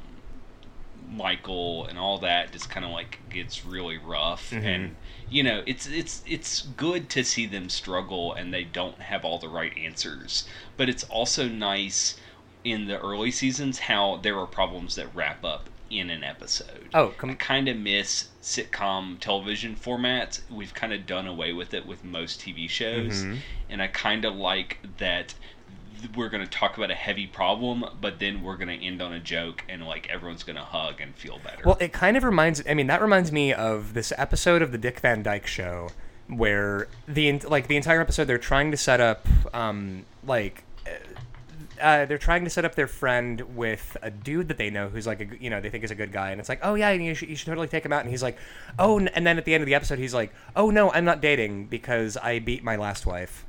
Michael 1.10 1.86
and 1.86 1.98
all 1.98 2.18
that 2.18 2.52
just 2.52 2.68
kind 2.70 2.84
of 2.84 2.92
like 2.92 3.18
gets 3.30 3.64
really 3.64 3.96
rough, 3.98 4.52
and 4.52 4.96
you 5.30 5.42
know 5.42 5.62
it's 5.66 5.86
it's 5.86 6.22
it's 6.26 6.62
good 6.62 7.08
to 7.10 7.24
see 7.24 7.46
them 7.46 7.68
struggle 7.68 8.32
and 8.34 8.52
they 8.52 8.64
don't 8.64 9.00
have 9.00 9.24
all 9.24 9.38
the 9.38 9.48
right 9.48 9.76
answers, 9.78 10.46
but 10.76 10.88
it's 10.88 11.04
also 11.04 11.48
nice 11.48 12.18
in 12.64 12.86
the 12.86 12.98
early 13.00 13.30
seasons 13.30 13.78
how 13.80 14.16
there 14.18 14.36
are 14.38 14.46
problems 14.46 14.96
that 14.96 15.14
wrap 15.14 15.44
up 15.44 15.70
in 15.90 16.10
an 16.10 16.22
episode. 16.22 16.88
Oh, 16.92 17.08
I 17.08 17.12
com- 17.12 17.36
kind 17.36 17.68
of 17.68 17.78
miss 17.78 18.28
sitcom 18.42 19.18
television 19.18 19.74
formats. 19.76 20.40
We've 20.50 20.74
kind 20.74 20.92
of 20.92 21.06
done 21.06 21.26
away 21.26 21.54
with 21.54 21.72
it 21.72 21.86
with 21.86 22.04
most 22.04 22.40
TV 22.40 22.68
shows, 22.68 23.22
Mm-hmm. 23.22 23.36
and 23.70 23.80
I 23.80 23.86
kind 23.86 24.26
of 24.26 24.34
like 24.34 24.78
that 24.98 25.28
th- 25.28 25.36
we're 26.16 26.28
going 26.28 26.44
to 26.44 26.50
talk 26.50 26.76
about 26.76 26.90
a 26.90 26.94
heavy 26.94 27.26
problem, 27.26 27.84
but 28.00 28.18
then 28.18 28.42
we're 28.42 28.56
going 28.56 28.68
to 28.68 28.84
end 28.84 29.00
on 29.02 29.12
a 29.12 29.20
joke, 29.20 29.64
and 29.68 29.86
like 29.86 30.08
everyone's 30.08 30.42
going 30.42 30.56
to 30.56 30.62
hug 30.62 31.00
and 31.00 31.14
feel 31.14 31.38
better. 31.42 31.62
Well, 31.64 31.78
it 31.80 31.92
kind 31.92 32.16
of 32.16 32.24
reminds. 32.24 32.62
I 32.68 32.74
mean, 32.74 32.86
that 32.88 33.00
reminds 33.00 33.32
me 33.32 33.52
of 33.52 33.94
this 33.94 34.12
episode 34.16 34.62
of 34.62 34.72
the 34.72 34.78
Dick 34.78 35.00
Van 35.00 35.22
Dyke 35.22 35.46
Show, 35.46 35.90
where 36.28 36.88
the 37.06 37.38
like 37.40 37.68
the 37.68 37.76
entire 37.76 38.00
episode 38.00 38.24
they're 38.24 38.38
trying 38.38 38.70
to 38.70 38.76
set 38.76 39.00
up, 39.00 39.26
um, 39.54 40.04
like, 40.24 40.64
uh, 41.80 42.04
they're 42.06 42.18
trying 42.18 42.44
to 42.44 42.50
set 42.50 42.64
up 42.64 42.74
their 42.74 42.86
friend 42.86 43.56
with 43.56 43.96
a 44.02 44.10
dude 44.10 44.48
that 44.48 44.58
they 44.58 44.70
know 44.70 44.88
who's 44.88 45.06
like 45.06 45.20
a 45.20 45.42
you 45.42 45.50
know 45.50 45.60
they 45.60 45.70
think 45.70 45.84
is 45.84 45.90
a 45.90 45.94
good 45.96 46.12
guy, 46.12 46.30
and 46.30 46.40
it's 46.40 46.48
like, 46.48 46.60
oh 46.62 46.74
yeah, 46.74 46.90
you 46.90 47.14
should, 47.14 47.28
you 47.28 47.36
should 47.36 47.46
totally 47.46 47.68
take 47.68 47.84
him 47.84 47.92
out, 47.92 48.02
and 48.02 48.10
he's 48.10 48.22
like, 48.22 48.38
oh, 48.78 48.98
and 48.98 49.26
then 49.26 49.38
at 49.38 49.44
the 49.44 49.54
end 49.54 49.62
of 49.62 49.66
the 49.66 49.74
episode 49.74 49.98
he's 49.98 50.14
like, 50.14 50.32
oh 50.56 50.70
no, 50.70 50.90
I'm 50.92 51.04
not 51.04 51.20
dating 51.20 51.66
because 51.66 52.16
I 52.16 52.38
beat 52.38 52.62
my 52.62 52.76
last 52.76 53.06
wife. 53.06 53.44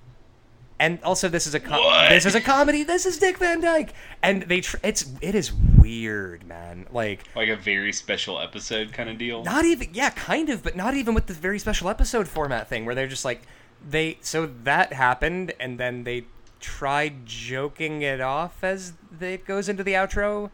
And 0.79 0.99
also, 1.03 1.27
this 1.27 1.45
is 1.45 1.53
a 1.53 1.59
com- 1.59 1.81
this 2.09 2.25
is 2.25 2.35
a 2.35 2.41
comedy. 2.41 2.83
This 2.83 3.05
is 3.05 3.17
Dick 3.17 3.37
Van 3.37 3.59
Dyke, 3.59 3.93
and 4.23 4.43
they 4.43 4.61
tr- 4.61 4.77
it's 4.81 5.05
it 5.21 5.35
is 5.35 5.51
weird, 5.51 6.47
man. 6.47 6.87
Like 6.91 7.25
like 7.35 7.49
a 7.49 7.55
very 7.57 7.91
special 7.91 8.39
episode 8.39 8.93
kind 8.93 9.09
of 9.09 9.17
deal. 9.17 9.43
not 9.43 9.65
even 9.65 9.89
yeah 9.93 10.09
kind 10.11 10.49
of 10.49 10.63
but 10.63 10.75
not 10.75 10.93
even 10.93 11.13
with 11.13 11.25
the 11.27 11.33
very 11.33 11.59
special 11.59 11.89
episode 11.89 12.27
format 12.27 12.67
thing 12.69 12.85
where 12.85 12.95
they're 12.95 13.07
just 13.07 13.25
like 13.25 13.41
they 13.87 14.17
so 14.21 14.49
that 14.63 14.93
happened 14.93 15.51
and 15.59 15.77
then 15.77 16.03
they 16.03 16.23
tried 16.59 17.25
joking 17.25 18.01
it 18.01 18.19
off 18.21 18.63
as 18.63 18.93
it 19.21 19.45
goes 19.45 19.69
into 19.69 19.83
the 19.83 19.93
outro 19.93 20.49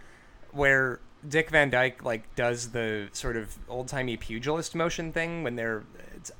where 0.51 0.99
dick 1.27 1.49
van 1.49 1.69
dyke 1.71 2.03
like 2.03 2.33
does 2.35 2.69
the 2.71 3.07
sort 3.11 3.35
of 3.35 3.57
old-timey 3.67 4.15
pugilist 4.15 4.75
motion 4.75 5.11
thing 5.11 5.43
when 5.43 5.55
they're 5.55 5.83
it's 6.15 6.31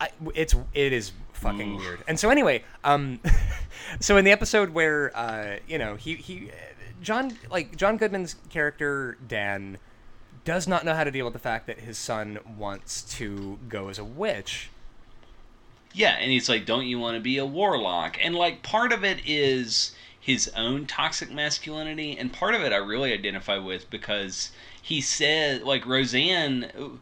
I, 0.00 0.10
it's 0.34 0.54
it 0.74 0.92
is 0.92 1.12
fucking 1.38 1.74
Oof. 1.74 1.80
weird 1.80 2.04
and 2.06 2.18
so 2.18 2.30
anyway 2.30 2.62
um 2.84 3.20
so 4.00 4.16
in 4.16 4.24
the 4.24 4.32
episode 4.32 4.70
where 4.70 5.16
uh 5.16 5.56
you 5.66 5.78
know 5.78 5.94
he 5.94 6.14
he 6.14 6.50
john 7.00 7.36
like 7.50 7.76
john 7.76 7.96
goodman's 7.96 8.36
character 8.50 9.16
dan 9.26 9.78
does 10.48 10.66
not 10.66 10.82
know 10.82 10.94
how 10.94 11.04
to 11.04 11.10
deal 11.10 11.26
with 11.26 11.34
the 11.34 11.38
fact 11.38 11.66
that 11.66 11.80
his 11.80 11.98
son 11.98 12.38
wants 12.56 13.02
to 13.02 13.58
go 13.68 13.90
as 13.90 13.98
a 13.98 14.04
witch. 14.04 14.70
Yeah, 15.92 16.16
and 16.18 16.30
he's 16.30 16.48
like, 16.48 16.64
"Don't 16.64 16.86
you 16.86 16.98
want 16.98 17.16
to 17.16 17.20
be 17.20 17.36
a 17.36 17.44
warlock?" 17.44 18.16
And 18.18 18.34
like 18.34 18.62
part 18.62 18.90
of 18.90 19.04
it 19.04 19.20
is 19.26 19.94
his 20.18 20.48
own 20.56 20.86
toxic 20.86 21.30
masculinity, 21.30 22.16
and 22.16 22.32
part 22.32 22.54
of 22.54 22.62
it 22.62 22.72
I 22.72 22.76
really 22.76 23.12
identify 23.12 23.58
with 23.58 23.90
because 23.90 24.50
he 24.80 25.02
said, 25.02 25.64
like 25.64 25.84
Roseanne. 25.84 26.98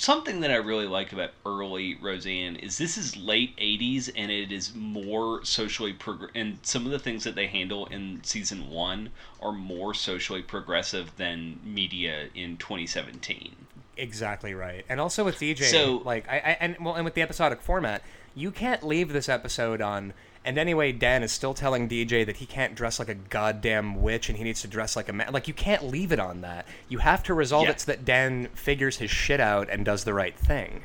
Something 0.00 0.38
that 0.42 0.52
I 0.52 0.54
really 0.54 0.86
like 0.86 1.12
about 1.12 1.32
early 1.44 1.96
Roseanne 1.96 2.54
is 2.54 2.78
this 2.78 2.96
is 2.96 3.16
late 3.16 3.56
'80s, 3.56 4.08
and 4.14 4.30
it 4.30 4.52
is 4.52 4.72
more 4.72 5.44
socially 5.44 5.92
prog- 5.92 6.30
and 6.36 6.60
some 6.62 6.86
of 6.86 6.92
the 6.92 7.00
things 7.00 7.24
that 7.24 7.34
they 7.34 7.48
handle 7.48 7.86
in 7.86 8.22
season 8.22 8.70
one 8.70 9.10
are 9.40 9.50
more 9.50 9.94
socially 9.94 10.40
progressive 10.40 11.16
than 11.16 11.58
media 11.64 12.28
in 12.32 12.56
2017. 12.58 13.66
Exactly 13.98 14.54
right. 14.54 14.84
And 14.88 15.00
also 15.00 15.24
with 15.24 15.36
DJ, 15.38 15.64
So- 15.64 16.02
like 16.04 16.28
I, 16.28 16.36
I 16.36 16.56
and 16.60 16.76
well, 16.80 16.94
and 16.94 17.04
with 17.04 17.14
the 17.14 17.22
episodic 17.22 17.60
format, 17.60 18.02
you 18.34 18.50
can't 18.50 18.82
leave 18.86 19.12
this 19.12 19.28
episode 19.28 19.80
on. 19.82 20.14
And 20.44 20.56
anyway, 20.56 20.92
Dan 20.92 21.22
is 21.24 21.32
still 21.32 21.52
telling 21.52 21.88
DJ 21.88 22.24
that 22.24 22.36
he 22.36 22.46
can't 22.46 22.74
dress 22.74 22.98
like 22.98 23.08
a 23.08 23.14
goddamn 23.14 24.00
witch 24.00 24.28
and 24.28 24.38
he 24.38 24.44
needs 24.44 24.62
to 24.62 24.68
dress 24.68 24.94
like 24.96 25.08
a 25.08 25.12
man. 25.12 25.32
Like 25.32 25.48
you 25.48 25.52
can't 25.52 25.84
leave 25.84 26.12
it 26.12 26.20
on 26.20 26.40
that. 26.42 26.66
You 26.88 26.98
have 26.98 27.22
to 27.24 27.34
resolve 27.34 27.64
Yeah. 27.64 27.72
it 27.72 27.80
so 27.80 27.92
that 27.92 28.04
Dan 28.04 28.48
figures 28.54 28.98
his 28.98 29.10
shit 29.10 29.40
out 29.40 29.68
and 29.68 29.84
does 29.84 30.04
the 30.04 30.14
right 30.14 30.38
thing. 30.38 30.84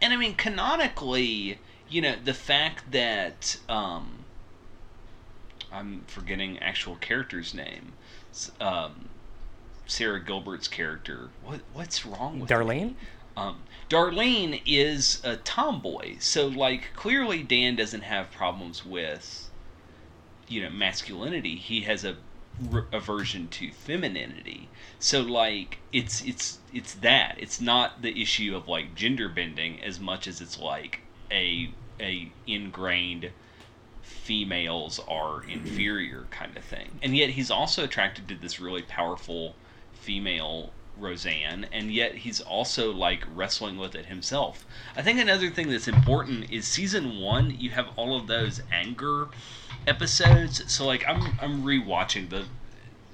And 0.00 0.12
I 0.12 0.16
mean, 0.16 0.34
canonically, 0.36 1.58
you 1.88 2.00
know, 2.00 2.14
the 2.22 2.32
fact 2.34 2.92
that 2.92 3.58
um, 3.68 4.24
I'm 5.72 6.04
forgetting 6.06 6.58
actual 6.60 6.96
character's 6.96 7.52
name, 7.52 7.92
um, 8.60 9.08
Sara 9.86 10.20
Gilbert's 10.20 10.68
character. 10.68 11.30
What 11.42 11.60
what's 11.72 12.06
wrong 12.06 12.40
with 12.40 12.50
Darlene? 12.50 12.94
Um, 13.36 13.62
Darlene 13.90 14.62
is 14.64 15.20
a 15.24 15.36
tomboy, 15.36 16.16
so 16.20 16.46
like 16.46 16.90
clearly 16.94 17.42
Dan 17.42 17.76
doesn't 17.76 18.02
have 18.02 18.30
problems 18.30 18.84
with, 18.86 19.50
you 20.48 20.62
know, 20.62 20.70
masculinity. 20.70 21.56
He 21.56 21.82
has 21.82 22.04
a 22.04 22.16
r- 22.72 22.86
aversion 22.92 23.48
to 23.48 23.70
femininity. 23.72 24.68
So 24.98 25.20
like 25.20 25.78
it's 25.92 26.22
it's 26.22 26.58
it's 26.72 26.94
that. 26.94 27.36
It's 27.38 27.60
not 27.60 28.02
the 28.02 28.20
issue 28.20 28.56
of 28.56 28.68
like 28.68 28.94
gender 28.94 29.28
bending 29.28 29.82
as 29.82 30.00
much 30.00 30.26
as 30.26 30.40
it's 30.40 30.58
like 30.58 31.00
a 31.30 31.70
a 32.00 32.32
ingrained 32.46 33.30
females 34.02 35.00
are 35.08 35.42
inferior 35.44 36.26
kind 36.30 36.56
of 36.56 36.64
thing. 36.64 36.98
And 37.02 37.16
yet 37.16 37.30
he's 37.30 37.50
also 37.50 37.84
attracted 37.84 38.28
to 38.28 38.34
this 38.34 38.60
really 38.60 38.82
powerful 38.82 39.54
female 40.04 40.70
Roseanne, 40.96 41.66
and 41.72 41.92
yet 41.92 42.14
he's 42.14 42.40
also 42.40 42.92
like 42.92 43.24
wrestling 43.34 43.78
with 43.78 43.94
it 43.94 44.06
himself. 44.06 44.64
I 44.96 45.02
think 45.02 45.18
another 45.18 45.50
thing 45.50 45.68
that's 45.68 45.88
important 45.88 46.50
is 46.50 46.66
season 46.68 47.20
one. 47.20 47.56
You 47.58 47.70
have 47.70 47.88
all 47.96 48.16
of 48.16 48.26
those 48.26 48.62
anger 48.72 49.28
episodes. 49.86 50.72
So 50.72 50.86
like 50.86 51.04
I'm 51.08 51.36
I'm 51.40 51.62
rewatching 51.62 52.30
the 52.30 52.44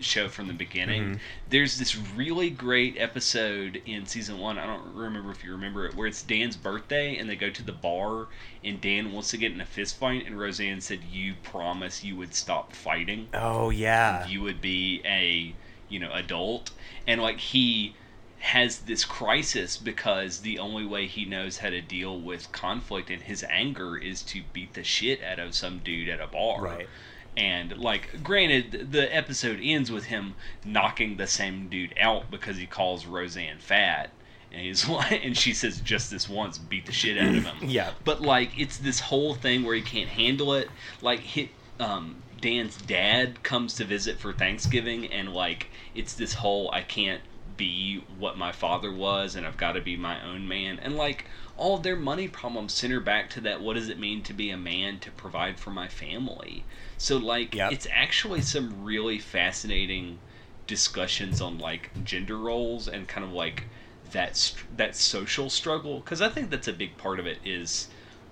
show 0.01 0.28
from 0.28 0.49
the 0.49 0.55
beginning. 0.55 1.03
Mm-hmm. 1.03 1.18
There's 1.51 1.78
this 1.78 1.97
really 1.97 2.51
great 2.51 2.97
episode 2.99 3.82
in 3.84 4.07
season 4.07 4.38
one. 4.38 4.59
I 4.59 4.66
don't 4.66 4.95
remember 4.95 5.30
if 5.30 5.45
you 5.45 5.53
remember 5.53 5.86
it, 5.86 5.95
where 5.95 6.07
it's 6.07 6.22
Dan's 6.22 6.57
birthday 6.57 7.16
and 7.16 7.28
they 7.28 7.36
go 7.36 7.51
to 7.51 7.62
the 7.62 7.72
bar 7.72 8.28
and 8.64 8.80
Dan 8.80 9.12
wants 9.12 9.30
to 9.30 9.36
get 9.36 9.53
in 9.53 9.61
a 9.61 9.66
fist 9.66 9.99
fight 9.99 10.26
and 10.26 10.38
Roseanne 10.38 10.80
said, 10.80 11.01
"You 11.11 11.34
promise 11.43 12.05
you 12.05 12.16
would 12.16 12.34
stop 12.34 12.72
fighting." 12.72 13.28
Oh 13.34 13.70
yeah. 13.70 14.26
you 14.26 14.43
would 14.43 14.61
be 14.61 15.03
a 15.05 15.55
you 15.88 15.99
know 15.99 16.12
adult 16.12 16.70
and 17.11 17.21
like 17.21 17.39
he 17.41 17.95
has 18.39 18.79
this 18.81 19.05
crisis 19.05 19.77
because 19.77 20.41
the 20.41 20.59
only 20.59 20.87
way 20.87 21.07
he 21.07 21.25
knows 21.27 21.59
how 21.59 21.69
to 21.69 21.81
deal 21.83 22.19
with 22.19 22.51
conflict 22.53 23.11
and 23.11 23.23
his 23.23 23.45
anger 23.51 23.99
is 23.99 24.23
to 24.23 24.43
beat 24.55 24.73
the 24.75 24.83
shit 24.83 25.23
out 25.23 25.39
of 25.39 25.55
some 25.55 25.79
dude 25.85 26.09
at 26.09 26.21
a 26.21 26.27
bar 26.27 26.63
Right. 26.63 26.89
and 27.37 27.77
like 27.77 28.23
granted 28.23 28.93
the 28.93 29.15
episode 29.15 29.61
ends 29.63 29.91
with 29.91 30.05
him 30.05 30.35
knocking 30.65 31.17
the 31.19 31.27
same 31.27 31.69
dude 31.69 31.95
out 32.01 32.31
because 32.31 32.57
he 32.57 32.67
calls 32.67 33.05
roseanne 33.05 33.59
fat 33.59 34.11
and 34.53 34.63
he's 34.63 34.89
and 35.11 35.37
she 35.37 35.53
says 35.53 35.81
just 35.83 36.11
this 36.11 36.27
once 36.29 36.57
beat 36.57 36.87
the 36.87 36.93
shit 36.93 37.19
out 37.19 37.35
of 37.35 37.45
him 37.45 37.57
Yeah. 37.69 37.91
but 38.05 38.23
like 38.23 38.59
it's 38.59 38.79
this 38.79 39.01
whole 39.01 39.35
thing 39.35 39.65
where 39.65 39.75
he 39.75 39.83
can't 39.83 40.09
handle 40.09 40.55
it 40.55 40.69
like 41.03 41.21
hit 41.21 41.51
um 41.79 42.23
dan's 42.41 42.76
dad 42.76 43.43
comes 43.43 43.74
to 43.74 43.84
visit 43.84 44.18
for 44.18 44.32
thanksgiving 44.32 45.07
and 45.07 45.32
like 45.32 45.68
it's 45.95 46.14
this 46.14 46.34
whole 46.34 46.70
i 46.72 46.80
can't 46.82 47.20
be 47.57 48.03
what 48.18 48.38
my 48.38 48.51
father 48.53 48.91
was 48.93 49.34
and 49.34 49.47
i've 49.47 49.57
got 49.57 49.72
to 49.72 49.80
be 49.80 49.97
my 49.97 50.22
own 50.24 50.49
man 50.49 50.78
and 50.82 50.97
like 50.97 51.26
all 51.59 51.76
their 51.76 51.97
money 51.97 52.26
problems 52.26 52.72
center 52.72 53.01
back 53.01 53.28
to 53.28 53.41
that 53.41 53.61
what 53.61 53.74
does 53.74 53.91
it 53.91 53.99
mean 53.99 54.22
to 54.22 54.32
be 54.32 54.51
a 54.51 54.57
man 54.57 54.99
to 54.99 55.11
provide 55.11 55.59
for 55.59 55.70
my 55.70 55.86
family 55.86 56.64
so 56.97 57.18
like 57.18 57.55
Yep. 57.55 57.72
it's 57.72 57.86
actually 57.93 58.41
some 58.41 58.82
really 58.82 59.18
fascinating 59.18 60.18
discussions 60.66 61.41
on 61.41 61.59
like 61.59 61.91
gender 62.05 62.38
roles 62.38 62.88
and 62.88 63.07
kind 63.09 63.24
of 63.26 63.32
like 63.32 63.64
that 64.12 64.53
that 64.74 64.97
social 64.97 65.51
struggle 65.51 66.01
because 66.01 66.22
I 66.22 66.28
think 66.28 66.49
that's 66.51 66.68
a 66.68 66.72
big 66.72 66.97
part 66.97 67.20
of 67.20 67.26
it 67.26 67.38
is 67.45 67.88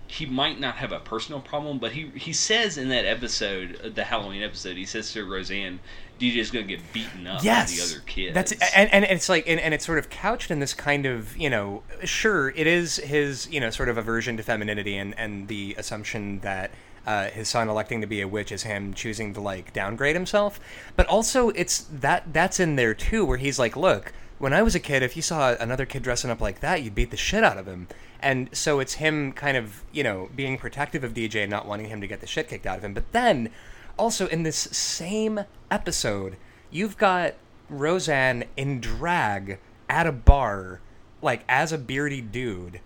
he 0.09 0.27
might 0.27 0.59
not 0.59 0.77
have 0.77 0.91
a 0.91 0.99
personal 0.99 1.41
problem 1.41 1.79
but 1.79 1.93
he 1.93 2.11
he 2.15 2.33
says 2.33 2.79
in 2.79 2.89
that 2.89 3.05
episode 3.05 3.79
uh, 3.85 3.89
the 3.91 4.05
Halloween 4.05 4.43
episode 4.43 4.77
he 4.77 4.85
says 4.85 5.13
to 5.13 5.25
Roseanne 5.25 5.79
DJ's 6.19 6.51
gonna 6.51 6.67
get 6.67 6.81
beaten 6.93 7.27
up 7.27 7.45
yes 7.45 7.71
by 7.71 7.77
the 7.77 7.91
other 7.91 8.05
kids. 8.07 8.35
That's 8.35 8.53
and, 8.75 8.93
and 8.93 9.05
it's 9.05 9.29
like 9.29 9.47
and, 9.47 9.61
and 9.61 9.73
it's 9.73 9.87
sort 9.87 9.99
of 9.99 10.11
couched 10.11 10.51
in 10.51 10.59
this 10.59 10.75
kind 10.75 11.07
of 11.07 11.37
you 11.37 11.49
know 11.49 11.83
sure 12.05 12.51
it 12.51 12.67
is 12.67 12.97
his 12.97 13.49
you 13.51 13.61
know 13.61 13.71
sort 13.71 13.89
of 13.89 13.97
aversion 13.97 14.37
to 14.37 14.43
femininity 14.43 14.97
and 14.97 15.17
and 15.19 15.49
the 15.49 15.75
assumption 15.79 16.41
that 16.41 16.71
uh, 17.07 17.31
his 17.31 17.49
son 17.49 17.69
electing 17.69 18.01
to 18.01 18.07
be 18.07 18.21
a 18.21 18.29
witch 18.29 18.51
is 18.51 18.65
him 18.65 18.93
choosing 18.93 19.33
to 19.35 19.41
like 19.41 19.73
downgrade 19.73 20.17
himself. 20.17 20.59
But 20.97 21.07
also 21.07 21.51
it's 21.51 21.87
that 21.93 22.33
that's 22.33 22.59
in 22.59 22.77
there 22.77 22.95
too 22.95 23.25
where 23.25 23.39
he's 23.39 23.59
like 23.59 23.77
look 23.77 24.13
when 24.39 24.53
i 24.53 24.63
was 24.63 24.75
a 24.75 24.81
kid 24.81 25.03
if 25.03 25.17
you 25.17 25.23
saw 25.23 25.55
another 25.55 25.85
kid 25.85 26.03
dressing 26.03 26.31
up 26.31 26.41
like 26.41 26.61
that 26.61 26.83
you'd 26.83 26.95
beat 26.95 27.11
the 27.11 27.17
shit 27.17 27.43
out 27.43 27.59
of 27.59 27.67
him 27.67 27.89
and 28.21 28.49
so 28.53 28.81
it's 28.81 28.95
him 28.95 29.33
kind 29.33 29.57
of 29.57 29.85
you 29.93 30.03
know 30.03 30.29
being 30.35 30.59
protective 30.59 31.05
of 31.05 31.15
dj 31.15 31.43
and 31.43 31.51
not 31.51 31.67
wanting 31.67 31.87
him 31.87 32.01
to 32.01 32.07
get 32.07 32.21
the 32.21 32.27
shit 32.27 32.49
kicked 32.49 32.67
out 32.67 32.79
of 32.79 32.85
him. 32.85 32.95
But 32.95 33.13
then 33.13 33.51
also 33.99 34.27
in 34.29 34.43
this 34.43 34.57
same 34.57 35.41
episode 35.71 36.37
you've 36.71 36.97
got 36.97 37.35
roseanne 37.69 38.45
in 38.57 38.81
drag 38.81 39.59
at 39.89 40.07
a 40.07 40.13
bar 40.13 40.81
like 41.23 41.45
as 41.49 41.73
a 41.73 41.79
beardy 41.79 42.21
dude. 42.21 42.81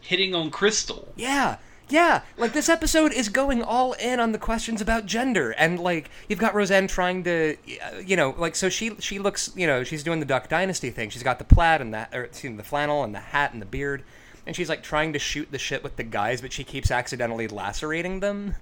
Hitting 0.00 0.34
on 0.34 0.50
Crystal. 0.50 1.12
Yeah, 1.16 1.56
yeah. 1.88 2.22
Like 2.36 2.52
this 2.52 2.68
episode 2.68 3.12
is 3.12 3.28
going 3.28 3.62
all 3.62 3.92
in 3.94 4.20
on 4.20 4.32
the 4.32 4.38
questions 4.38 4.80
about 4.80 5.06
gender, 5.06 5.52
and 5.52 5.78
like 5.78 6.10
you've 6.28 6.38
got 6.38 6.54
Roseanne 6.54 6.86
trying 6.86 7.24
to, 7.24 7.56
uh, 7.84 7.98
you 8.04 8.16
know, 8.16 8.34
like 8.38 8.54
so 8.56 8.68
she 8.68 8.96
she 8.98 9.18
looks, 9.18 9.52
you 9.56 9.66
know, 9.66 9.84
she's 9.84 10.02
doing 10.02 10.20
the 10.20 10.26
Duck 10.26 10.48
Dynasty 10.48 10.90
thing. 10.90 11.10
She's 11.10 11.22
got 11.22 11.38
the 11.38 11.44
plaid 11.44 11.80
and 11.80 11.92
the, 11.92 12.08
or 12.16 12.28
me, 12.44 12.56
the 12.56 12.62
flannel 12.62 13.04
and 13.04 13.14
the 13.14 13.20
hat 13.20 13.52
and 13.52 13.60
the 13.60 13.66
beard, 13.66 14.02
and 14.46 14.54
she's 14.56 14.68
like 14.68 14.82
trying 14.82 15.12
to 15.12 15.18
shoot 15.18 15.50
the 15.50 15.58
shit 15.58 15.82
with 15.82 15.96
the 15.96 16.02
guys, 16.04 16.40
but 16.40 16.52
she 16.52 16.64
keeps 16.64 16.90
accidentally 16.90 17.48
lacerating 17.48 18.20
them 18.20 18.54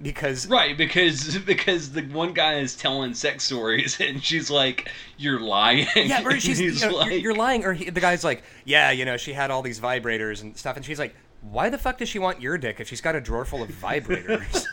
because 0.00 0.46
Right, 0.48 0.76
because 0.76 1.36
because 1.46 1.92
the 1.92 2.02
one 2.02 2.32
guy 2.32 2.54
is 2.60 2.74
telling 2.76 3.12
sex 3.14 3.44
stories 3.44 4.00
and 4.00 4.22
she's 4.22 4.50
like, 4.50 4.88
"You're 5.18 5.40
lying." 5.40 5.86
Yeah, 5.94 6.24
or 6.24 6.32
she's 6.40 6.60
you 6.60 6.72
know, 6.72 6.78
you're, 6.80 6.92
like- 6.92 7.22
you're 7.22 7.34
lying, 7.34 7.64
or 7.64 7.72
he, 7.74 7.90
the 7.90 8.00
guy's 8.00 8.24
like, 8.24 8.42
yeah, 8.64 8.90
you 8.90 9.04
know, 9.04 9.16
she 9.16 9.32
had 9.32 9.50
all 9.50 9.62
these 9.62 9.80
vibrators 9.80 10.42
and 10.42 10.56
stuff, 10.56 10.76
and 10.76 10.84
she's 10.84 10.98
like, 10.98 11.14
why 11.42 11.68
the 11.68 11.78
fuck 11.78 11.98
does 11.98 12.08
she 12.08 12.18
want 12.20 12.40
your 12.40 12.56
dick 12.56 12.78
if 12.80 12.88
she's 12.88 13.00
got 13.00 13.16
a 13.16 13.20
drawer 13.20 13.44
full 13.44 13.62
of 13.62 13.68
vibrators? 13.70 14.64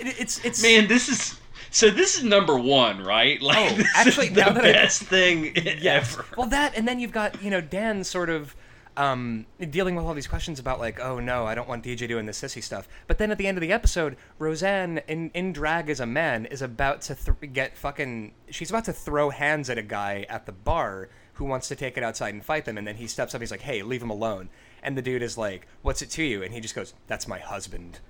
It- 0.00 0.16
it's 0.20 0.44
it's 0.44 0.62
Man, 0.62 0.88
this 0.88 1.08
is 1.08 1.38
so. 1.70 1.88
This 1.90 2.16
is 2.16 2.24
number 2.24 2.58
one, 2.58 3.02
right? 3.02 3.40
Like, 3.40 3.72
Oh, 3.72 3.74
this 3.76 3.88
actually, 3.94 4.26
is 4.28 4.34
the 4.34 4.40
that 4.40 4.56
I- 4.58 4.72
best 4.72 5.02
thing 5.02 5.52
yes. 5.56 6.14
ever. 6.14 6.24
Well, 6.36 6.48
that 6.48 6.76
and 6.76 6.86
then 6.88 6.98
you've 7.00 7.12
got 7.12 7.42
you 7.42 7.50
know 7.50 7.60
Dan 7.60 8.02
sort 8.04 8.28
of 8.30 8.54
um, 9.00 9.46
dealing 9.70 9.94
with 9.94 10.04
all 10.04 10.12
these 10.12 10.26
questions 10.26 10.58
about 10.58 10.78
like, 10.78 11.00
oh 11.00 11.20
no, 11.20 11.46
I 11.46 11.54
don't 11.54 11.66
want 11.66 11.82
DJ 11.82 12.06
doing 12.06 12.26
the 12.26 12.32
sissy 12.32 12.62
stuff. 12.62 12.86
But 13.06 13.16
then 13.16 13.30
at 13.30 13.38
the 13.38 13.46
end 13.46 13.56
of 13.56 13.62
the 13.62 13.72
episode, 13.72 14.14
Roseanne 14.38 15.00
in 15.08 15.30
in 15.32 15.54
drag 15.54 15.88
as 15.88 16.00
a 16.00 16.06
man 16.06 16.44
is 16.44 16.60
about 16.60 17.00
to 17.02 17.14
th- 17.14 17.54
get 17.54 17.78
fucking. 17.78 18.34
She's 18.50 18.68
about 18.68 18.84
to 18.84 18.92
throw 18.92 19.30
hands 19.30 19.70
at 19.70 19.78
a 19.78 19.82
guy 19.82 20.26
at 20.28 20.44
the 20.44 20.52
bar 20.52 21.08
who 21.34 21.46
wants 21.46 21.66
to 21.68 21.76
take 21.76 21.96
it 21.96 22.02
outside 22.02 22.34
and 22.34 22.44
fight 22.44 22.66
them, 22.66 22.76
and 22.76 22.86
then 22.86 22.96
he 22.96 23.06
steps 23.06 23.34
up. 23.34 23.40
He's 23.40 23.50
like, 23.50 23.62
hey, 23.62 23.82
leave 23.82 24.02
him 24.02 24.10
alone. 24.10 24.50
And 24.82 24.98
the 24.98 25.02
dude 25.02 25.22
is 25.22 25.38
like, 25.38 25.66
what's 25.80 26.02
it 26.02 26.10
to 26.10 26.22
you? 26.22 26.42
And 26.42 26.52
he 26.52 26.60
just 26.60 26.74
goes, 26.74 26.92
that's 27.06 27.26
my 27.26 27.38
husband. 27.38 28.00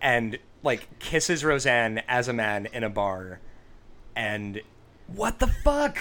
And 0.00 0.40
like 0.64 0.98
kisses 0.98 1.44
Roseanne 1.44 2.02
as 2.08 2.26
a 2.26 2.32
man 2.32 2.66
in 2.72 2.82
a 2.82 2.90
bar, 2.90 3.38
and 4.16 4.60
what 5.06 5.38
the 5.38 5.46
fuck? 5.46 5.98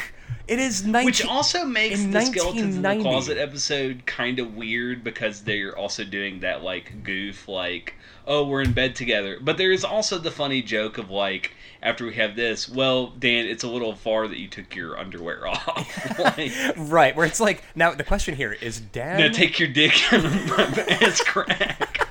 It 0.48 0.60
is 0.60 0.84
19- 0.84 1.06
Which 1.06 1.26
also 1.26 1.66
makes 1.66 2.04
the 2.04 2.22
skeletons 2.22 2.76
in 2.76 2.82
the 2.82 3.00
closet 3.02 3.38
episode 3.38 4.06
kind 4.06 4.40
of 4.40 4.56
weird 4.56 5.04
because 5.04 5.44
they're 5.44 5.78
also 5.78 6.04
doing 6.04 6.40
that 6.42 6.64
like 6.64 7.04
goof, 7.04 7.48
like, 7.48 7.96
oh, 8.28 8.46
we're 8.46 8.62
in 8.62 8.74
bed 8.74 8.96
together. 8.96 9.38
But 9.42 9.58
there 9.58 9.72
is 9.72 9.84
also 9.84 10.18
the 10.18 10.32
funny 10.32 10.62
joke 10.62 10.98
of 10.98 11.10
like, 11.10 11.52
after 11.84 12.06
we 12.06 12.14
have 12.16 12.36
this, 12.36 12.70
well, 12.70 13.08
Dan, 13.08 13.46
it's 13.46 13.64
a 13.64 13.68
little 13.68 13.96
far 13.96 14.28
that 14.28 14.38
you 14.38 14.48
took 14.48 14.76
your 14.76 14.98
underwear 14.98 15.48
off. 15.50 16.20
like, 16.20 16.52
right 16.78 17.16
where 17.16 17.26
it's 17.26 17.40
like 17.40 17.64
now 17.76 17.94
the 17.94 18.04
question 18.04 18.36
here 18.36 18.54
is 18.54 18.80
Dan 18.80 19.20
now 19.20 19.30
take 19.30 19.60
your 19.60 19.70
dick 19.70 19.94
and 20.14 20.26
ass 20.26 21.22
crack. 21.22 22.08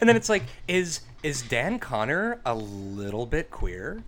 and 0.00 0.08
then 0.08 0.16
it's 0.16 0.28
like 0.28 0.44
is 0.66 1.00
is 1.22 1.42
Dan 1.42 1.78
Connor 1.78 2.40
a 2.44 2.54
little 2.54 3.26
bit 3.26 3.50
queer? 3.50 4.02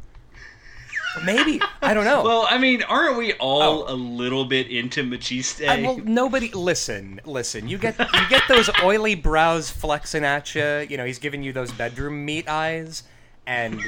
Maybe 1.25 1.61
I 1.83 1.93
don't 1.93 2.05
know. 2.05 2.23
Well, 2.23 2.47
I 2.49 2.57
mean, 2.59 2.83
aren't 2.85 3.17
we 3.19 3.33
all 3.35 3.85
Oh. 3.89 3.93
a 3.93 3.95
little 3.95 4.45
bit 4.45 4.69
into 4.69 5.03
Maciste? 5.03 5.67
I- 5.69 5.83
well, 5.83 5.99
nobody 6.05 6.51
listen, 6.53 7.21
listen. 7.25 7.69
You 7.69 7.79
get 7.79 7.99
you 7.99 8.29
get 8.29 8.43
those 8.49 8.71
oily 8.83 9.15
brows 9.17 9.71
flexing 9.71 10.25
at 10.25 10.55
you. 10.55 10.87
You 10.89 10.97
know, 10.97 11.05
he's 11.05 11.19
giving 11.19 11.43
you 11.43 11.53
those 11.53 11.73
bedroom 11.73 12.25
meat 12.25 12.49
eyes, 12.49 13.03
and 13.47 13.81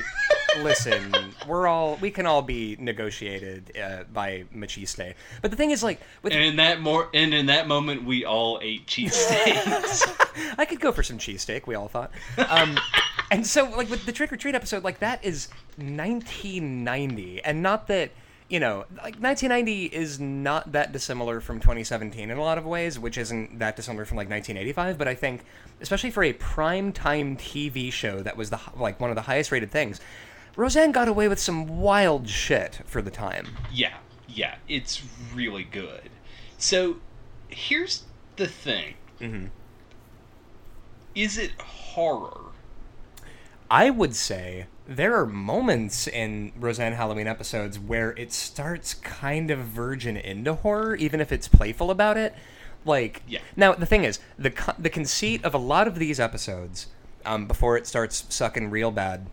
listen, 0.58 1.12
we're 1.46 1.66
all 1.66 1.96
we 2.00 2.10
can 2.10 2.26
all 2.26 2.42
be 2.42 2.76
negotiated 2.78 3.76
uh, 3.76 4.04
by 4.12 4.44
Maciste. 4.54 5.14
But 5.40 5.50
the 5.50 5.56
thing 5.56 5.70
is, 5.70 5.82
like, 5.82 6.00
with 6.22 6.32
And 6.32 6.42
in 6.42 6.56
that 6.56 6.80
more, 6.80 7.08
and 7.14 7.32
in 7.34 7.46
that 7.46 7.68
moment, 7.68 8.04
we 8.04 8.24
all 8.24 8.58
ate 8.62 8.86
cheesesteaks. 8.86 10.54
I 10.58 10.64
could 10.64 10.80
go 10.80 10.92
for 10.92 11.02
some 11.02 11.18
cheesesteak. 11.18 11.66
We 11.66 11.74
all 11.74 11.88
thought. 11.88 12.10
Um, 12.48 12.78
and 13.30 13.46
so, 13.46 13.68
like 13.70 13.90
with 13.90 14.06
the 14.06 14.12
trick 14.12 14.32
or 14.32 14.36
treat 14.36 14.54
episode, 14.54 14.84
like 14.84 14.98
that 15.00 15.24
is 15.24 15.48
1990, 15.76 17.42
and 17.44 17.62
not 17.62 17.88
that 17.88 18.10
you 18.52 18.60
know, 18.60 18.84
like 18.90 19.16
1990 19.16 19.86
is 19.86 20.20
not 20.20 20.72
that 20.72 20.92
dissimilar 20.92 21.40
from 21.40 21.58
2017 21.58 22.30
in 22.30 22.36
a 22.36 22.42
lot 22.42 22.58
of 22.58 22.66
ways, 22.66 22.98
which 22.98 23.16
isn't 23.16 23.58
that 23.60 23.76
dissimilar 23.76 24.04
from 24.04 24.18
like 24.18 24.28
1985. 24.28 24.98
But 24.98 25.08
I 25.08 25.14
think, 25.14 25.40
especially 25.80 26.10
for 26.10 26.22
a 26.22 26.34
prime 26.34 26.92
time 26.92 27.38
TV 27.38 27.90
show 27.90 28.20
that 28.20 28.36
was 28.36 28.50
the 28.50 28.60
like 28.76 29.00
one 29.00 29.08
of 29.08 29.16
the 29.16 29.22
highest 29.22 29.52
rated 29.52 29.70
things, 29.70 30.02
Roseanne 30.56 30.92
got 30.92 31.08
away 31.08 31.28
with 31.28 31.38
some 31.38 31.80
wild 31.80 32.28
shit 32.28 32.80
for 32.84 33.00
the 33.02 33.10
time. 33.10 33.56
yeah, 33.72 33.94
yeah, 34.28 34.56
it's 34.68 35.02
really 35.34 35.64
good. 35.64 36.10
So, 36.58 36.96
here's 37.48 38.04
the 38.36 38.46
thing: 38.48 38.94
Mhm. 39.20 39.50
is 41.14 41.38
it 41.38 41.52
horror? 41.60 42.50
I 43.70 43.88
would 43.90 44.14
say 44.14 44.66
there 44.86 45.14
are 45.16 45.26
moments 45.26 46.06
in 46.06 46.52
Roseanne 46.58 46.92
Halloween 46.92 47.26
episodes 47.26 47.78
where 47.78 48.10
it 48.18 48.32
starts 48.32 48.92
kind 48.94 49.50
of 49.50 49.60
virgin 49.60 50.16
into 50.16 50.54
horror, 50.54 50.94
even 50.96 51.20
if 51.20 51.32
it's 51.32 51.48
playful 51.48 51.90
about 51.90 52.16
it. 52.18 52.34
Like, 52.84 53.22
Yeah. 53.26 53.40
now 53.56 53.72
the 53.72 53.86
thing 53.86 54.04
is, 54.04 54.18
the 54.38 54.52
the 54.78 54.90
conceit 54.90 55.42
of 55.44 55.54
a 55.54 55.58
lot 55.58 55.86
of 55.88 55.98
these 55.98 56.20
episodes, 56.20 56.88
um, 57.24 57.46
before 57.46 57.76
it 57.78 57.86
starts 57.86 58.24
sucking 58.28 58.70
real 58.70 58.90
bad, 58.90 59.26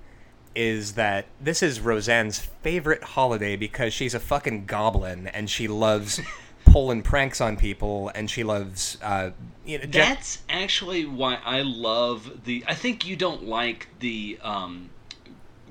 is 0.56 0.94
that 0.94 1.26
this 1.40 1.62
is 1.64 1.80
Roseanne's 1.80 2.40
favorite 2.40 3.04
holiday 3.04 3.56
because 3.56 3.94
she's 3.94 4.14
a 4.14 4.20
fucking 4.20 4.66
goblin 4.66 5.28
and 5.28 5.50
she 5.50 5.68
loves 5.68 6.22
pulling 6.66 7.02
pranks 7.02 7.42
on 7.42 7.58
people 7.58 8.12
and 8.16 8.30
she 8.30 8.44
loves, 8.44 8.98
uh, 9.02 9.32
you 9.66 9.80
know, 9.80 9.86
That's 9.86 10.40
actually 10.50 11.06
why 11.06 11.40
I 11.44 11.62
love 11.62 12.44
the. 12.46 12.64
I 12.68 12.76
think 12.76 13.06
you 13.06 13.16
don't 13.16 13.46
like 13.46 13.88
the 14.00 14.40
um, 14.42 14.90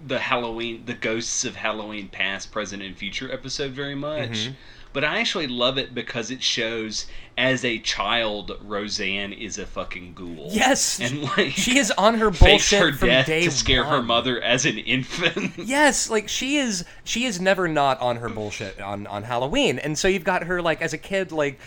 the 0.06 0.18
Halloween, 0.18 0.84
the 0.86 0.94
Ghosts 0.94 1.44
of 1.44 1.56
Halloween 1.56 2.08
Past, 2.08 2.52
Present, 2.52 2.82
and 2.82 2.96
Future 2.96 3.32
episode 3.32 3.72
very 3.72 3.94
much. 3.94 4.30
Mm-hmm. 4.30 4.52
But 4.92 5.04
I 5.04 5.20
actually 5.20 5.46
love 5.46 5.78
it 5.78 5.94
because 5.94 6.30
it 6.30 6.42
shows, 6.42 7.06
as 7.36 7.64
a 7.64 7.78
child, 7.78 8.58
Roseanne 8.62 9.32
is 9.32 9.58
a 9.58 9.66
fucking 9.66 10.14
ghoul. 10.14 10.48
Yes, 10.50 10.98
and 10.98 11.22
like 11.22 11.50
she 11.52 11.78
is 11.78 11.92
on 11.92 12.14
her 12.14 12.30
bullshit 12.30 12.80
her 12.80 12.92
from 12.92 13.08
death 13.08 13.26
day 13.26 13.44
to 13.44 13.50
scare 13.50 13.84
her 13.84 14.02
mother 14.02 14.40
as 14.40 14.66
an 14.66 14.78
infant. 14.78 15.52
Yes, 15.68 16.08
like 16.08 16.28
she 16.28 16.56
is 16.56 16.84
she 17.04 17.24
is 17.26 17.40
never 17.40 17.68
not 17.68 18.00
on 18.00 18.16
her 18.16 18.28
bullshit 18.28 18.80
on 18.80 19.06
on 19.06 19.22
Halloween. 19.24 19.78
And 19.78 19.98
so 19.98 20.08
you've 20.08 20.24
got 20.24 20.44
her 20.44 20.62
like 20.62 20.80
as 20.80 20.92
a 20.92 20.98
kid 20.98 21.30
like 21.30 21.60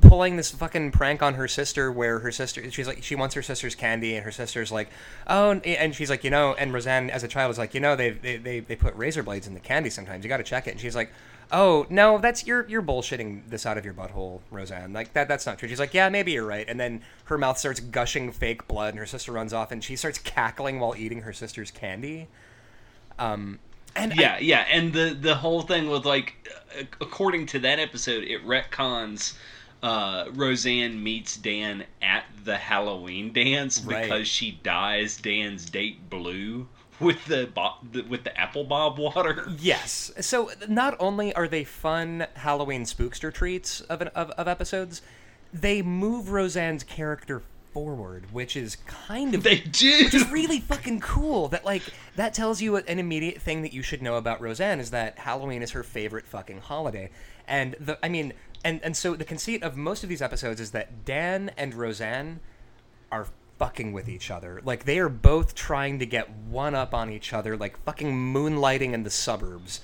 pulling 0.00 0.36
this 0.36 0.50
fucking 0.50 0.90
prank 0.90 1.22
on 1.22 1.34
her 1.34 1.46
sister 1.46 1.92
where 1.92 2.18
her 2.18 2.32
sister 2.32 2.68
she's 2.70 2.86
like 2.86 3.02
she 3.02 3.14
wants 3.14 3.34
her 3.34 3.42
sister's 3.42 3.74
candy 3.74 4.16
and 4.16 4.24
her 4.24 4.32
sister's 4.32 4.72
like, 4.72 4.90
"Oh," 5.28 5.52
and 5.52 5.94
she's 5.94 6.10
like, 6.10 6.24
"You 6.24 6.30
know," 6.30 6.54
and 6.54 6.72
Roseanne 6.72 7.10
as 7.10 7.22
a 7.22 7.28
child 7.28 7.50
is 7.52 7.58
like, 7.58 7.72
"You 7.74 7.80
know, 7.80 7.94
they 7.94 8.10
they 8.10 8.36
they, 8.36 8.60
they 8.60 8.76
put 8.76 8.94
razor 8.96 9.22
blades 9.22 9.46
in 9.46 9.54
the 9.54 9.60
candy 9.60 9.90
sometimes. 9.90 10.24
You 10.24 10.28
got 10.28 10.38
to 10.38 10.42
check 10.42 10.66
it." 10.66 10.72
And 10.72 10.80
she's 10.80 10.96
like, 10.96 11.12
"Oh, 11.52 11.86
no, 11.90 12.18
that's 12.18 12.46
you're 12.46 12.66
you're 12.68 12.82
bullshitting 12.82 13.48
this 13.48 13.64
out 13.66 13.78
of 13.78 13.84
your 13.84 13.94
butthole, 13.94 14.40
Roseanne. 14.50 14.92
Like 14.92 15.12
that 15.14 15.28
that's 15.28 15.46
not 15.46 15.58
true." 15.58 15.68
She's 15.68 15.78
like, 15.80 15.94
"Yeah, 15.94 16.08
maybe 16.08 16.32
you're 16.32 16.46
right." 16.46 16.68
And 16.68 16.78
then 16.80 17.02
her 17.24 17.38
mouth 17.38 17.58
starts 17.58 17.80
gushing 17.80 18.32
fake 18.32 18.66
blood 18.68 18.90
and 18.90 18.98
her 18.98 19.06
sister 19.06 19.32
runs 19.32 19.52
off 19.52 19.70
and 19.72 19.82
she 19.82 19.96
starts 19.96 20.18
cackling 20.18 20.80
while 20.80 20.94
eating 20.96 21.22
her 21.22 21.32
sister's 21.32 21.70
candy. 21.70 22.28
Um, 23.18 23.58
and 23.94 24.12
I- 24.12 24.16
Yeah, 24.16 24.38
yeah, 24.38 24.66
and 24.70 24.92
the 24.92 25.16
the 25.18 25.34
whole 25.36 25.62
thing 25.62 25.88
with 25.88 26.04
like, 26.04 26.34
according 27.00 27.46
to 27.46 27.58
that 27.60 27.78
episode, 27.78 28.24
it 28.24 28.44
retcons. 28.46 29.34
Uh, 29.82 30.24
Roseanne 30.32 31.00
meets 31.02 31.36
Dan 31.36 31.84
at 32.02 32.24
the 32.44 32.56
Halloween 32.56 33.32
dance 33.32 33.80
Right. 33.80 34.02
because 34.04 34.26
she 34.26 34.58
dyes 34.62 35.18
Dan's 35.18 35.68
date 35.68 36.08
blue 36.10 36.66
with 37.00 37.24
the, 37.26 37.50
with 38.08 38.24
the 38.24 38.38
apple 38.38 38.64
bob 38.64 38.98
water. 38.98 39.46
Yes. 39.58 40.12
So 40.20 40.50
not 40.68 40.96
only 40.98 41.34
are 41.34 41.48
they 41.48 41.64
fun 41.64 42.26
Halloween 42.34 42.84
spookster 42.84 43.32
treats 43.32 43.80
of, 43.82 44.00
an, 44.00 44.08
of 44.08 44.30
of 44.30 44.48
episodes, 44.48 45.02
they 45.52 45.82
move 45.82 46.30
Roseanne's 46.30 46.84
character 46.84 47.42
forward, 47.72 48.32
which 48.32 48.56
is 48.56 48.76
kind 48.86 49.34
of 49.34 49.42
They 49.44 49.58
do. 49.58 50.04
which 50.04 50.14
is 50.14 50.30
really 50.30 50.60
fucking 50.60 51.00
cool. 51.00 51.48
That 51.48 51.64
like 51.64 51.82
that 52.16 52.32
tells 52.32 52.62
you 52.62 52.76
an 52.76 52.98
immediate 52.98 53.42
thing 53.42 53.62
that 53.62 53.72
you 53.74 53.82
should 53.82 54.00
know 54.00 54.16
about 54.16 54.40
Roseanne 54.40 54.80
is 54.80 54.90
that 54.92 55.18
Halloween 55.18 55.62
is 55.62 55.72
her 55.72 55.82
favorite 55.82 56.26
fucking 56.26 56.60
holiday. 56.60 57.10
And 57.46 57.76
the 57.78 57.98
I 58.02 58.08
mean 58.08 58.32
and 58.64 58.80
and 58.82 58.96
so 58.96 59.14
the 59.14 59.24
conceit 59.24 59.62
of 59.62 59.76
most 59.76 60.02
of 60.02 60.08
these 60.08 60.22
episodes 60.22 60.60
is 60.60 60.70
that 60.70 61.04
Dan 61.04 61.50
and 61.58 61.74
Roseanne 61.74 62.40
are 63.12 63.26
fucking 63.58 63.92
with 63.92 64.08
each 64.08 64.30
other. 64.30 64.60
Like 64.64 64.84
they 64.84 64.98
are 64.98 65.08
both 65.08 65.54
trying 65.54 65.98
to 65.98 66.06
get 66.06 66.30
one 66.30 66.74
up 66.74 66.94
on 66.94 67.10
each 67.10 67.32
other, 67.32 67.56
like 67.56 67.78
fucking 67.84 68.12
moonlighting 68.12 68.92
in 68.92 69.02
the 69.02 69.10
suburbs. 69.10 69.80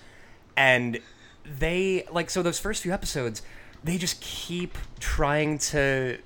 And 0.56 1.00
they 1.44 2.06
like 2.10 2.30
so 2.30 2.42
those 2.42 2.58
first 2.58 2.82
few 2.82 2.92
episodes, 2.92 3.42
they 3.82 3.98
just 3.98 4.20
keep 4.20 4.76
trying 5.00 5.58
to 5.58 6.18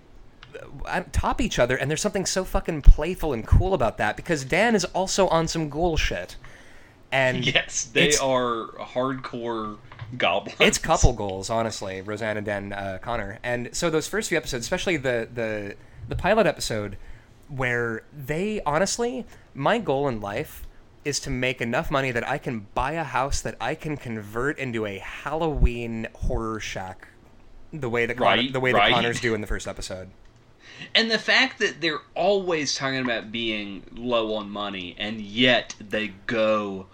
uh, 0.86 1.02
top 1.12 1.40
each 1.40 1.58
other 1.58 1.76
and 1.76 1.90
there's 1.90 2.00
something 2.00 2.26
so 2.26 2.44
fucking 2.44 2.82
playful 2.82 3.32
and 3.32 3.46
cool 3.46 3.74
about 3.74 3.98
that 3.98 4.16
because 4.16 4.44
Dan 4.44 4.74
is 4.74 4.84
also 4.86 5.28
on 5.28 5.48
some 5.48 5.68
ghoul 5.68 5.96
shit. 5.96 6.36
And 7.12 7.46
yes, 7.54 7.84
they 7.84 8.14
are 8.16 8.68
hardcore 8.78 9.78
goblins. 10.16 10.58
it's 10.60 10.78
couple 10.78 11.12
goals, 11.12 11.50
honestly, 11.50 12.00
Roseanne 12.00 12.36
and 12.36 12.46
Dan 12.46 12.72
uh, 12.72 12.98
Connor. 13.00 13.38
And 13.42 13.74
so 13.74 13.90
those 13.90 14.08
first 14.08 14.28
few 14.28 14.38
episodes, 14.38 14.64
especially 14.64 14.96
the 14.96 15.28
the 15.32 15.76
the 16.08 16.16
pilot 16.16 16.46
episode, 16.46 16.96
where 17.48 18.02
they 18.12 18.60
honestly, 18.66 19.24
my 19.54 19.78
goal 19.78 20.08
in 20.08 20.20
life 20.20 20.66
is 21.04 21.20
to 21.20 21.30
make 21.30 21.60
enough 21.60 21.90
money 21.90 22.10
that 22.10 22.28
I 22.28 22.38
can 22.38 22.66
buy 22.74 22.92
a 22.92 23.04
house 23.04 23.40
that 23.42 23.56
I 23.60 23.74
can 23.76 23.96
convert 23.96 24.58
into 24.58 24.84
a 24.84 24.98
Halloween 24.98 26.08
horror 26.14 26.58
shack, 26.58 27.08
the 27.72 27.88
way 27.88 28.06
that 28.06 28.18
Right, 28.18 28.52
the 28.52 28.60
way 28.60 28.72
right. 28.72 28.90
that 28.90 28.94
Connors 28.96 29.20
do 29.20 29.32
in 29.36 29.40
the 29.40 29.46
first 29.46 29.68
episode. 29.68 30.10
And 30.94 31.10
the 31.10 31.18
fact 31.18 31.60
that 31.60 31.80
they're 31.80 32.02
always 32.14 32.74
talking 32.74 33.00
about 33.00 33.30
being 33.30 33.84
low 33.94 34.34
on 34.34 34.50
money, 34.50 34.96
and 34.98 35.20
yet 35.20 35.74
they 35.80 36.08
go 36.26 36.86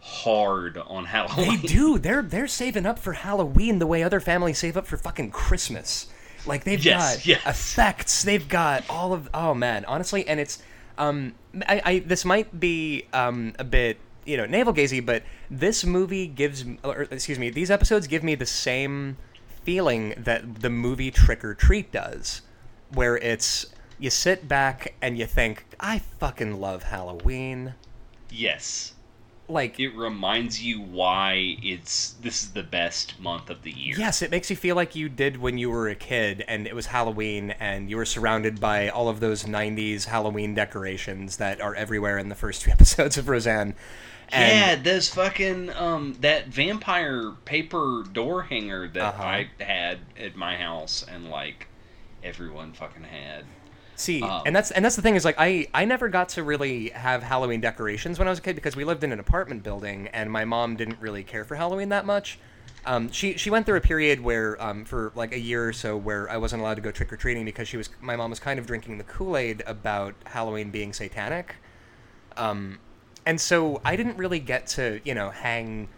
hard 0.00 0.78
on 0.78 1.04
Halloween. 1.04 1.60
They 1.60 1.66
do. 1.68 1.98
They're 1.98 2.22
they're 2.22 2.48
saving 2.48 2.86
up 2.86 2.98
for 2.98 3.12
Halloween 3.12 3.78
the 3.78 3.86
way 3.86 4.02
other 4.02 4.20
families 4.20 4.58
save 4.58 4.76
up 4.76 4.86
for 4.86 4.96
fucking 4.96 5.30
Christmas. 5.30 6.08
Like 6.48 6.64
they've 6.64 6.82
Yes, 6.82 7.16
got 7.18 7.26
yes. 7.26 7.46
effects. 7.46 8.22
They've 8.22 8.48
got 8.48 8.84
all 8.88 9.12
of. 9.12 9.28
Oh 9.32 9.54
man, 9.54 9.84
honestly, 9.84 10.26
and 10.26 10.40
it's. 10.40 10.62
Um, 10.96 11.34
I, 11.68 11.80
I 11.84 11.98
this 12.00 12.24
might 12.24 12.58
be 12.58 13.04
um 13.12 13.52
a 13.58 13.64
bit 13.64 13.98
you 14.24 14.36
know 14.36 14.46
navel 14.46 14.74
gazy, 14.74 15.04
but 15.04 15.22
this 15.50 15.84
movie 15.84 16.26
gives, 16.26 16.64
or 16.82 17.02
excuse 17.02 17.38
me, 17.38 17.50
these 17.50 17.70
episodes 17.70 18.06
give 18.08 18.24
me 18.24 18.34
the 18.34 18.46
same 18.46 19.16
feeling 19.62 20.14
that 20.16 20.60
the 20.62 20.70
movie 20.70 21.10
Trick 21.10 21.44
or 21.44 21.54
Treat 21.54 21.92
does, 21.92 22.42
where 22.92 23.16
it's 23.18 23.66
you 23.98 24.10
sit 24.10 24.48
back 24.48 24.94
and 25.02 25.18
you 25.18 25.26
think, 25.26 25.66
I 25.80 25.98
fucking 25.98 26.60
love 26.60 26.84
Halloween. 26.84 27.74
Yes. 28.30 28.94
Like 29.48 29.80
It 29.80 29.94
reminds 29.96 30.62
you 30.62 30.80
why 30.80 31.56
it's 31.62 32.10
this 32.20 32.42
is 32.42 32.50
the 32.52 32.62
best 32.62 33.18
month 33.18 33.48
of 33.48 33.62
the 33.62 33.70
year. 33.70 33.96
Yes, 33.98 34.20
it 34.20 34.30
makes 34.30 34.50
you 34.50 34.56
feel 34.56 34.76
like 34.76 34.94
you 34.94 35.08
did 35.08 35.38
when 35.38 35.56
you 35.56 35.70
were 35.70 35.88
a 35.88 35.94
kid 35.94 36.44
and 36.46 36.66
it 36.66 36.74
was 36.74 36.86
Halloween 36.86 37.52
and 37.58 37.88
you 37.88 37.96
were 37.96 38.04
surrounded 38.04 38.60
by 38.60 38.88
all 38.90 39.08
of 39.08 39.20
those 39.20 39.44
90s 39.44 40.04
Halloween 40.04 40.54
decorations 40.54 41.38
that 41.38 41.60
are 41.62 41.74
everywhere 41.74 42.18
in 42.18 42.28
the 42.28 42.34
first 42.34 42.62
two 42.64 42.70
episodes 42.70 43.16
of 43.16 43.28
Roseanne. 43.28 43.74
And 44.30 44.52
yeah, 44.52 44.74
those 44.76 45.08
fucking 45.08 45.70
um 45.70 46.16
that 46.20 46.48
vampire 46.48 47.32
paper 47.46 48.04
door 48.12 48.42
hanger 48.42 48.86
that 48.88 49.14
Uh-huh. 49.14 49.22
I 49.22 49.50
had 49.60 50.00
at 50.18 50.36
my 50.36 50.56
house 50.56 51.02
and 51.08 51.30
like 51.30 51.68
everyone 52.22 52.72
fucking 52.74 53.04
had. 53.04 53.44
See, 53.98 54.22
Um, 54.22 54.42
and 54.46 54.54
that's 54.54 54.70
and 54.70 54.84
that's 54.84 54.94
the 54.94 55.02
thing 55.02 55.16
is 55.16 55.24
like 55.24 55.34
I 55.38 55.66
I 55.74 55.84
never 55.84 56.08
got 56.08 56.28
to 56.30 56.44
really 56.44 56.90
have 56.90 57.24
Halloween 57.24 57.60
decorations 57.60 58.16
when 58.16 58.28
I 58.28 58.30
was 58.30 58.38
a 58.38 58.42
kid 58.42 58.54
because 58.54 58.76
we 58.76 58.84
lived 58.84 59.02
in 59.02 59.10
an 59.10 59.18
apartment 59.18 59.64
building 59.64 60.06
and 60.12 60.30
my 60.30 60.44
mom 60.44 60.76
didn't 60.76 61.00
really 61.00 61.24
care 61.24 61.44
for 61.44 61.56
Halloween 61.56 61.88
that 61.88 62.06
much. 62.06 62.38
Um, 62.86 63.10
she 63.10 63.36
she 63.36 63.50
went 63.50 63.66
through 63.66 63.76
a 63.76 63.80
period 63.80 64.20
where 64.20 64.60
um, 64.62 64.84
for 64.84 65.10
like 65.16 65.32
a 65.32 65.38
year 65.38 65.68
or 65.68 65.72
so 65.72 65.96
where 65.96 66.30
I 66.30 66.36
wasn't 66.36 66.62
allowed 66.62 66.76
to 66.76 66.80
go 66.80 66.92
trick 66.92 67.12
or 67.12 67.16
treating 67.16 67.44
because 67.44 67.66
she 67.66 67.76
was 67.76 67.90
my 68.00 68.14
mom 68.14 68.30
was 68.30 68.38
kind 68.38 68.60
of 68.60 68.68
drinking 68.68 68.98
the 68.98 69.04
Kool 69.04 69.36
Aid 69.36 69.64
about 69.66 70.14
Halloween 70.26 70.70
being 70.70 70.92
satanic. 70.92 71.56
Um, 72.36 72.78
and 73.26 73.40
so 73.40 73.80
I 73.84 73.96
didn't 73.96 74.16
really 74.16 74.38
get 74.38 74.68
to 74.68 75.00
you 75.04 75.14
know 75.14 75.30
hang 75.30 75.88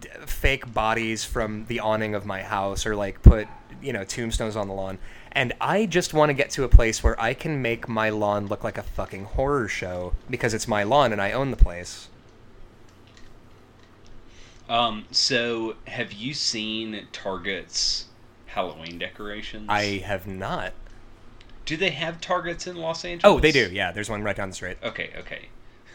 d- 0.00 0.08
fake 0.26 0.70
bodies 0.74 1.24
from 1.24 1.64
the 1.66 1.80
awning 1.80 2.14
of 2.14 2.26
my 2.26 2.42
house 2.42 2.84
or 2.84 2.94
like 2.94 3.22
put 3.22 3.48
you 3.86 3.92
know 3.92 4.04
tombstones 4.04 4.56
on 4.56 4.68
the 4.68 4.74
lawn 4.74 4.98
and 5.32 5.52
i 5.60 5.86
just 5.86 6.12
want 6.12 6.28
to 6.28 6.34
get 6.34 6.50
to 6.50 6.64
a 6.64 6.68
place 6.68 7.02
where 7.02 7.18
i 7.20 7.32
can 7.32 7.62
make 7.62 7.88
my 7.88 8.10
lawn 8.10 8.46
look 8.46 8.64
like 8.64 8.76
a 8.76 8.82
fucking 8.82 9.24
horror 9.24 9.68
show 9.68 10.12
because 10.28 10.52
it's 10.52 10.66
my 10.66 10.82
lawn 10.82 11.12
and 11.12 11.20
i 11.22 11.30
own 11.32 11.50
the 11.50 11.56
place 11.56 12.08
Um, 14.68 15.04
so 15.12 15.76
have 15.86 16.12
you 16.12 16.34
seen 16.34 17.06
Target's 17.12 18.06
Halloween 18.46 18.98
decorations? 18.98 19.66
I 19.68 19.98
have 20.04 20.26
not. 20.26 20.72
Do 21.64 21.76
they 21.76 21.90
have 21.90 22.20
Targets 22.20 22.66
in 22.66 22.76
Los 22.76 23.04
Angeles? 23.04 23.32
Oh, 23.32 23.38
they 23.40 23.52
do. 23.52 23.68
Yeah, 23.70 23.92
there's 23.92 24.10
one 24.10 24.22
right 24.22 24.34
down 24.34 24.48
the 24.48 24.54
street. 24.54 24.78
Okay, 24.82 25.10
okay. 25.18 25.48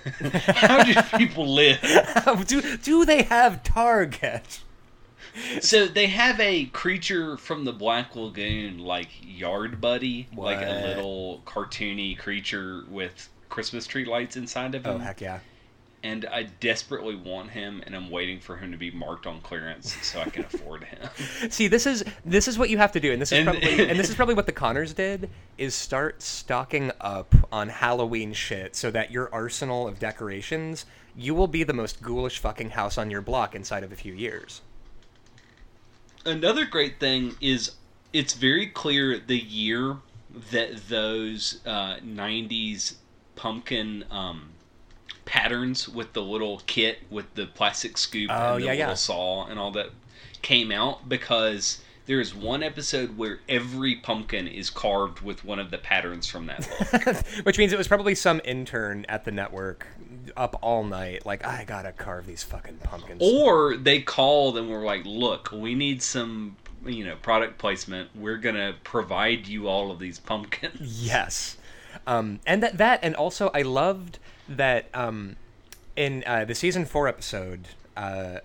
How 0.55 0.83
do 0.83 0.93
people 1.17 1.47
live? 1.47 1.79
do 2.47 2.77
do 2.77 3.05
they 3.05 3.23
have 3.23 3.63
Target? 3.63 4.61
So 5.61 5.87
they 5.87 6.07
have 6.07 6.39
a 6.39 6.65
creature 6.65 7.37
from 7.37 7.65
the 7.65 7.73
Black 7.73 8.15
Lagoon, 8.15 8.79
like 8.79 9.09
Yard 9.21 9.79
Buddy, 9.81 10.27
like 10.35 10.61
a 10.61 10.87
little 10.87 11.41
cartoony 11.45 12.17
creature 12.17 12.83
with 12.89 13.29
Christmas 13.49 13.85
tree 13.85 14.05
lights 14.05 14.37
inside 14.37 14.73
of 14.73 14.87
oh, 14.87 14.91
him. 14.91 15.01
Oh 15.01 15.03
heck 15.03 15.21
yeah. 15.21 15.39
And 16.03 16.25
I 16.25 16.43
desperately 16.59 17.15
want 17.15 17.51
him, 17.51 17.83
and 17.85 17.95
I'm 17.95 18.09
waiting 18.09 18.39
for 18.39 18.57
him 18.57 18.71
to 18.71 18.77
be 18.77 18.89
marked 18.89 19.27
on 19.27 19.39
clearance 19.41 19.95
so 20.01 20.19
I 20.19 20.29
can 20.31 20.45
afford 20.45 20.83
him. 20.83 21.07
See, 21.51 21.67
this 21.67 21.85
is 21.85 22.03
this 22.25 22.47
is 22.47 22.57
what 22.57 22.71
you 22.71 22.79
have 22.79 22.91
to 22.93 22.99
do, 22.99 23.11
and 23.11 23.21
this 23.21 23.31
is 23.31 23.37
And- 23.37 23.47
probably 23.47 23.87
and 23.89 23.99
this 23.99 24.09
is 24.09 24.15
probably 24.15 24.33
what 24.33 24.47
the 24.47 24.51
Connors 24.51 24.93
did 24.93 25.29
is 25.59 25.75
start 25.75 26.23
stocking 26.23 26.91
up 26.99 27.35
on 27.51 27.69
Halloween 27.69 28.33
shit 28.33 28.75
so 28.75 28.89
that 28.89 29.11
your 29.11 29.31
arsenal 29.31 29.87
of 29.87 29.99
decorations, 29.99 30.87
you 31.15 31.35
will 31.35 31.47
be 31.47 31.63
the 31.63 31.73
most 31.73 32.01
ghoulish 32.01 32.39
fucking 32.39 32.71
house 32.71 32.97
on 32.97 33.11
your 33.11 33.21
block 33.21 33.53
inside 33.53 33.83
of 33.83 33.91
a 33.91 33.95
few 33.95 34.13
years. 34.13 34.61
Another 36.25 36.65
great 36.65 36.99
thing 36.99 37.35
is 37.41 37.71
it's 38.13 38.33
very 38.33 38.67
clear 38.67 39.17
the 39.19 39.39
year 39.39 39.97
that 40.51 40.87
those 40.87 41.59
uh, 41.65 41.97
90s 41.97 42.95
pumpkin 43.35 44.05
um, 44.11 44.49
patterns 45.25 45.87
with 45.89 46.13
the 46.13 46.21
little 46.21 46.61
kit 46.67 46.99
with 47.09 47.33
the 47.35 47.45
plastic 47.47 47.97
scoop 47.97 48.29
Oh, 48.31 48.53
and 48.55 48.61
the 48.61 48.67
yeah, 48.67 48.73
yeah. 48.73 48.79
little 48.85 48.95
saw 48.95 49.45
and 49.47 49.59
all 49.59 49.71
that 49.71 49.89
came 50.41 50.71
out 50.71 51.07
because 51.09 51.81
there 52.05 52.19
is 52.19 52.33
one 52.35 52.63
episode 52.63 53.17
where 53.17 53.39
every 53.47 53.95
pumpkin 53.95 54.47
is 54.47 54.69
carved 54.69 55.21
with 55.21 55.45
one 55.45 55.59
of 55.59 55.71
the 55.71 55.77
patterns 55.77 56.27
from 56.27 56.47
that 56.47 56.67
book. 56.91 57.25
Which 57.45 57.57
means 57.57 57.71
it 57.71 57.77
was 57.77 57.87
probably 57.87 58.15
some 58.15 58.41
intern 58.43 59.05
at 59.07 59.23
the 59.25 59.31
network 59.31 59.87
up 60.35 60.57
all 60.61 60.83
night, 60.83 61.25
like 61.25 61.45
I 61.45 61.63
gotta 61.65 61.91
carve 61.91 62.25
these 62.25 62.43
fucking 62.43 62.77
pumpkins. 62.83 63.21
or 63.23 63.77
they 63.77 64.01
called 64.01 64.57
and 64.57 64.69
were 64.69 64.83
like, 64.83 65.01
"Look, 65.05 65.51
we 65.51 65.75
need 65.75 66.01
some, 66.01 66.55
you 66.85 67.05
know, 67.05 67.15
product 67.15 67.57
placement. 67.57 68.09
We're 68.15 68.37
gonna 68.37 68.75
provide 68.83 69.47
you 69.47 69.67
all 69.67 69.91
of 69.91 69.99
these 69.99 70.19
pumpkins." 70.19 70.79
Yes, 71.03 71.57
um, 72.07 72.39
and 72.45 72.61
that 72.63 72.77
that 72.77 72.99
and 73.03 73.15
also 73.15 73.49
I 73.53 73.61
loved 73.61 74.19
that 74.49 74.85
um, 74.93 75.35
in 75.95 76.23
uh, 76.25 76.45
the 76.45 76.55
season 76.55 76.85
four 76.85 77.07
episode, 77.07 77.67
uh, 77.97 78.39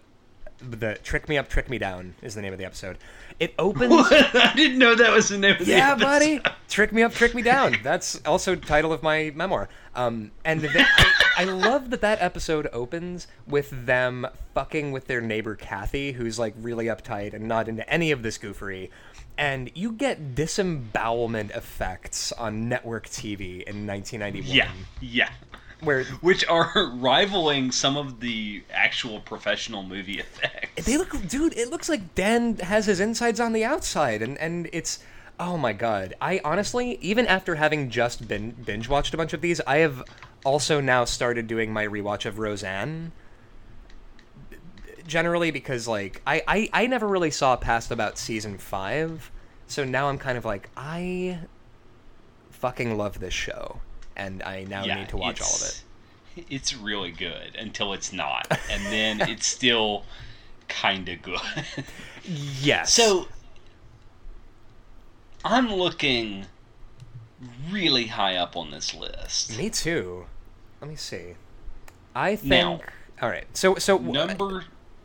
the 0.59 0.95
"Trick 1.03 1.29
Me 1.29 1.37
Up, 1.39 1.49
Trick 1.49 1.69
Me 1.69 1.79
Down" 1.79 2.15
is 2.23 2.35
the 2.35 2.43
name 2.43 2.53
of 2.53 2.59
the 2.59 2.65
episode. 2.65 2.99
It 3.39 3.55
opens. 3.59 3.93
I 4.11 4.53
didn't 4.57 4.79
know 4.79 4.95
that 4.95 5.13
was 5.13 5.29
the 5.29 5.37
name 5.37 5.53
of 5.53 5.67
the 5.67 5.73
yeah, 5.73 5.95
buddy, 5.95 6.41
"Trick 6.69 6.93
Me 6.93 7.03
Up, 7.03 7.13
Trick 7.13 7.35
Me 7.35 7.43
Down." 7.43 7.77
That's 7.83 8.21
also 8.25 8.55
title 8.55 8.93
of 8.93 9.03
my 9.03 9.31
memoir. 9.35 9.69
Um, 9.95 10.31
and 10.45 10.61
the, 10.63 10.71
I, 10.75 11.13
I 11.37 11.45
love 11.45 11.91
that 11.91 12.01
that 12.01 12.21
episode 12.23 12.69
opens 12.73 13.27
with 13.47 13.87
them 13.87 14.27
fucking 14.55 14.93
with 14.93 15.07
their 15.07 15.21
neighbor 15.21 15.55
Kathy, 15.55 16.13
who's 16.13 16.39
like 16.39 16.55
really 16.59 16.87
uptight 16.87 17.35
and 17.35 17.47
not 17.47 17.69
into 17.69 17.89
any 17.89 18.11
of 18.11 18.23
this 18.23 18.39
goofery. 18.39 18.91
And 19.37 19.71
you 19.75 19.93
get 19.93 20.35
disembowelment 20.35 21.51
effects 21.51 22.33
on 22.33 22.71
network 22.71 23.07
TV 23.07 23.63
in 23.65 23.87
1991. 23.87 24.57
Yeah, 24.57 24.71
yeah. 25.01 25.29
Where 25.81 26.05
Which 26.23 26.47
are 26.49 26.91
rivaling 26.95 27.71
some 27.71 27.99
of 27.99 28.21
the 28.21 28.63
actual 28.73 29.21
professional 29.21 29.83
movie 29.83 30.19
effects. 30.21 30.87
they 30.87 30.97
look, 30.97 31.11
dude, 31.29 31.53
it 31.55 31.69
looks 31.69 31.91
like 31.91 32.15
Dan 32.15 32.57
has 32.57 32.87
his 32.87 32.99
insides 32.99 33.41
on 33.41 33.53
the 33.53 33.63
outside, 33.63 34.23
and 34.23 34.39
and 34.39 34.71
it's, 34.73 35.01
oh 35.39 35.59
my 35.59 35.75
god. 35.75 36.15
I 36.19 36.41
honestly, 36.43 36.97
even 37.03 37.27
after 37.27 37.57
having 37.57 37.91
just 37.91 38.27
been 38.27 38.53
binge 38.53 38.89
watched 38.89 39.13
a 39.13 39.19
bunch 39.19 39.35
of 39.35 39.43
these, 39.43 39.61
I 39.67 39.79
have 39.79 40.03
also 40.47 40.81
now 40.81 41.05
started 41.05 41.49
doing 41.49 41.73
my 41.73 41.85
rewatch 41.85 42.25
of 42.25 42.39
Roseanne. 42.39 43.11
Generally, 45.07 45.51
because 45.51 45.87
like 45.87 46.23
I, 46.27 46.43
I 46.47 46.69
I 46.73 46.87
never 46.87 47.07
really 47.07 47.31
saw 47.31 47.57
past 47.57 47.91
about 47.91 48.17
season 48.17 48.57
five, 48.59 49.31
so 49.67 49.85
now 49.85 50.09
I'm 50.09 50.19
kind 50.19 50.39
of 50.39 50.45
like 50.45 50.71
I 50.77 51.41
fucking 52.51 52.97
love 52.97 53.21
this 53.21 53.35
show, 53.35 53.81
and 54.17 54.43
I 54.43 54.65
now 54.65 54.85
Yeah, 54.85 54.97
need 55.01 55.09
to 55.11 55.17
watch 55.17 55.41
all 55.41 55.49
of 55.49 55.63
it. 55.63 55.83
It's 56.51 56.77
really 56.77 57.13
good 57.13 57.57
until 57.59 57.93
it's 57.93 58.13
not, 58.13 58.47
and 58.71 58.85
then 58.87 59.21
it's 59.29 59.47
still 59.47 60.05
kind 60.69 61.09
of 61.09 61.23
good. 61.23 61.41
Yes. 62.61 62.93
so 62.93 63.27
I'm 65.45 65.73
looking 65.73 66.47
really 67.71 68.07
high 68.09 68.35
up 68.37 68.57
on 68.57 68.73
this 68.73 68.93
list. 68.95 69.57
Me 69.57 69.71
too. 69.71 70.27
Let 70.87 70.91
me 70.91 70.97
see. 70.97 71.35
I 72.15 72.37
think. 72.37 72.51
Now- 72.51 72.81
all 73.21 73.29
right. 73.29 73.47
So 73.55 73.75
so 73.75 73.99
Number 73.99 74.63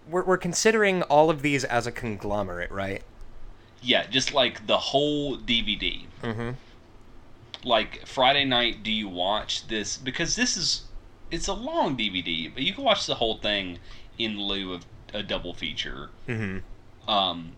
we're 0.07 0.23
we're 0.23 0.37
considering 0.37 1.01
all 1.03 1.31
of 1.31 1.41
these 1.41 1.63
as 1.63 1.87
a 1.87 1.91
conglomerate, 1.91 2.69
right? 2.69 3.01
Yeah, 3.81 4.05
just 4.05 4.31
like 4.31 4.67
the 4.67 4.77
whole 4.77 5.39
DVD. 5.39 6.03
Mm-hmm. 6.21 6.51
Like 7.63 8.05
Friday 8.05 8.45
night, 8.45 8.83
do 8.83 8.91
you 8.91 9.09
watch 9.09 9.67
this? 9.69 9.97
Because 9.97 10.35
this 10.35 10.55
is 10.55 10.83
it's 11.31 11.47
a 11.47 11.53
long 11.53 11.97
DVD, 11.97 12.53
but 12.53 12.61
you 12.61 12.73
can 12.75 12.83
watch 12.83 13.07
the 13.07 13.15
whole 13.15 13.37
thing 13.37 13.79
in 14.19 14.39
lieu 14.39 14.73
of 14.73 14.85
a 15.15 15.23
double 15.23 15.55
feature. 15.55 16.11
Mm-hmm. 16.27 17.09
Um, 17.09 17.53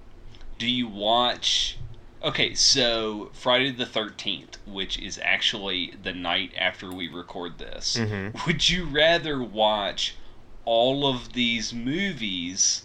do 0.57 0.71
you 0.71 0.87
watch? 0.87 1.77
Okay, 2.23 2.53
so 2.53 3.29
Friday 3.33 3.71
the 3.71 3.85
Thirteenth, 3.85 4.57
which 4.65 4.97
is 4.97 5.19
actually 5.21 5.93
the 6.01 6.13
night 6.13 6.53
after 6.57 6.89
we 6.91 7.09
record 7.09 7.57
this. 7.57 7.97
Mhm. 7.97 8.45
Would 8.47 8.69
you 8.69 8.85
rather 8.85 9.43
watch 9.43 10.15
all 10.63 11.05
of 11.05 11.33
these 11.33 11.73
movies, 11.73 12.83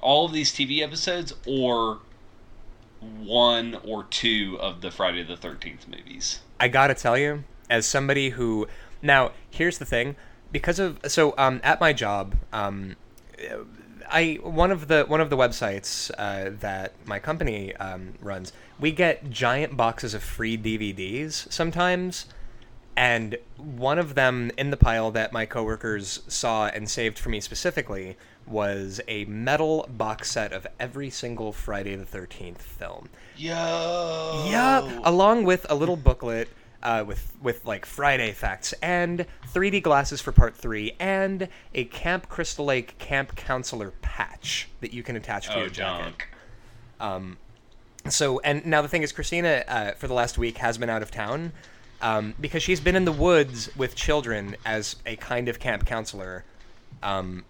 all 0.00 0.24
of 0.24 0.32
these 0.32 0.50
TV 0.50 0.82
episodes, 0.82 1.34
or 1.46 1.98
one 3.00 3.78
or 3.84 4.04
two 4.04 4.56
of 4.60 4.80
the 4.80 4.90
Friday 4.90 5.22
the 5.24 5.36
Thirteenth 5.36 5.86
movies? 5.86 6.40
I 6.58 6.68
gotta 6.68 6.94
tell 6.94 7.18
you, 7.18 7.44
as 7.68 7.86
somebody 7.86 8.30
who 8.30 8.66
now 9.02 9.32
here's 9.50 9.76
the 9.76 9.84
thing, 9.84 10.16
because 10.52 10.78
of 10.78 10.98
so 11.06 11.34
um 11.36 11.60
at 11.62 11.80
my 11.80 11.92
job 11.92 12.34
um. 12.52 12.96
I 14.10 14.38
one 14.42 14.70
of 14.70 14.88
the 14.88 15.04
one 15.04 15.20
of 15.20 15.30
the 15.30 15.36
websites 15.36 16.10
uh, 16.18 16.50
that 16.60 16.94
my 17.06 17.18
company 17.18 17.74
um, 17.76 18.14
runs, 18.20 18.52
we 18.78 18.92
get 18.92 19.30
giant 19.30 19.76
boxes 19.76 20.14
of 20.14 20.22
free 20.22 20.58
DVDs 20.58 21.50
sometimes, 21.52 22.26
and 22.96 23.38
one 23.56 23.98
of 23.98 24.14
them 24.14 24.50
in 24.58 24.70
the 24.70 24.76
pile 24.76 25.10
that 25.12 25.32
my 25.32 25.46
coworkers 25.46 26.22
saw 26.28 26.66
and 26.66 26.88
saved 26.88 27.18
for 27.18 27.28
me 27.28 27.40
specifically 27.40 28.16
was 28.46 29.00
a 29.06 29.24
metal 29.26 29.86
box 29.88 30.30
set 30.30 30.52
of 30.52 30.66
every 30.80 31.08
single 31.10 31.52
Friday 31.52 31.94
the 31.94 32.04
Thirteenth 32.04 32.62
film. 32.62 33.08
Yo. 33.36 34.46
Yeah, 34.50 35.00
along 35.04 35.44
with 35.44 35.64
a 35.70 35.74
little 35.74 35.96
booklet 35.96 36.48
uh, 36.82 37.04
with 37.06 37.36
with 37.42 37.64
like 37.64 37.84
Friday 37.86 38.32
facts 38.32 38.72
and 38.82 39.26
3D 39.52 39.82
glasses 39.82 40.20
for 40.20 40.32
part 40.32 40.54
three, 40.56 40.92
and 40.98 41.48
a 41.74 41.84
Camp 41.84 42.28
Crystal 42.28 42.64
Lake 42.64 42.96
camp 42.98 43.36
counselor 43.36 43.92
patch 44.02 44.68
that 44.80 44.92
you 44.92 45.02
can 45.02 45.16
attach 45.16 45.46
to 45.48 45.56
Oh, 45.56 45.60
your 45.60 45.68
jacket. 45.68 46.04
dunk. 46.04 46.28
So, 48.08 48.40
and 48.40 48.64
now 48.64 48.80
the 48.80 48.88
thing 48.88 49.02
is, 49.02 49.12
Christina, 49.12 49.62
uh, 49.68 49.92
for 49.92 50.08
the 50.08 50.14
last 50.14 50.38
week, 50.38 50.56
has 50.58 50.78
been 50.78 50.88
out 50.88 51.02
of 51.02 51.10
town 51.10 51.52
um, 52.00 52.34
because 52.40 52.62
she's 52.62 52.80
been 52.80 52.96
in 52.96 53.04
the 53.04 53.12
woods 53.12 53.68
with 53.76 53.94
children 53.94 54.56
as 54.64 54.96
a 55.04 55.16
kind 55.16 55.48
of 55.48 55.58
camp 55.58 55.84
counselor. 55.84 56.44
Um, 57.02 57.44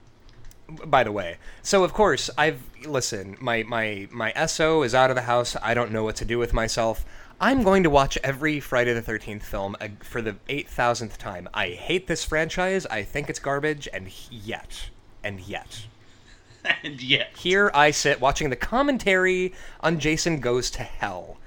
by 0.87 1.03
the 1.03 1.11
way, 1.13 1.37
so 1.63 1.83
of 1.83 1.93
course 1.93 2.31
I've 2.39 2.63
listen. 2.87 3.37
My 3.41 3.65
my 3.65 4.07
my 4.13 4.33
SO 4.47 4.83
is 4.83 4.95
out 4.95 5.11
of 5.11 5.17
the 5.17 5.23
house. 5.23 5.57
I 5.63 5.75
don't 5.75 5.91
know 5.91 6.05
what 6.05 6.15
to 6.17 6.25
do 6.25 6.39
with 6.39 6.53
myself. 6.53 7.05
I'm 7.43 7.63
going 7.63 7.85
to 7.85 7.91
watch 7.91 8.19
every 8.23 8.61
Friday 8.61 8.93
the 8.93 9.01
Thirteenth 9.01 9.47
film 9.47 9.75
uh, 9.81 9.89
for 10.01 10.21
the 10.21 10.37
eight 10.51 10.69
thousandth 10.69 11.17
time. 11.17 11.49
I 11.55 11.69
hate 11.69 12.07
this 12.07 12.23
franchise. 12.23 12.85
I 12.87 13.03
think 13.03 13.31
it's 13.31 13.39
garbage, 13.39 13.89
and 13.95 14.11
yet, 14.31 14.91
and 15.25 15.41
yet, 15.41 15.87
and 16.85 17.01
yet, 17.01 17.35
here 17.39 17.71
I 17.73 17.93
sit 17.93 18.21
watching 18.21 18.51
the 18.51 18.57
commentary 18.57 19.55
on 19.81 19.99
Jason 19.99 20.41
Goes 20.41 20.71
to 20.73 20.83
Hell. 20.83 21.39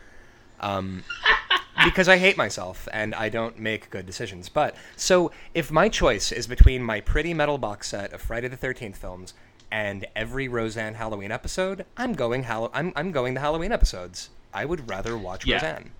Um, 0.59 1.03
because 1.85 2.09
I 2.09 2.17
hate 2.17 2.37
myself 2.37 2.87
and 2.91 3.13
I 3.13 3.29
don't 3.29 3.59
make 3.59 3.89
good 3.89 4.05
decisions. 4.07 4.49
But 4.49 4.75
so 4.95 5.31
if 5.53 5.69
my 5.69 5.89
choice 5.89 6.31
is 6.31 6.47
between 6.47 6.81
my 6.81 7.01
pretty 7.01 7.33
metal 7.33 7.57
box 7.59 7.89
set 7.89 8.13
of 8.13 8.21
Friday 8.21 8.47
the 8.47 8.57
Thirteenth 8.57 8.97
films 8.97 9.35
and 9.71 10.07
every 10.15 10.47
Roseanne 10.47 10.95
Halloween 10.95 11.31
episode, 11.31 11.85
I'm 11.97 12.13
going 12.13 12.45
Hall- 12.45 12.71
I'm 12.73 12.93
I'm 12.95 13.11
going 13.11 13.35
the 13.35 13.41
Halloween 13.41 13.71
episodes. 13.71 14.31
I 14.53 14.65
would 14.65 14.89
rather 14.89 15.17
watch 15.17 15.45
Yeah. 15.45 15.55
Roseanne. 15.55 15.91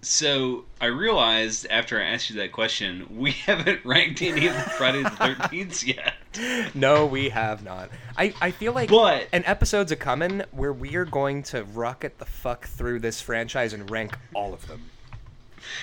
So 0.00 0.64
I 0.80 0.86
realized 0.86 1.66
after 1.70 2.00
I 2.00 2.04
asked 2.04 2.30
you 2.30 2.36
that 2.36 2.52
question, 2.52 3.06
we 3.18 3.30
haven't 3.46 3.84
ranked 3.84 4.22
any 4.22 4.46
of 4.46 4.54
the 4.54 4.60
Friday 4.60 5.02
the 5.02 5.10
Thirteenth 5.10 5.82
yet. 5.84 6.14
no, 6.74 7.04
we 7.06 7.30
have 7.30 7.64
not. 7.64 7.90
I, 8.16 8.32
I 8.40 8.52
feel 8.52 8.72
like 8.72 8.90
But- 8.90 9.26
an 9.32 9.44
episode's 9.44 9.90
a 9.90 9.96
coming 9.96 10.42
where 10.52 10.72
we 10.72 10.94
are 10.96 11.04
going 11.04 11.42
to 11.44 11.64
rocket 11.64 12.18
the 12.18 12.24
fuck 12.26 12.66
through 12.66 13.00
this 13.00 13.20
franchise 13.20 13.72
and 13.72 13.90
rank 13.90 14.16
all 14.34 14.54
of 14.54 14.66
them. 14.68 14.82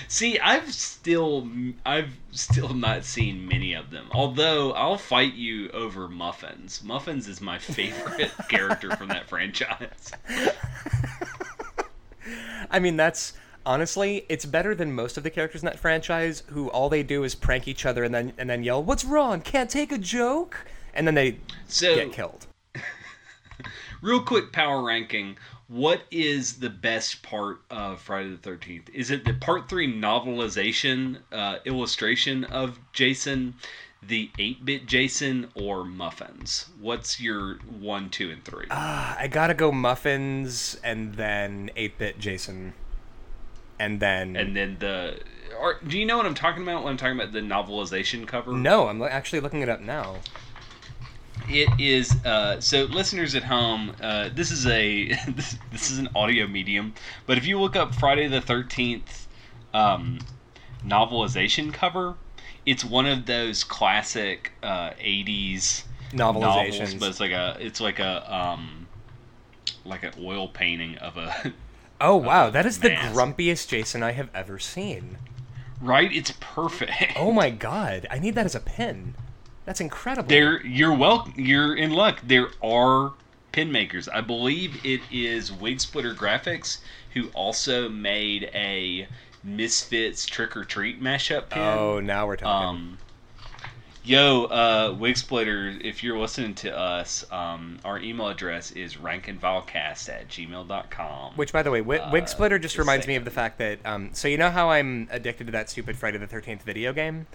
See, 0.08 0.40
I've 0.40 0.74
still 0.74 1.48
I've 1.86 2.18
still 2.32 2.74
not 2.74 3.04
seen 3.04 3.46
many 3.48 3.74
of 3.74 3.92
them. 3.92 4.08
Although 4.12 4.72
I'll 4.72 4.98
fight 4.98 5.34
you 5.34 5.70
over 5.72 6.08
Muffins. 6.08 6.82
Muffins 6.84 7.28
is 7.28 7.42
my 7.42 7.60
favorite 7.60 8.32
character 8.50 8.96
from 8.96 9.10
that 9.10 9.28
franchise. 9.28 10.12
I 12.70 12.80
mean, 12.80 12.98
that's 12.98 13.34
honestly, 13.66 14.26
it's 14.30 14.46
better 14.46 14.76
than 14.76 14.94
most 14.94 15.18
of 15.18 15.24
the 15.24 15.30
characters 15.30 15.62
in 15.62 15.66
that 15.66 15.80
franchise 15.80 16.44
who 16.48 16.70
all 16.70 16.90
they 16.90 17.04
do 17.04 17.24
is 17.24 17.36
prank 17.36 17.68
each 17.68 17.86
other 17.86 18.04
and 18.04 18.14
then 18.14 18.34
and 18.38 18.50
then 18.50 18.64
yell, 18.64 18.84
"What's 18.84 19.04
wrong? 19.06 19.42
Can't 19.42 19.70
take 19.70 19.92
a 19.92 19.98
joke?" 19.98 20.66
and 20.94 21.06
then 21.06 21.16
they 21.16 21.38
So, 21.68 21.96
get 21.96 22.14
killed. 22.14 22.48
real 24.02 24.22
quick 24.22 24.52
power 24.52 24.84
ranking. 24.84 25.38
What 25.68 26.04
is 26.12 26.60
the 26.60 26.70
best 26.70 27.24
part 27.24 27.62
of 27.72 28.00
Friday 28.00 28.30
the 28.30 28.38
Thirteenth? 28.38 28.90
Is 28.94 29.10
it 29.10 29.26
the 29.26 29.34
part 29.34 29.68
three 29.68 29.92
novelization 29.92 31.18
uh, 31.32 31.58
illustration 31.66 32.44
of 32.46 32.80
Jason, 32.94 33.56
the 34.08 34.30
eight 34.40 34.66
bit 34.66 34.86
Jason, 34.86 35.50
or 35.56 35.84
Muffins? 35.84 36.70
What's 36.80 37.20
your 37.20 37.56
one, 37.80 38.10
two, 38.10 38.32
and 38.32 38.44
three? 38.44 38.66
Ah, 38.72 39.16
I 39.20 39.28
gotta 39.28 39.54
go 39.54 39.72
muffins 39.72 40.80
and 40.84 41.16
then 41.16 41.72
eight 41.76 41.98
bit 41.98 42.20
Jason, 42.20 42.74
and 43.80 44.00
then 44.00 44.36
and 44.36 44.56
then 44.56 44.78
the 44.80 45.20
or 45.60 45.80
do 45.88 45.98
you 45.98 46.06
know 46.06 46.18
what 46.18 46.26
I'm 46.26 46.36
talking 46.36 46.64
about 46.64 46.84
when 46.84 46.92
I'm 46.92 46.98
talking 46.98 47.20
about 47.20 47.32
the 47.32 47.40
novelization 47.40 48.28
cover? 48.28 48.54
no, 48.54 48.88
I'm 48.88 49.02
actually 49.02 49.40
looking 49.40 49.62
it 49.62 49.70
up 49.70 49.82
now. 49.82 50.18
It 51.48 51.70
is 51.80 52.12
uh, 52.26 52.60
so 52.60 52.86
listeners 52.86 53.36
at 53.36 53.44
home. 53.44 53.94
Uh, 54.02 54.30
this 54.34 54.52
is 54.52 54.66
a 54.66 55.08
this, 55.28 55.58
this 55.72 55.92
is 55.92 56.00
an 56.00 56.10
audio 56.16 56.48
medium, 56.48 56.94
but 57.26 57.38
if 57.38 57.46
you 57.46 57.60
look 57.60 57.76
up 57.76 57.94
Friday 57.94 58.28
the 58.28 58.42
Thirteenth 58.42 59.28
um, 59.74 60.20
novelization 60.86 61.74
cover, 61.74 62.16
it's 62.66 62.84
one 62.84 63.06
of 63.06 63.26
those 63.26 63.64
classic 63.64 64.52
uh, 64.64 64.92
'80s 64.92 65.84
novels, 66.14 66.46
Novelizations. 66.46 67.00
but 67.00 67.10
it's 67.10 67.20
like 67.20 67.32
a 67.32 67.58
it's 67.60 67.80
like 67.82 68.00
a 68.00 68.36
um, 68.36 68.88
like 69.84 70.04
an 70.04 70.14
oil 70.22 70.48
painting 70.48 70.98
of 70.98 71.18
a 71.18 71.54
oh 72.02 72.16
wow, 72.16 72.50
that 72.50 72.66
is 72.66 72.80
the 72.80 72.90
grumpiest 72.90 73.68
Jason 73.68 74.04
I 74.04 74.12
have 74.12 74.30
ever 74.34 74.60
seen. 74.60 75.18
right. 75.82 76.12
It's 76.12 76.34
perfect. 76.40 77.14
Oh 77.16 77.32
my 77.32 77.50
god, 77.50 78.08
I 78.10 78.20
need 78.20 78.36
that 78.36 78.46
as 78.46 78.56
a 78.56 78.60
pin. 78.60 79.16
That's 79.66 79.82
incredible. 79.82 80.30
There, 80.30 80.66
you're 80.66 80.94
well. 80.94 81.28
You're 81.36 81.76
in 81.76 81.92
luck. 81.92 82.20
There 82.24 82.50
are 82.64 83.14
pin 83.52 83.72
makers. 83.72 84.08
I 84.08 84.22
believe 84.22 84.86
it 84.86 85.02
is 85.12 85.52
Wig 85.52 85.80
Splitter 85.80 86.14
Graphics 86.14 86.80
who 87.16 87.30
also 87.30 87.88
made 87.88 88.52
a 88.54 89.08
Misfits 89.46 90.26
Trick 90.26 90.58
or 90.58 90.66
Treat 90.66 91.02
mashup 91.02 91.50
pin. 91.50 91.62
oh, 91.62 92.00
now 92.00 92.26
we're 92.26 92.36
talking. 92.36 92.78
Um, 92.78 92.98
yo, 94.04 94.46
uh, 94.46 94.96
Wig 94.98 95.18
Splitter, 95.18 95.74
if 95.82 96.04
you're 96.04 96.18
listening 96.18 96.56
to 96.56 96.76
us, 96.76 97.24
um, 97.32 97.80
our 97.86 98.00
email 98.00 98.28
address 98.28 98.72
is 98.72 98.96
rankandvilecast 98.96 100.10
at 100.10 100.28
gmail.com. 100.28 101.34
Which, 101.36 101.54
by 101.54 101.64
the 101.64 101.72
way, 101.72 101.82
Wig, 101.82 102.02
uh, 102.02 102.10
Wig 102.12 102.28
Splitter 102.28 102.58
just 102.60 102.78
reminds 102.78 103.08
me 103.08 103.16
of 103.16 103.26
the 103.26 103.32
fact 103.32 103.60
that. 103.60 103.80
Um, 103.86 104.10
so 104.14 104.28
you 104.28 104.38
know 104.38 104.50
how 104.50 104.72
I'm 104.72 105.08
addicted 105.12 105.46
to 105.46 105.52
that 105.52 105.70
stupid 105.70 105.96
Friday 105.98 106.18
the 106.18 106.28
Thirteenth 106.28 106.64
video 106.64 106.92
game. 106.92 107.28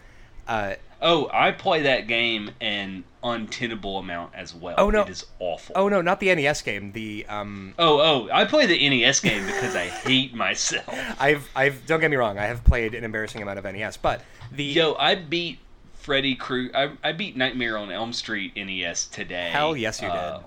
Uh, 0.47 0.75
oh, 1.01 1.29
I 1.33 1.53
play 1.53 1.83
that 1.83 2.07
game 2.07 2.51
an 2.61 3.05
untenable 3.23 3.99
amount 3.99 4.35
as 4.35 4.55
well. 4.55 4.75
Oh, 4.79 4.91
no. 4.91 5.03
It 5.03 5.11
is 5.11 5.27
awful. 5.39 5.75
oh 5.77 5.89
no, 5.89 6.01
not 6.01 6.21
the 6.21 6.35
NES 6.35 6.63
game. 6.63 6.93
The 6.93 7.27
um, 7.29 7.75
Oh, 7.79 8.01
oh, 8.01 8.29
I 8.33 8.45
play 8.45 8.67
the 8.67 8.89
NES 8.89 9.21
game 9.21 9.45
because 9.47 9.77
I 9.77 9.87
hate 9.87 10.35
myself. 10.35 10.89
I've 11.21 11.49
I've 11.55 11.87
don't 11.87 12.01
get 12.01 12.11
me 12.11 12.17
wrong, 12.17 12.39
I 12.39 12.47
have 12.47 12.65
played 12.65 12.95
an 12.95 13.05
embarrassing 13.05 13.43
amount 13.43 13.59
of 13.59 13.65
NES, 13.65 13.97
but 13.97 14.23
the 14.53 14.65
Yo, 14.65 14.95
I 14.95 15.15
beat 15.15 15.59
Freddy 15.95 16.35
Krueger. 16.35 16.77
I, 16.77 17.09
I 17.11 17.13
beat 17.13 17.37
Nightmare 17.37 17.77
on 17.77 17.91
Elm 17.93 18.13
Street 18.13 18.57
NES 18.57 19.07
today. 19.07 19.51
Hell 19.51 19.77
yes, 19.77 20.01
you 20.01 20.09
uh, 20.09 20.39
did. 20.39 20.47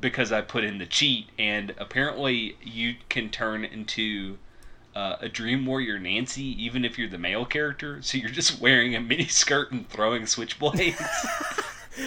Because 0.00 0.32
I 0.32 0.40
put 0.40 0.64
in 0.64 0.78
the 0.78 0.86
cheat, 0.86 1.28
and 1.38 1.74
apparently 1.78 2.56
you 2.62 2.94
can 3.08 3.28
turn 3.28 3.64
into 3.64 4.38
uh, 4.94 5.16
a 5.20 5.28
Dream 5.28 5.64
Warrior 5.66 5.98
Nancy, 5.98 6.62
even 6.62 6.84
if 6.84 6.98
you're 6.98 7.08
the 7.08 7.18
male 7.18 7.44
character. 7.44 8.02
So 8.02 8.18
you're 8.18 8.30
just 8.30 8.60
wearing 8.60 8.94
a 8.94 9.00
mini 9.00 9.26
skirt 9.26 9.72
and 9.72 9.88
throwing 9.88 10.22
switchblades. 10.22 11.00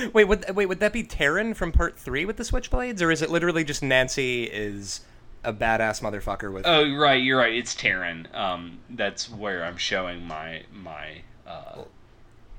wait, 0.14 0.26
would 0.26 0.56
wait 0.56 0.68
would 0.68 0.80
that 0.80 0.94
be 0.94 1.04
Taryn 1.04 1.56
from 1.56 1.72
Part 1.72 1.98
Three 1.98 2.26
with 2.26 2.38
the 2.38 2.44
switchblades, 2.44 3.02
or 3.02 3.12
is 3.12 3.22
it 3.22 3.30
literally 3.30 3.64
just 3.64 3.84
Nancy 3.84 4.44
is 4.44 5.02
a 5.44 5.54
badass 5.54 6.02
motherfucker 6.02 6.52
with? 6.52 6.66
oh, 6.66 6.96
right, 6.96 7.22
you're 7.22 7.40
right. 7.40 7.54
It's 7.54 7.76
Taryn. 7.76 8.34
Um, 8.36 8.80
that's 8.90 9.30
where 9.30 9.64
I'm 9.64 9.78
showing 9.78 10.26
my 10.26 10.64
my 10.72 11.22
uh, 11.48 11.84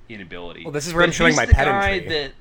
inability. 0.08 0.64
Well, 0.64 0.72
this 0.72 0.86
is 0.86 0.94
where 0.94 1.04
I'm 1.04 1.12
showing 1.12 1.36
my 1.36 1.46
pedantry. 1.46 2.08
That, 2.08 2.32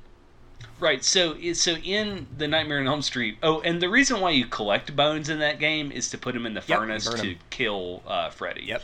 right. 0.80 1.04
So 1.04 1.36
so 1.54 1.74
in 1.84 2.28
the 2.38 2.48
Nightmare 2.48 2.80
on 2.80 2.88
Elm 2.88 3.02
Street. 3.02 3.38
Oh, 3.44 3.62
and 3.62 3.82
the 3.82 3.90
reason 3.90 4.20
why 4.20 4.32
you 4.32 4.46
collect 4.46 4.96
bones 4.96 5.30
in 5.30 5.40
that 5.40 5.60
game 5.60 5.92
is 5.92 6.10
to 6.12 6.18
put 6.18 6.34
them 6.34 6.46
in 6.46 6.54
the 6.54 6.64
Yep, 6.66 6.80
furnace 6.80 7.10
to 7.10 7.30
'em. 7.32 7.36
kill 7.50 8.04
uh, 8.08 8.30
Freddy. 8.30 8.64
Yep. 8.66 8.82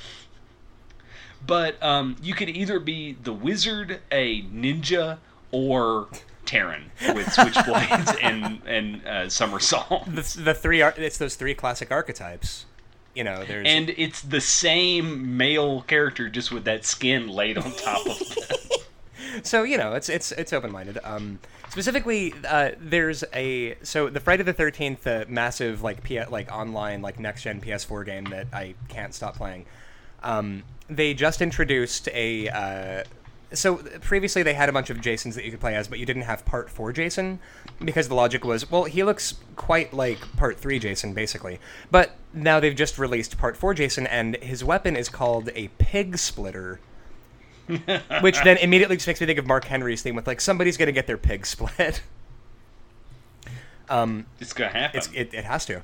But 1.45 1.81
um, 1.81 2.17
you 2.21 2.33
could 2.33 2.49
either 2.49 2.79
be 2.79 3.13
the 3.23 3.33
wizard, 3.33 3.99
a 4.11 4.43
ninja, 4.43 5.17
or 5.51 6.07
Taryn 6.45 6.83
with 7.15 7.27
switchblades 7.35 8.15
and 8.21 8.61
and 8.65 9.05
uh, 9.07 9.29
somersault. 9.29 10.05
The, 10.11 10.41
the 10.43 10.53
three 10.53 10.81
ar- 10.81 10.93
it's 10.97 11.17
those 11.17 11.35
three 11.35 11.55
classic 11.55 11.91
archetypes. 11.91 12.65
You 13.15 13.23
know, 13.25 13.43
there's 13.43 13.67
And 13.67 13.89
it's 13.97 14.21
the 14.21 14.39
same 14.39 15.35
male 15.35 15.81
character, 15.81 16.29
just 16.29 16.49
with 16.51 16.63
that 16.65 16.85
skin 16.85 17.27
laid 17.27 17.57
on 17.57 17.71
top 17.73 18.05
of 18.07 18.19
them. 18.29 19.41
so 19.43 19.63
you 19.63 19.77
know 19.77 19.93
it's 19.93 20.07
it's 20.09 20.31
it's 20.33 20.53
open 20.53 20.71
minded. 20.71 20.97
Um, 21.03 21.39
specifically, 21.71 22.33
uh, 22.47 22.71
there's 22.79 23.23
a 23.33 23.75
so 23.81 24.09
the 24.09 24.19
Friday 24.19 24.43
the 24.43 24.53
Thirteenth 24.53 25.07
uh, 25.07 25.25
massive 25.27 25.81
like 25.81 26.03
P- 26.03 26.23
like 26.25 26.51
online 26.51 27.01
like 27.01 27.19
next 27.19 27.43
gen 27.43 27.61
PS4 27.61 28.05
game 28.05 28.25
that 28.25 28.47
I 28.53 28.75
can't 28.89 29.13
stop 29.13 29.37
playing. 29.37 29.65
Um, 30.21 30.63
they 30.89 31.13
just 31.13 31.41
introduced 31.41 32.09
a. 32.09 32.49
Uh, 32.49 33.03
so 33.53 33.77
previously 34.01 34.43
they 34.43 34.53
had 34.53 34.69
a 34.69 34.71
bunch 34.71 34.89
of 34.89 35.01
Jasons 35.01 35.35
that 35.35 35.43
you 35.43 35.51
could 35.51 35.59
play 35.59 35.75
as, 35.75 35.87
but 35.87 35.99
you 35.99 36.05
didn't 36.05 36.21
have 36.23 36.45
Part 36.45 36.69
Four 36.69 36.93
Jason 36.93 37.39
because 37.83 38.07
the 38.07 38.15
logic 38.15 38.45
was, 38.45 38.69
well, 38.71 38.85
he 38.85 39.03
looks 39.03 39.35
quite 39.55 39.93
like 39.93 40.19
Part 40.37 40.57
Three 40.57 40.79
Jason 40.79 41.13
basically. 41.13 41.59
But 41.89 42.11
now 42.33 42.59
they've 42.59 42.75
just 42.75 42.97
released 42.97 43.37
Part 43.37 43.57
Four 43.57 43.73
Jason, 43.73 44.07
and 44.07 44.35
his 44.37 44.63
weapon 44.63 44.95
is 44.95 45.09
called 45.09 45.49
a 45.55 45.69
Pig 45.79 46.17
Splitter. 46.17 46.79
Which 48.21 48.41
then 48.43 48.57
immediately 48.57 48.95
just 48.97 49.07
makes 49.07 49.21
me 49.21 49.27
think 49.27 49.39
of 49.39 49.47
Mark 49.47 49.65
Henry's 49.65 50.01
theme 50.01 50.15
with 50.15 50.27
like 50.27 50.41
somebody's 50.41 50.77
gonna 50.77 50.91
get 50.91 51.07
their 51.07 51.17
pig 51.17 51.45
split. 51.45 52.01
um, 53.89 54.25
It's 54.39 54.53
gonna 54.53 54.71
happen. 54.71 54.97
it's 54.97 55.09
it, 55.13 55.33
it 55.33 55.43
has 55.45 55.65
to. 55.65 55.81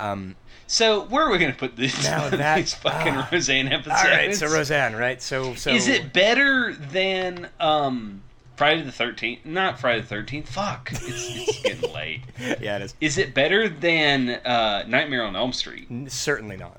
Um, 0.00 0.36
So 0.66 1.02
where 1.04 1.24
are 1.24 1.30
we 1.30 1.38
gonna 1.38 1.52
put 1.52 1.76
these, 1.76 2.02
Now 2.04 2.28
that- 2.28 2.56
these 2.56 2.74
fucking 2.74 3.14
ah. 3.14 3.28
Roseanne 3.30 3.68
episodes? 3.68 4.00
all 4.02 4.10
right, 4.10 4.34
so 4.34 4.46
Roseanne, 4.48 4.96
right? 4.96 5.20
So 5.22 5.54
so 5.54 5.70
Is 5.70 5.86
it 5.88 6.12
better 6.12 6.74
than 6.74 7.48
um, 7.60 8.22
Friday 8.56 8.82
the 8.82 8.92
Thirteenth? 8.92 9.44
Not 9.44 9.78
Friday 9.78 10.00
the 10.00 10.06
Thirteenth. 10.06 10.48
Fuck, 10.48 10.90
it's, 10.92 11.02
it's 11.04 11.62
getting 11.62 11.92
late. 11.94 12.22
Yeah, 12.60 12.76
it 12.76 12.82
is. 12.82 12.94
Is 13.00 13.18
it 13.18 13.34
better 13.34 13.68
than 13.68 14.30
uh, 14.30 14.84
Nightmare 14.88 15.24
on 15.24 15.36
Elm 15.36 15.52
Street? 15.52 15.88
Certainly 16.10 16.56
not. 16.56 16.78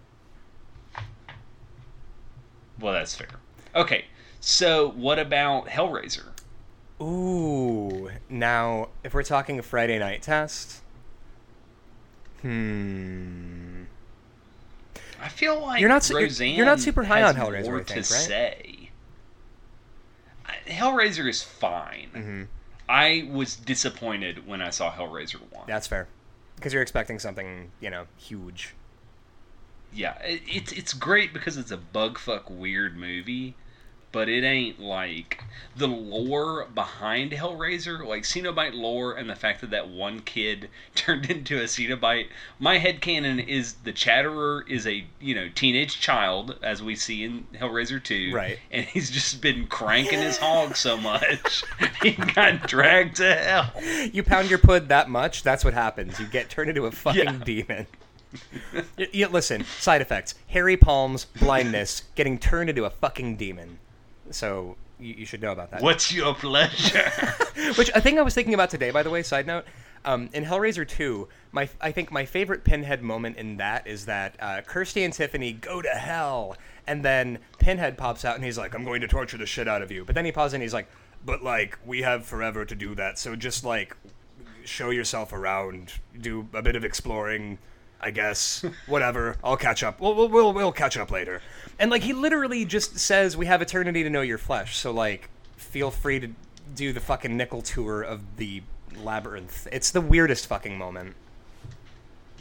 Well, 2.79 2.93
that's 2.93 3.15
fair. 3.15 3.27
Okay, 3.75 4.05
so 4.45 4.89
what 4.89 5.19
about 5.19 5.67
Hellraiser? 5.67 6.25
Ooh, 7.01 8.09
now 8.29 8.89
if 9.03 9.13
we're 9.13 9.23
talking 9.23 9.57
a 9.57 9.63
Friday 9.63 9.97
night 9.99 10.21
test, 10.21 10.81
hmm. 12.41 13.83
I 15.21 15.29
feel 15.29 15.61
like 15.61 15.79
You're 15.79 15.89
not 15.89 16.03
su- 16.03 16.19
you're- 16.19 16.47
you're 16.49 16.65
not 16.65 16.79
super 16.81 17.03
high 17.05 17.23
on 17.23 17.35
Hellraiser, 17.35 17.63
more 17.65 17.79
I 17.79 17.83
think, 17.83 17.87
to 17.89 17.95
right? 17.95 18.03
say. 18.05 18.89
Hellraiser 20.67 21.27
is 21.29 21.41
fine. 21.41 22.09
Mhm. 22.13 22.47
I 22.89 23.27
was 23.31 23.55
disappointed 23.55 24.45
when 24.45 24.61
I 24.61 24.69
saw 24.69 24.91
Hellraiser 24.91 25.39
one. 25.51 25.65
That's 25.67 25.87
fair, 25.87 26.07
because 26.55 26.73
you're 26.73 26.81
expecting 26.81 27.19
something, 27.19 27.71
you 27.79 27.89
know, 27.89 28.07
huge. 28.17 28.75
Yeah, 29.93 30.17
it, 30.19 30.41
it's 30.47 30.71
it's 30.73 30.93
great 30.93 31.31
because 31.33 31.55
it's 31.55 31.71
a 31.71 31.77
bug 31.77 32.17
fuck 32.17 32.49
weird 32.49 32.97
movie, 32.97 33.55
but 34.13 34.29
it 34.29 34.45
ain't 34.45 34.79
like 34.79 35.43
the 35.75 35.87
lore 35.87 36.67
behind 36.73 37.31
Hellraiser, 37.31 38.05
like 38.05 38.23
Cenobite 38.23 38.75
lore, 38.75 39.13
and 39.15 39.27
the 39.27 39.35
fact 39.35 39.59
that 39.61 39.71
that 39.71 39.89
one 39.89 40.19
kid 40.21 40.69
turned 40.95 41.29
into 41.29 41.57
a 41.57 41.63
Cenobite. 41.63 42.27
My 42.59 42.77
head 42.77 43.01
headcanon 43.01 43.45
is 43.47 43.73
the 43.83 43.91
Chatterer 43.91 44.63
is 44.69 44.85
a 44.87 45.03
you 45.19 45.33
know 45.35 45.49
teenage 45.53 45.99
child, 45.99 46.57
as 46.63 46.81
we 46.83 46.95
see 46.95 47.23
in 47.25 47.45
Hellraiser 47.55 48.01
two, 48.01 48.31
Right. 48.33 48.59
And 48.71 48.85
he's 48.85 49.09
just 49.09 49.41
been 49.41 49.65
cranking 49.67 50.19
his 50.19 50.37
hog 50.37 50.75
so 50.77 50.95
much, 50.95 51.63
he 52.03 52.11
got 52.11 52.67
dragged 52.67 53.15
to 53.17 53.33
hell. 53.35 53.73
You 54.13 54.23
pound 54.23 54.49
your 54.49 54.59
pud 54.59 54.89
that 54.89 55.09
much, 55.09 55.41
that's 55.43 55.65
what 55.65 55.73
happens. 55.73 56.19
You 56.19 56.27
get 56.27 56.49
turned 56.49 56.69
into 56.69 56.85
a 56.85 56.91
fucking 56.91 57.23
Yeah. 57.23 57.43
demon. 57.43 57.87
Y- 58.97 59.07
y- 59.13 59.27
listen, 59.29 59.63
side 59.63 60.01
effects: 60.01 60.33
hairy 60.47 60.75
palms, 60.77 61.25
blindness, 61.25 62.03
getting 62.15 62.39
turned 62.39 62.67
into 62.69 62.83
a 62.85 62.89
fucking 62.89 63.35
demon. 63.37 63.77
So 64.31 64.75
you, 64.99 65.15
you 65.19 65.25
should 65.25 65.41
know 65.41 65.51
about 65.51 65.71
that. 65.71 65.81
What's 65.81 66.13
your 66.13 66.33
pleasure? 66.33 67.11
Which 67.77 67.89
a 67.93 68.01
thing 68.01 68.19
I 68.19 68.21
was 68.21 68.33
thinking 68.33 68.53
about 68.53 68.69
today, 68.69 68.91
by 68.91 69.03
the 69.03 69.09
way. 69.09 69.23
Side 69.23 69.47
note: 69.47 69.65
um, 70.05 70.29
in 70.33 70.45
Hellraiser 70.45 70.87
2, 70.87 71.27
my 71.51 71.69
I 71.79 71.91
think 71.91 72.11
my 72.11 72.25
favorite 72.25 72.63
Pinhead 72.63 73.01
moment 73.01 73.37
in 73.37 73.57
that 73.57 73.87
is 73.87 74.05
that 74.05 74.35
uh, 74.39 74.61
Kirsty 74.61 75.03
and 75.03 75.13
Tiffany 75.13 75.53
go 75.53 75.81
to 75.81 75.89
hell, 75.89 76.57
and 76.87 77.03
then 77.03 77.39
Pinhead 77.59 77.97
pops 77.97 78.25
out 78.25 78.35
and 78.35 78.43
he's 78.43 78.57
like, 78.57 78.73
"I'm 78.73 78.83
going 78.83 79.01
to 79.01 79.07
torture 79.07 79.37
the 79.37 79.45
shit 79.45 79.67
out 79.67 79.81
of 79.81 79.91
you." 79.91 80.03
But 80.05 80.15
then 80.15 80.25
he 80.25 80.31
pauses 80.31 80.53
and 80.53 80.63
he's 80.63 80.73
like, 80.73 80.87
"But 81.25 81.43
like, 81.43 81.77
we 81.85 82.01
have 82.01 82.25
forever 82.25 82.65
to 82.65 82.75
do 82.75 82.95
that, 82.95 83.17
so 83.17 83.35
just 83.35 83.63
like, 83.63 83.95
show 84.65 84.89
yourself 84.89 85.33
around, 85.33 85.93
do 86.19 86.47
a 86.53 86.61
bit 86.61 86.75
of 86.75 86.83
exploring." 86.83 87.57
I 88.03 88.11
guess 88.11 88.63
whatever. 88.87 89.37
I'll 89.43 89.57
catch 89.57 89.83
up. 89.83 89.99
We'll, 90.01 90.29
we'll 90.29 90.53
we'll 90.53 90.71
catch 90.71 90.97
up 90.97 91.11
later. 91.11 91.41
And 91.79 91.89
like 91.91 92.03
he 92.03 92.13
literally 92.13 92.65
just 92.65 92.99
says, 92.99 93.37
"We 93.37 93.45
have 93.47 93.61
eternity 93.61 94.03
to 94.03 94.09
know 94.09 94.21
your 94.21 94.37
flesh." 94.37 94.77
So 94.77 94.91
like, 94.91 95.29
feel 95.57 95.89
free 95.91 96.19
to 96.19 96.29
do 96.75 96.93
the 96.93 96.99
fucking 96.99 97.35
nickel 97.37 97.61
tour 97.61 98.01
of 98.01 98.37
the 98.37 98.63
labyrinth. 98.95 99.67
It's 99.71 99.91
the 99.91 100.01
weirdest 100.01 100.47
fucking 100.47 100.77
moment. 100.77 101.15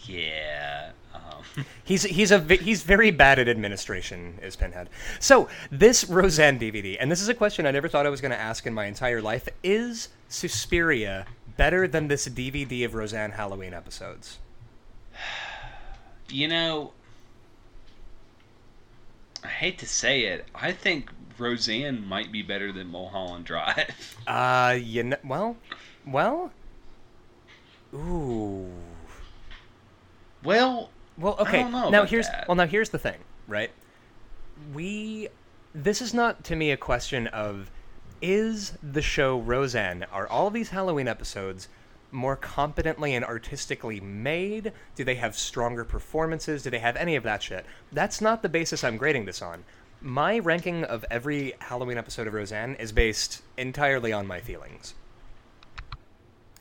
yeah. 0.04 0.90
Um, 1.14 1.64
He's 1.84 2.04
he's 2.04 2.30
a 2.30 2.38
he's 2.40 2.82
very 2.82 3.10
bad 3.10 3.38
at 3.38 3.48
administration, 3.48 4.38
is 4.42 4.56
Pinhead. 4.56 4.88
So 5.20 5.48
this 5.70 6.04
Roseanne 6.08 6.58
DVD, 6.58 6.96
and 6.98 7.10
this 7.10 7.20
is 7.20 7.28
a 7.28 7.34
question 7.34 7.66
I 7.66 7.70
never 7.70 7.88
thought 7.88 8.06
I 8.06 8.10
was 8.10 8.20
going 8.22 8.30
to 8.32 8.40
ask 8.40 8.66
in 8.66 8.72
my 8.74 8.86
entire 8.86 9.20
life: 9.20 9.48
Is 9.62 10.08
Suspiria 10.28 11.26
better 11.56 11.86
than 11.86 12.08
this 12.08 12.26
DVD 12.28 12.84
of 12.86 12.94
Roseanne 12.94 13.32
Halloween 13.32 13.74
episodes? 13.74 14.38
You 16.28 16.48
know, 16.48 16.92
I 19.44 19.48
hate 19.48 19.78
to 19.78 19.86
say 19.86 20.22
it. 20.24 20.46
I 20.54 20.72
think 20.72 21.10
Roseanne 21.38 22.06
might 22.06 22.30
be 22.30 22.42
better 22.42 22.72
than 22.72 22.88
Mulholland 22.88 23.44
Drive. 23.44 24.16
Uh, 24.26 24.78
you 24.80 25.02
know, 25.02 25.16
well, 25.24 25.56
well, 26.06 26.52
ooh. 27.92 28.70
Well, 30.44 30.90
Well, 31.18 31.36
I 31.38 31.42
okay. 31.42 31.62
don't 31.62 31.72
know 31.72 31.90
now 31.90 32.04
here's 32.04 32.28
that. 32.28 32.46
well 32.48 32.54
now 32.54 32.66
here's 32.66 32.90
the 32.90 32.98
thing, 32.98 33.18
right? 33.48 33.70
We 34.72 35.28
this 35.74 36.00
is 36.00 36.14
not 36.14 36.44
to 36.44 36.56
me 36.56 36.70
a 36.70 36.76
question 36.76 37.26
of 37.28 37.70
is 38.20 38.74
the 38.82 39.02
show 39.02 39.38
Roseanne 39.40 40.06
are 40.12 40.28
all 40.28 40.50
these 40.50 40.68
Halloween 40.70 41.08
episodes 41.08 41.68
more 42.12 42.36
competently 42.36 43.14
and 43.14 43.24
artistically 43.24 44.00
made? 44.00 44.72
Do 44.94 45.04
they 45.04 45.16
have 45.16 45.34
stronger 45.36 45.84
performances? 45.84 46.62
Do 46.62 46.70
they 46.70 46.78
have 46.78 46.96
any 46.96 47.16
of 47.16 47.24
that 47.24 47.42
shit? 47.42 47.66
That's 47.90 48.20
not 48.20 48.42
the 48.42 48.48
basis 48.48 48.84
I'm 48.84 48.96
grading 48.96 49.24
this 49.24 49.42
on. 49.42 49.64
My 50.00 50.38
ranking 50.38 50.84
of 50.84 51.04
every 51.10 51.54
Halloween 51.60 51.96
episode 51.98 52.26
of 52.26 52.34
Roseanne 52.34 52.74
is 52.76 52.92
based 52.92 53.42
entirely 53.56 54.12
on 54.12 54.26
my 54.26 54.40
feelings. 54.40 54.94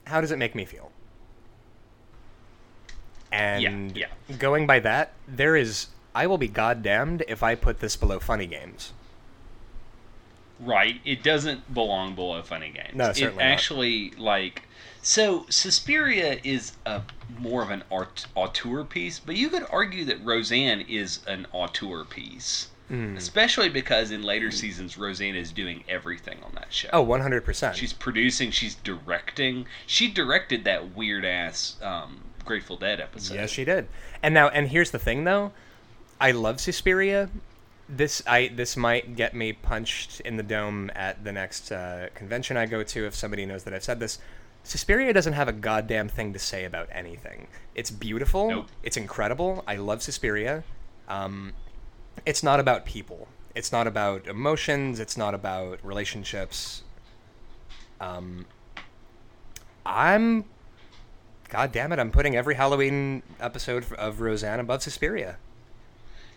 How 0.06 0.22
does 0.22 0.32
it 0.32 0.38
make 0.38 0.56
me 0.56 0.66
feel? 0.66 0.92
And 3.32 3.96
yeah. 3.96 4.08
going 4.40 4.68
by 4.68 4.80
that, 4.80 5.14
there 5.28 5.56
is 5.56 5.88
I 6.14 6.28
will 6.28 6.38
be 6.38 6.50
goddamned 6.50 7.24
if 7.28 7.42
I 7.44 7.56
put 7.56 7.80
this 7.80 7.96
below 7.96 8.20
funny 8.20 8.46
games. 8.46 8.92
right. 10.60 11.00
It 11.06 11.24
doesn't 11.24 11.74
belong 11.74 12.16
below 12.16 12.42
Funny 12.44 12.70
Games. 12.72 12.94
No, 12.96 13.10
it 13.10 13.16
certainly 13.16 13.44
not. 13.44 13.52
actually 13.52 14.12
like. 14.12 14.64
So 15.02 15.46
Suspiria 15.50 16.40
is 16.44 16.74
a 16.86 17.02
more 17.40 17.64
of 17.64 17.72
an 17.72 17.84
art 17.92 18.26
auteur 18.36 18.84
piece, 18.84 19.20
but 19.20 19.36
you 19.36 19.50
could 19.50 19.66
argue 19.72 20.06
that 20.06 20.24
Roseanne 20.24 20.82
is 20.82 21.20
an 21.28 21.48
auteur 21.52 22.04
piece. 22.04 22.70
Hmm. 22.88 23.16
Especially 23.16 23.70
because 23.70 24.12
in 24.12 24.22
later 24.22 24.52
seasons, 24.52 24.98
Roseanne 24.98 25.36
is 25.36 25.54
doing 25.54 25.86
everything 25.88 26.40
on 26.44 26.52
that 26.56 26.74
show. 26.74 26.90
Oh, 26.92 27.06
100%. 27.06 27.74
She's 27.74 27.94
producing. 27.94 28.52
She's 28.52 28.76
directing. 28.76 29.66
She 29.88 30.12
directed 30.12 30.66
that 30.66 30.94
weird 30.94 31.24
ass 31.24 31.78
um, 31.82 32.20
Grateful 32.44 32.76
Dead 32.76 33.00
episode. 33.00 33.36
Yes, 33.36 33.50
she 33.50 33.64
did. 33.64 33.88
And 34.22 34.34
now, 34.34 34.50
and 34.50 34.68
here's 34.68 34.92
the 34.92 35.00
thing, 35.00 35.24
though. 35.24 35.54
I 36.20 36.32
love 36.32 36.60
Suspiria. 36.60 37.30
This 37.88 38.22
I 38.28 38.50
this 38.56 38.78
might 38.78 39.16
get 39.16 39.34
me 39.34 39.54
punched 39.54 40.20
in 40.22 40.38
the 40.38 40.44
dome 40.44 40.92
at 40.96 41.24
the 41.24 41.32
next 41.32 41.72
uh, 41.72 42.08
convention 42.14 42.56
I 42.56 42.66
go 42.66 42.84
to 42.84 43.06
if 43.06 43.16
somebody 43.16 43.46
knows 43.46 43.64
that 43.64 43.74
I've 43.74 43.84
said 43.84 44.00
this. 44.00 44.20
Suspiria 44.64 45.14
doesn't 45.14 45.34
have 45.34 45.48
a 45.48 45.54
goddamn 45.54 46.08
thing 46.08 46.34
to 46.34 46.40
say 46.40 46.66
about 46.66 46.88
anything. 46.92 47.48
It's 47.76 47.92
beautiful. 47.92 48.50
Nope. 48.50 48.68
It's 48.84 48.98
incredible. 48.98 49.64
I 49.68 49.76
love 49.76 50.02
Suspiria. 50.02 50.64
Um, 51.08 51.54
it's 52.26 52.44
not 52.44 52.60
about 52.60 52.86
people. 52.86 53.28
It's 53.56 53.72
not 53.72 53.88
about 53.88 54.28
emotions. 54.28 55.00
It's 55.00 55.18
not 55.18 55.34
about 55.34 55.80
relationships. 55.84 56.84
Um, 58.00 58.46
I'm 59.86 60.46
God 61.52 61.74
damn 61.74 61.92
it, 61.92 62.00
I'm 62.00 62.12
putting 62.12 62.34
every 62.38 62.56
Halloween 62.56 63.24
episode 63.42 63.86
of 63.98 64.22
Roseanne 64.22 64.62
above 64.62 64.82
Suspiria. 64.82 65.36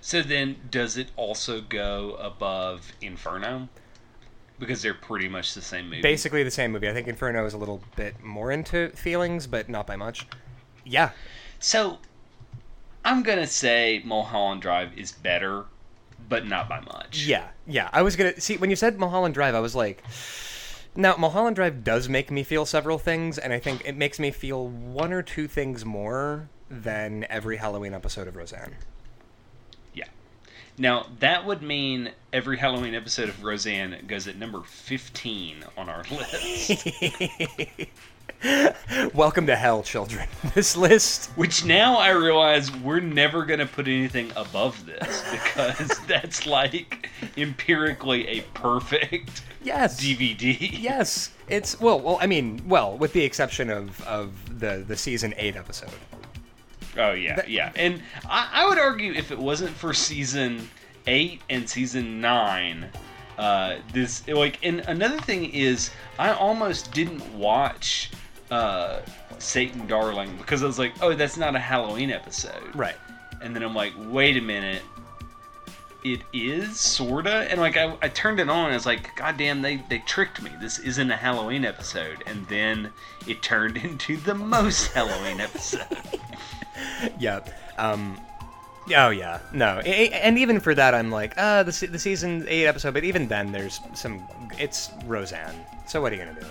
So 0.01 0.23
then, 0.23 0.57
does 0.73 0.97
it 0.97 1.13
also 1.17 1.61
go 1.61 2.17
above 2.17 2.93
Inferno? 3.01 3.69
Because 4.59 4.83
they're 4.83 4.95
pretty 4.95 5.29
much 5.29 5.55
the 5.55 5.63
same 5.63 5.87
movie. 5.87 6.03
Basically 6.03 6.43
the 6.43 6.51
same 6.51 6.73
movie. 6.73 6.89
I 6.89 6.93
think 6.93 7.09
Inferno 7.09 7.45
is 7.45 7.55
a 7.55 7.59
little 7.59 7.83
bit 7.97 8.23
more 8.23 8.53
into 8.53 8.91
feelings, 8.91 9.47
but 9.47 9.69
not 9.69 9.87
by 9.87 9.97
much. 9.97 10.27
Yeah. 10.85 11.11
So, 11.59 11.99
I'm 13.05 13.23
gonna 13.23 13.47
say 13.47 14.03
Mulholland 14.05 14.63
Drive 14.63 14.97
is 14.97 15.13
better, 15.13 15.65
but 16.29 16.47
not 16.47 16.69
by 16.69 16.81
much. 16.81 17.27
Yeah. 17.27 17.49
Yeah. 17.67 17.91
I 17.93 18.03
was 18.03 18.17
going 18.17 18.35
to 18.35 18.41
see 18.41 18.57
when 18.57 18.71
you 18.71 18.77
said 18.77 18.99
Mulholland 18.99 19.35
Drive, 19.35 19.55
I 19.55 19.61
was 19.61 19.75
like 19.75 20.03
now, 20.97 21.17
Mulholland 21.17 21.57
Drive 21.57 21.83
does 21.83 22.09
make 22.09 22.31
me 22.31 22.45
feel 22.45 22.65
several 22.65 22.99
things, 22.99 23.37
and 23.37 23.53
I 23.53 23.59
think 23.59 23.83
it 23.85 23.97
makes 23.97 24.21
me 24.21 24.31
feel 24.31 24.69
one 24.69 25.13
or 25.13 25.23
two 25.23 25.49
things 25.49 25.85
more 25.85 26.49
than 26.71 27.27
every 27.29 27.57
Halloween 27.57 27.95
episode 27.95 28.29
of 28.29 28.37
Roseanne. 28.37 28.77
Now 30.77 31.07
that 31.21 31.47
would 31.47 31.63
mean 31.63 32.11
every 32.33 32.59
Halloween 32.59 32.95
episode 32.95 33.29
of 33.29 33.45
Roseanne 33.45 34.05
goes 34.07 34.27
at 34.27 34.37
number 34.37 34.61
15 34.63 35.65
on 35.77 35.89
our 35.89 36.03
list. 36.11 36.89
Welcome 39.15 39.47
to 39.47 39.57
hell, 39.57 39.83
children. 39.83 40.29
This 40.55 40.77
list. 40.77 41.31
Which 41.37 41.65
now 41.65 41.97
I 41.97 42.11
realize 42.11 42.71
we're 42.71 43.01
never 43.01 43.45
going 43.45 43.61
to 43.61 43.67
put 43.67 43.89
anything 43.89 44.31
above 44.37 44.85
this 44.87 45.23
because 45.33 45.89
that's 46.07 46.47
like 46.47 47.09
empirically 47.37 48.27
a 48.29 48.41
perfect 48.55 49.43
Yes. 49.63 49.99
DVD. 50.01 50.57
Yes, 50.79 51.31
it's 51.49 51.81
well, 51.81 51.99
well. 51.99 52.19
I 52.21 52.27
mean, 52.27 52.63
well, 52.69 52.97
with 52.99 53.15
the 53.15 53.25
exception 53.25 53.71
of 53.71 54.03
of 54.03 54.61
the 54.61 54.85
the 54.87 54.97
season 54.97 55.33
eight 55.39 55.57
episode. 55.57 55.91
Oh 56.97 57.13
yeah, 57.13 57.43
yeah. 57.47 57.73
And 57.77 58.03
I, 58.29 58.49
I 58.53 58.69
would 58.69 58.79
argue 58.79 59.13
if 59.13 59.31
it 59.31 59.39
wasn't 59.39 59.71
for 59.71 59.93
season 59.93 60.69
eight 61.07 61.41
and 61.51 61.69
season 61.69 62.21
nine, 62.21 62.89
uh, 63.39 63.77
this 63.93 64.27
like. 64.29 64.65
And 64.65 64.81
another 64.81 65.19
thing 65.19 65.53
is, 65.53 65.91
I 66.19 66.33
almost 66.33 66.93
didn't 66.93 67.23
watch 67.35 68.11
uh, 68.51 69.01
Satan 69.39 69.87
Darling 69.87 70.37
because 70.37 70.63
I 70.63 70.67
was 70.67 70.79
like, 70.79 70.95
oh, 71.03 71.15
that's 71.15 71.37
not 71.37 71.55
a 71.55 71.59
Halloween 71.59 72.11
episode. 72.11 72.75
Right. 72.75 72.97
And 73.43 73.55
then 73.55 73.63
I'm 73.63 73.75
like, 73.75 73.93
wait 73.99 74.37
a 74.37 74.41
minute. 74.41 74.83
It 76.05 76.21
is 76.35 76.79
sorta, 76.79 77.51
and 77.51 77.59
like 77.59 77.79
I, 77.79 77.97
I 78.03 78.09
turned 78.09 78.39
it 78.39 78.51
on, 78.51 78.67
and 78.67 78.73
I 78.73 78.77
was 78.77 78.85
like, 78.85 79.17
God 79.17 79.39
damn, 79.39 79.63
they 79.63 79.77
they 79.89 80.01
tricked 80.01 80.43
me. 80.43 80.51
This 80.61 80.79
isn't 80.81 81.11
a 81.11 81.17
Halloween 81.17 81.65
episode, 81.65 82.23
and 82.27 82.47
then 82.49 82.91
it 83.27 83.41
turned 83.41 83.77
into 83.83 84.19
the 84.19 84.35
most 84.35 84.93
Halloween 84.93 85.41
episode. 85.41 85.87
Yeah. 87.19 87.41
Um. 87.79 88.21
Oh 88.95 89.11
yeah. 89.11 89.39
No. 89.53 89.79
And 89.79 90.39
even 90.39 90.61
for 90.61 90.75
that, 90.75 90.95
I'm 90.95 91.11
like, 91.11 91.35
uh, 91.39 91.63
the 91.63 91.73
se- 91.73 91.87
the 91.87 91.99
season 91.99 92.45
eight 92.49 92.67
episode. 92.67 92.95
But 92.95 93.05
even 93.05 93.29
then, 93.29 93.53
there's 93.53 93.81
some. 93.95 94.27
It's 94.59 94.91
Roseanne. 95.07 95.55
So 95.87 96.01
what 96.03 96.13
are 96.13 96.17
you 96.17 96.25
gonna 96.25 96.41
do? 96.41 96.47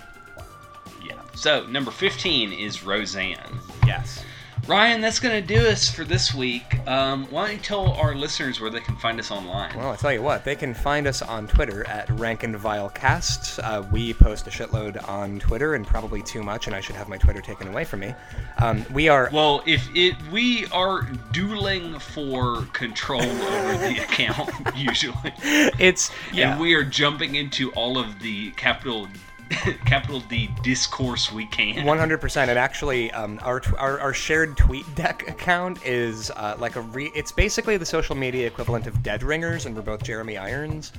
Yeah. 1.06 1.14
So 1.34 1.66
number 1.66 1.90
fifteen 1.90 2.52
is 2.52 2.82
Roseanne. 2.82 3.58
Yes. 3.86 4.22
Ryan, 4.66 5.02
that's 5.02 5.18
going 5.18 5.34
to 5.34 5.46
do 5.46 5.66
us 5.66 5.90
for 5.90 6.04
this 6.04 6.32
week. 6.32 6.78
Um, 6.88 7.26
why 7.26 7.48
don't 7.48 7.56
you 7.56 7.62
tell 7.62 7.92
our 7.92 8.14
listeners 8.14 8.62
where 8.62 8.70
they 8.70 8.80
can 8.80 8.96
find 8.96 9.20
us 9.20 9.30
online? 9.30 9.76
Well, 9.76 9.92
I 9.92 9.96
tell 9.96 10.12
you 10.12 10.22
what, 10.22 10.44
they 10.44 10.56
can 10.56 10.72
find 10.72 11.06
us 11.06 11.20
on 11.20 11.46
Twitter 11.46 11.86
at 11.86 12.08
Rank 12.18 12.44
and 12.44 12.56
Vile 12.56 12.88
Cast. 12.88 13.58
Uh, 13.58 13.84
we 13.92 14.14
post 14.14 14.46
a 14.46 14.50
shitload 14.50 15.06
on 15.06 15.38
Twitter, 15.38 15.74
and 15.74 15.86
probably 15.86 16.22
too 16.22 16.42
much, 16.42 16.66
and 16.66 16.74
I 16.74 16.80
should 16.80 16.96
have 16.96 17.10
my 17.10 17.18
Twitter 17.18 17.42
taken 17.42 17.68
away 17.68 17.84
from 17.84 18.00
me. 18.00 18.14
Um, 18.56 18.86
we 18.90 19.08
are. 19.08 19.28
Well, 19.30 19.62
if 19.66 19.86
it 19.94 20.14
we 20.32 20.66
are 20.68 21.02
dueling 21.32 21.98
for 21.98 22.62
control 22.72 23.20
over 23.20 23.76
the 23.86 23.98
account 24.02 24.50
usually, 24.74 25.34
it's 25.78 26.10
yeah. 26.32 26.52
and 26.52 26.60
we 26.60 26.72
are 26.72 26.84
jumping 26.84 27.34
into 27.34 27.70
all 27.72 27.98
of 27.98 28.18
the 28.20 28.50
capital 28.52 29.08
capital 29.86 30.20
D 30.20 30.48
discourse 30.62 31.30
we 31.32 31.46
can. 31.46 31.84
100%. 31.84 32.36
And 32.48 32.58
actually, 32.58 33.10
um, 33.12 33.38
our, 33.42 33.60
tw- 33.60 33.74
our 33.78 34.00
our 34.00 34.12
shared 34.14 34.56
tweet 34.56 34.86
deck 34.94 35.28
account 35.28 35.84
is 35.84 36.30
uh, 36.30 36.56
like 36.58 36.76
a 36.76 36.80
re. 36.80 37.10
It's 37.14 37.32
basically 37.32 37.76
the 37.76 37.86
social 37.86 38.14
media 38.14 38.46
equivalent 38.46 38.86
of 38.86 39.02
Dead 39.02 39.22
Ringers, 39.22 39.66
and 39.66 39.74
we're 39.76 39.82
both 39.82 40.02
Jeremy 40.02 40.36
Irons. 40.38 40.92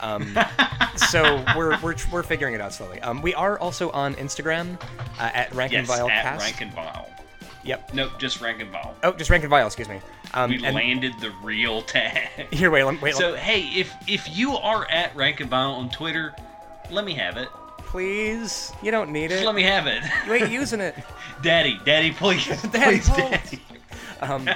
Um, 0.00 0.38
so 0.96 1.44
we're, 1.56 1.78
we're 1.82 1.96
we're 2.12 2.22
figuring 2.22 2.54
it 2.54 2.60
out 2.60 2.72
slowly. 2.72 3.00
Um, 3.00 3.20
we 3.22 3.34
are 3.34 3.58
also 3.58 3.90
on 3.90 4.14
Instagram 4.14 4.80
uh, 5.18 5.30
at 5.34 5.52
Rank 5.54 5.72
and 5.72 5.86
Yes, 5.86 5.98
Vile 5.98 6.08
at 6.08 6.22
Cast. 6.22 6.44
rank 6.44 6.60
and 6.60 6.72
vile. 6.72 7.08
Yep. 7.62 7.92
Nope, 7.94 8.12
just 8.18 8.40
rank 8.40 8.62
and 8.62 8.70
vile. 8.70 8.94
Oh, 9.02 9.12
just 9.12 9.28
Rank 9.28 9.44
and 9.44 9.50
Vile. 9.50 9.66
Excuse 9.66 9.88
me. 9.88 10.00
Um, 10.32 10.50
We 10.50 10.64
and 10.64 10.74
landed 10.74 11.12
the 11.20 11.30
real 11.42 11.82
tag. 11.82 12.46
here, 12.52 12.70
wait, 12.70 12.84
wait. 13.02 13.14
So 13.14 13.34
hey, 13.34 13.62
if 13.76 13.92
if 14.08 14.34
you 14.34 14.56
are 14.56 14.90
at 14.90 15.14
rank 15.14 15.40
and 15.40 15.50
vile 15.50 15.72
on 15.72 15.90
Twitter, 15.90 16.34
let 16.90 17.04
me 17.04 17.12
have 17.14 17.36
it. 17.36 17.48
Please. 17.90 18.72
You 18.82 18.90
don't 18.92 19.10
need 19.10 19.30
Just 19.30 19.42
it. 19.42 19.46
let 19.46 19.54
me 19.54 19.64
have 19.64 19.86
it. 19.86 20.02
You 20.26 20.34
ain't 20.34 20.50
using 20.50 20.80
it. 20.80 20.94
Daddy, 21.42 21.78
daddy, 21.84 22.12
please, 22.12 22.46
Daddy, 22.70 22.98
please, 23.00 23.08
daddy. 23.08 23.62
Um, 24.20 24.48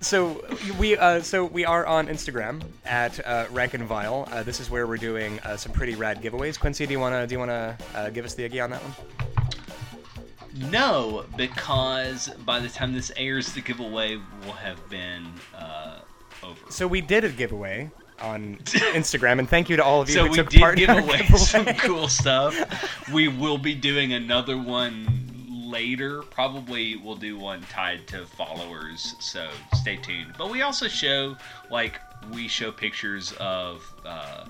so 0.00 0.42
we 0.78 0.96
uh, 0.96 1.20
so 1.20 1.44
we 1.44 1.66
are 1.66 1.86
on 1.86 2.08
Instagram 2.08 2.62
at 2.86 3.24
uh, 3.26 3.44
Rank 3.50 3.74
and 3.74 3.84
Vile. 3.84 4.26
Uh, 4.30 4.42
this 4.42 4.58
is 4.58 4.70
where 4.70 4.86
we're 4.86 4.96
doing 4.96 5.38
uh, 5.40 5.58
some 5.58 5.72
pretty 5.72 5.94
rad 5.94 6.22
giveaways. 6.22 6.58
Quincy, 6.58 6.86
do 6.86 6.92
you 6.92 7.00
wanna 7.00 7.26
do 7.26 7.34
you 7.34 7.38
wanna 7.38 7.76
uh, 7.94 8.08
give 8.08 8.24
us 8.24 8.32
the 8.34 8.48
iggy 8.48 8.64
on 8.64 8.70
that 8.70 8.80
one? 8.82 10.70
No, 10.70 11.24
because 11.36 12.28
by 12.46 12.58
the 12.58 12.68
time 12.70 12.94
this 12.94 13.12
airs, 13.16 13.52
the 13.52 13.60
giveaway 13.60 14.16
will 14.16 14.52
have 14.52 14.88
been 14.88 15.26
uh, 15.54 15.98
over. 16.42 16.58
So 16.70 16.86
we 16.88 17.02
did 17.02 17.24
a 17.24 17.28
giveaway 17.28 17.90
on 18.20 18.56
Instagram, 18.64 19.38
and 19.38 19.48
thank 19.48 19.68
you 19.68 19.76
to 19.76 19.84
all 19.84 20.00
of 20.02 20.08
you 20.08 20.14
So 20.14 20.24
who 20.24 20.30
we 20.30 20.36
took 20.36 20.50
did 20.50 20.60
part 20.60 20.76
give 20.76 20.88
in 20.88 20.96
our 20.96 21.02
away 21.02 21.18
giveaway. 21.18 21.38
some 21.38 21.64
cool 21.66 22.08
stuff. 22.08 22.56
We 23.12 23.28
will 23.28 23.58
be 23.58 23.74
doing 23.74 24.12
another 24.12 24.56
one 24.56 25.06
later. 25.50 26.22
Probably 26.22 26.96
we'll 26.96 27.16
do 27.16 27.36
one 27.38 27.62
tied 27.62 28.06
to 28.08 28.24
followers. 28.24 29.16
So 29.18 29.48
stay 29.74 29.96
tuned. 29.96 30.34
But 30.38 30.50
we 30.50 30.62
also 30.62 30.88
show 30.88 31.36
like 31.70 32.00
we 32.32 32.48
show 32.48 32.70
pictures 32.70 33.32
of 33.38 33.82
uh, 34.04 34.46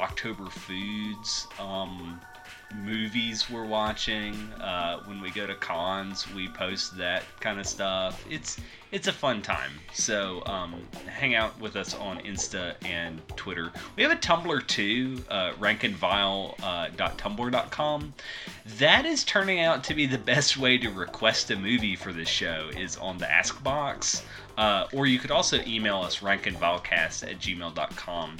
October 0.00 0.46
foods. 0.50 1.46
Um, 1.58 2.20
movies 2.74 3.48
we're 3.50 3.64
watching 3.64 4.34
uh, 4.60 4.98
when 5.04 5.20
we 5.20 5.30
go 5.30 5.46
to 5.46 5.54
cons 5.54 6.26
we 6.34 6.48
post 6.48 6.96
that 6.98 7.22
kind 7.40 7.58
of 7.58 7.66
stuff. 7.66 8.22
It's 8.30 8.58
it's 8.90 9.06
a 9.06 9.12
fun 9.12 9.42
time. 9.42 9.72
So 9.92 10.42
um, 10.46 10.80
hang 11.06 11.34
out 11.34 11.60
with 11.60 11.76
us 11.76 11.94
on 11.94 12.18
insta 12.20 12.74
and 12.84 13.20
twitter. 13.36 13.70
We 13.96 14.02
have 14.02 14.12
a 14.12 14.16
tumblr 14.16 14.66
too 14.66 15.22
uh, 15.28 15.52
rankandvile.tumblr.com 15.52 18.14
that 18.78 19.06
is 19.06 19.24
turning 19.24 19.60
out 19.60 19.84
to 19.84 19.94
be 19.94 20.06
the 20.06 20.18
best 20.18 20.56
way 20.56 20.78
to 20.78 20.90
request 20.90 21.50
a 21.50 21.56
movie 21.56 21.96
for 21.96 22.12
this 22.12 22.28
show 22.28 22.70
is 22.76 22.96
on 22.96 23.18
the 23.18 23.30
ask 23.30 23.62
box. 23.62 24.24
Uh, 24.56 24.88
or 24.92 25.06
you 25.06 25.20
could 25.20 25.30
also 25.30 25.60
email 25.66 25.98
us 25.98 26.18
rankandvilecast 26.18 27.22
at 27.22 27.38
gmail.com 27.38 28.36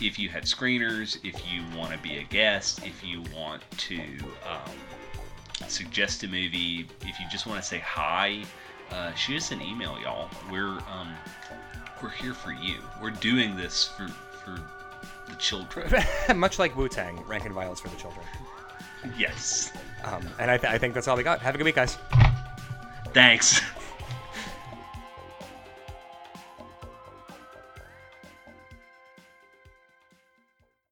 if 0.00 0.18
you 0.18 0.28
had 0.28 0.44
screeners, 0.44 1.18
if 1.24 1.42
you 1.52 1.62
want 1.76 1.92
to 1.92 1.98
be 1.98 2.18
a 2.18 2.24
guest, 2.24 2.84
if 2.86 3.04
you 3.04 3.22
want 3.34 3.62
to 3.78 4.00
um, 4.46 4.72
suggest 5.68 6.22
a 6.22 6.26
movie, 6.26 6.86
if 7.02 7.18
you 7.20 7.26
just 7.30 7.46
want 7.46 7.60
to 7.60 7.66
say 7.66 7.78
hi, 7.78 8.42
uh, 8.90 9.12
shoot 9.14 9.36
us 9.36 9.52
an 9.52 9.60
email, 9.60 9.98
y'all. 10.02 10.30
We're 10.50 10.78
um, 10.90 11.14
we're 12.02 12.10
here 12.10 12.34
for 12.34 12.52
you. 12.52 12.76
We're 13.02 13.10
doing 13.10 13.56
this 13.56 13.88
for 13.96 14.08
for 14.08 14.58
the 15.28 15.34
children. 15.36 15.92
Much 16.36 16.58
like 16.58 16.76
Wu 16.76 16.88
Tang, 16.88 17.22
Rank 17.26 17.44
and 17.44 17.54
Vile 17.54 17.72
is 17.72 17.80
for 17.80 17.88
the 17.88 17.96
children. 17.96 18.24
yes. 19.16 19.72
Um, 20.04 20.26
and 20.38 20.50
I, 20.50 20.56
th- 20.56 20.72
I 20.72 20.78
think 20.78 20.94
that's 20.94 21.08
all 21.08 21.16
we 21.16 21.22
got. 21.22 21.40
Have 21.40 21.54
a 21.54 21.58
good 21.58 21.64
week, 21.64 21.74
guys. 21.74 21.98
Thanks. 23.12 23.60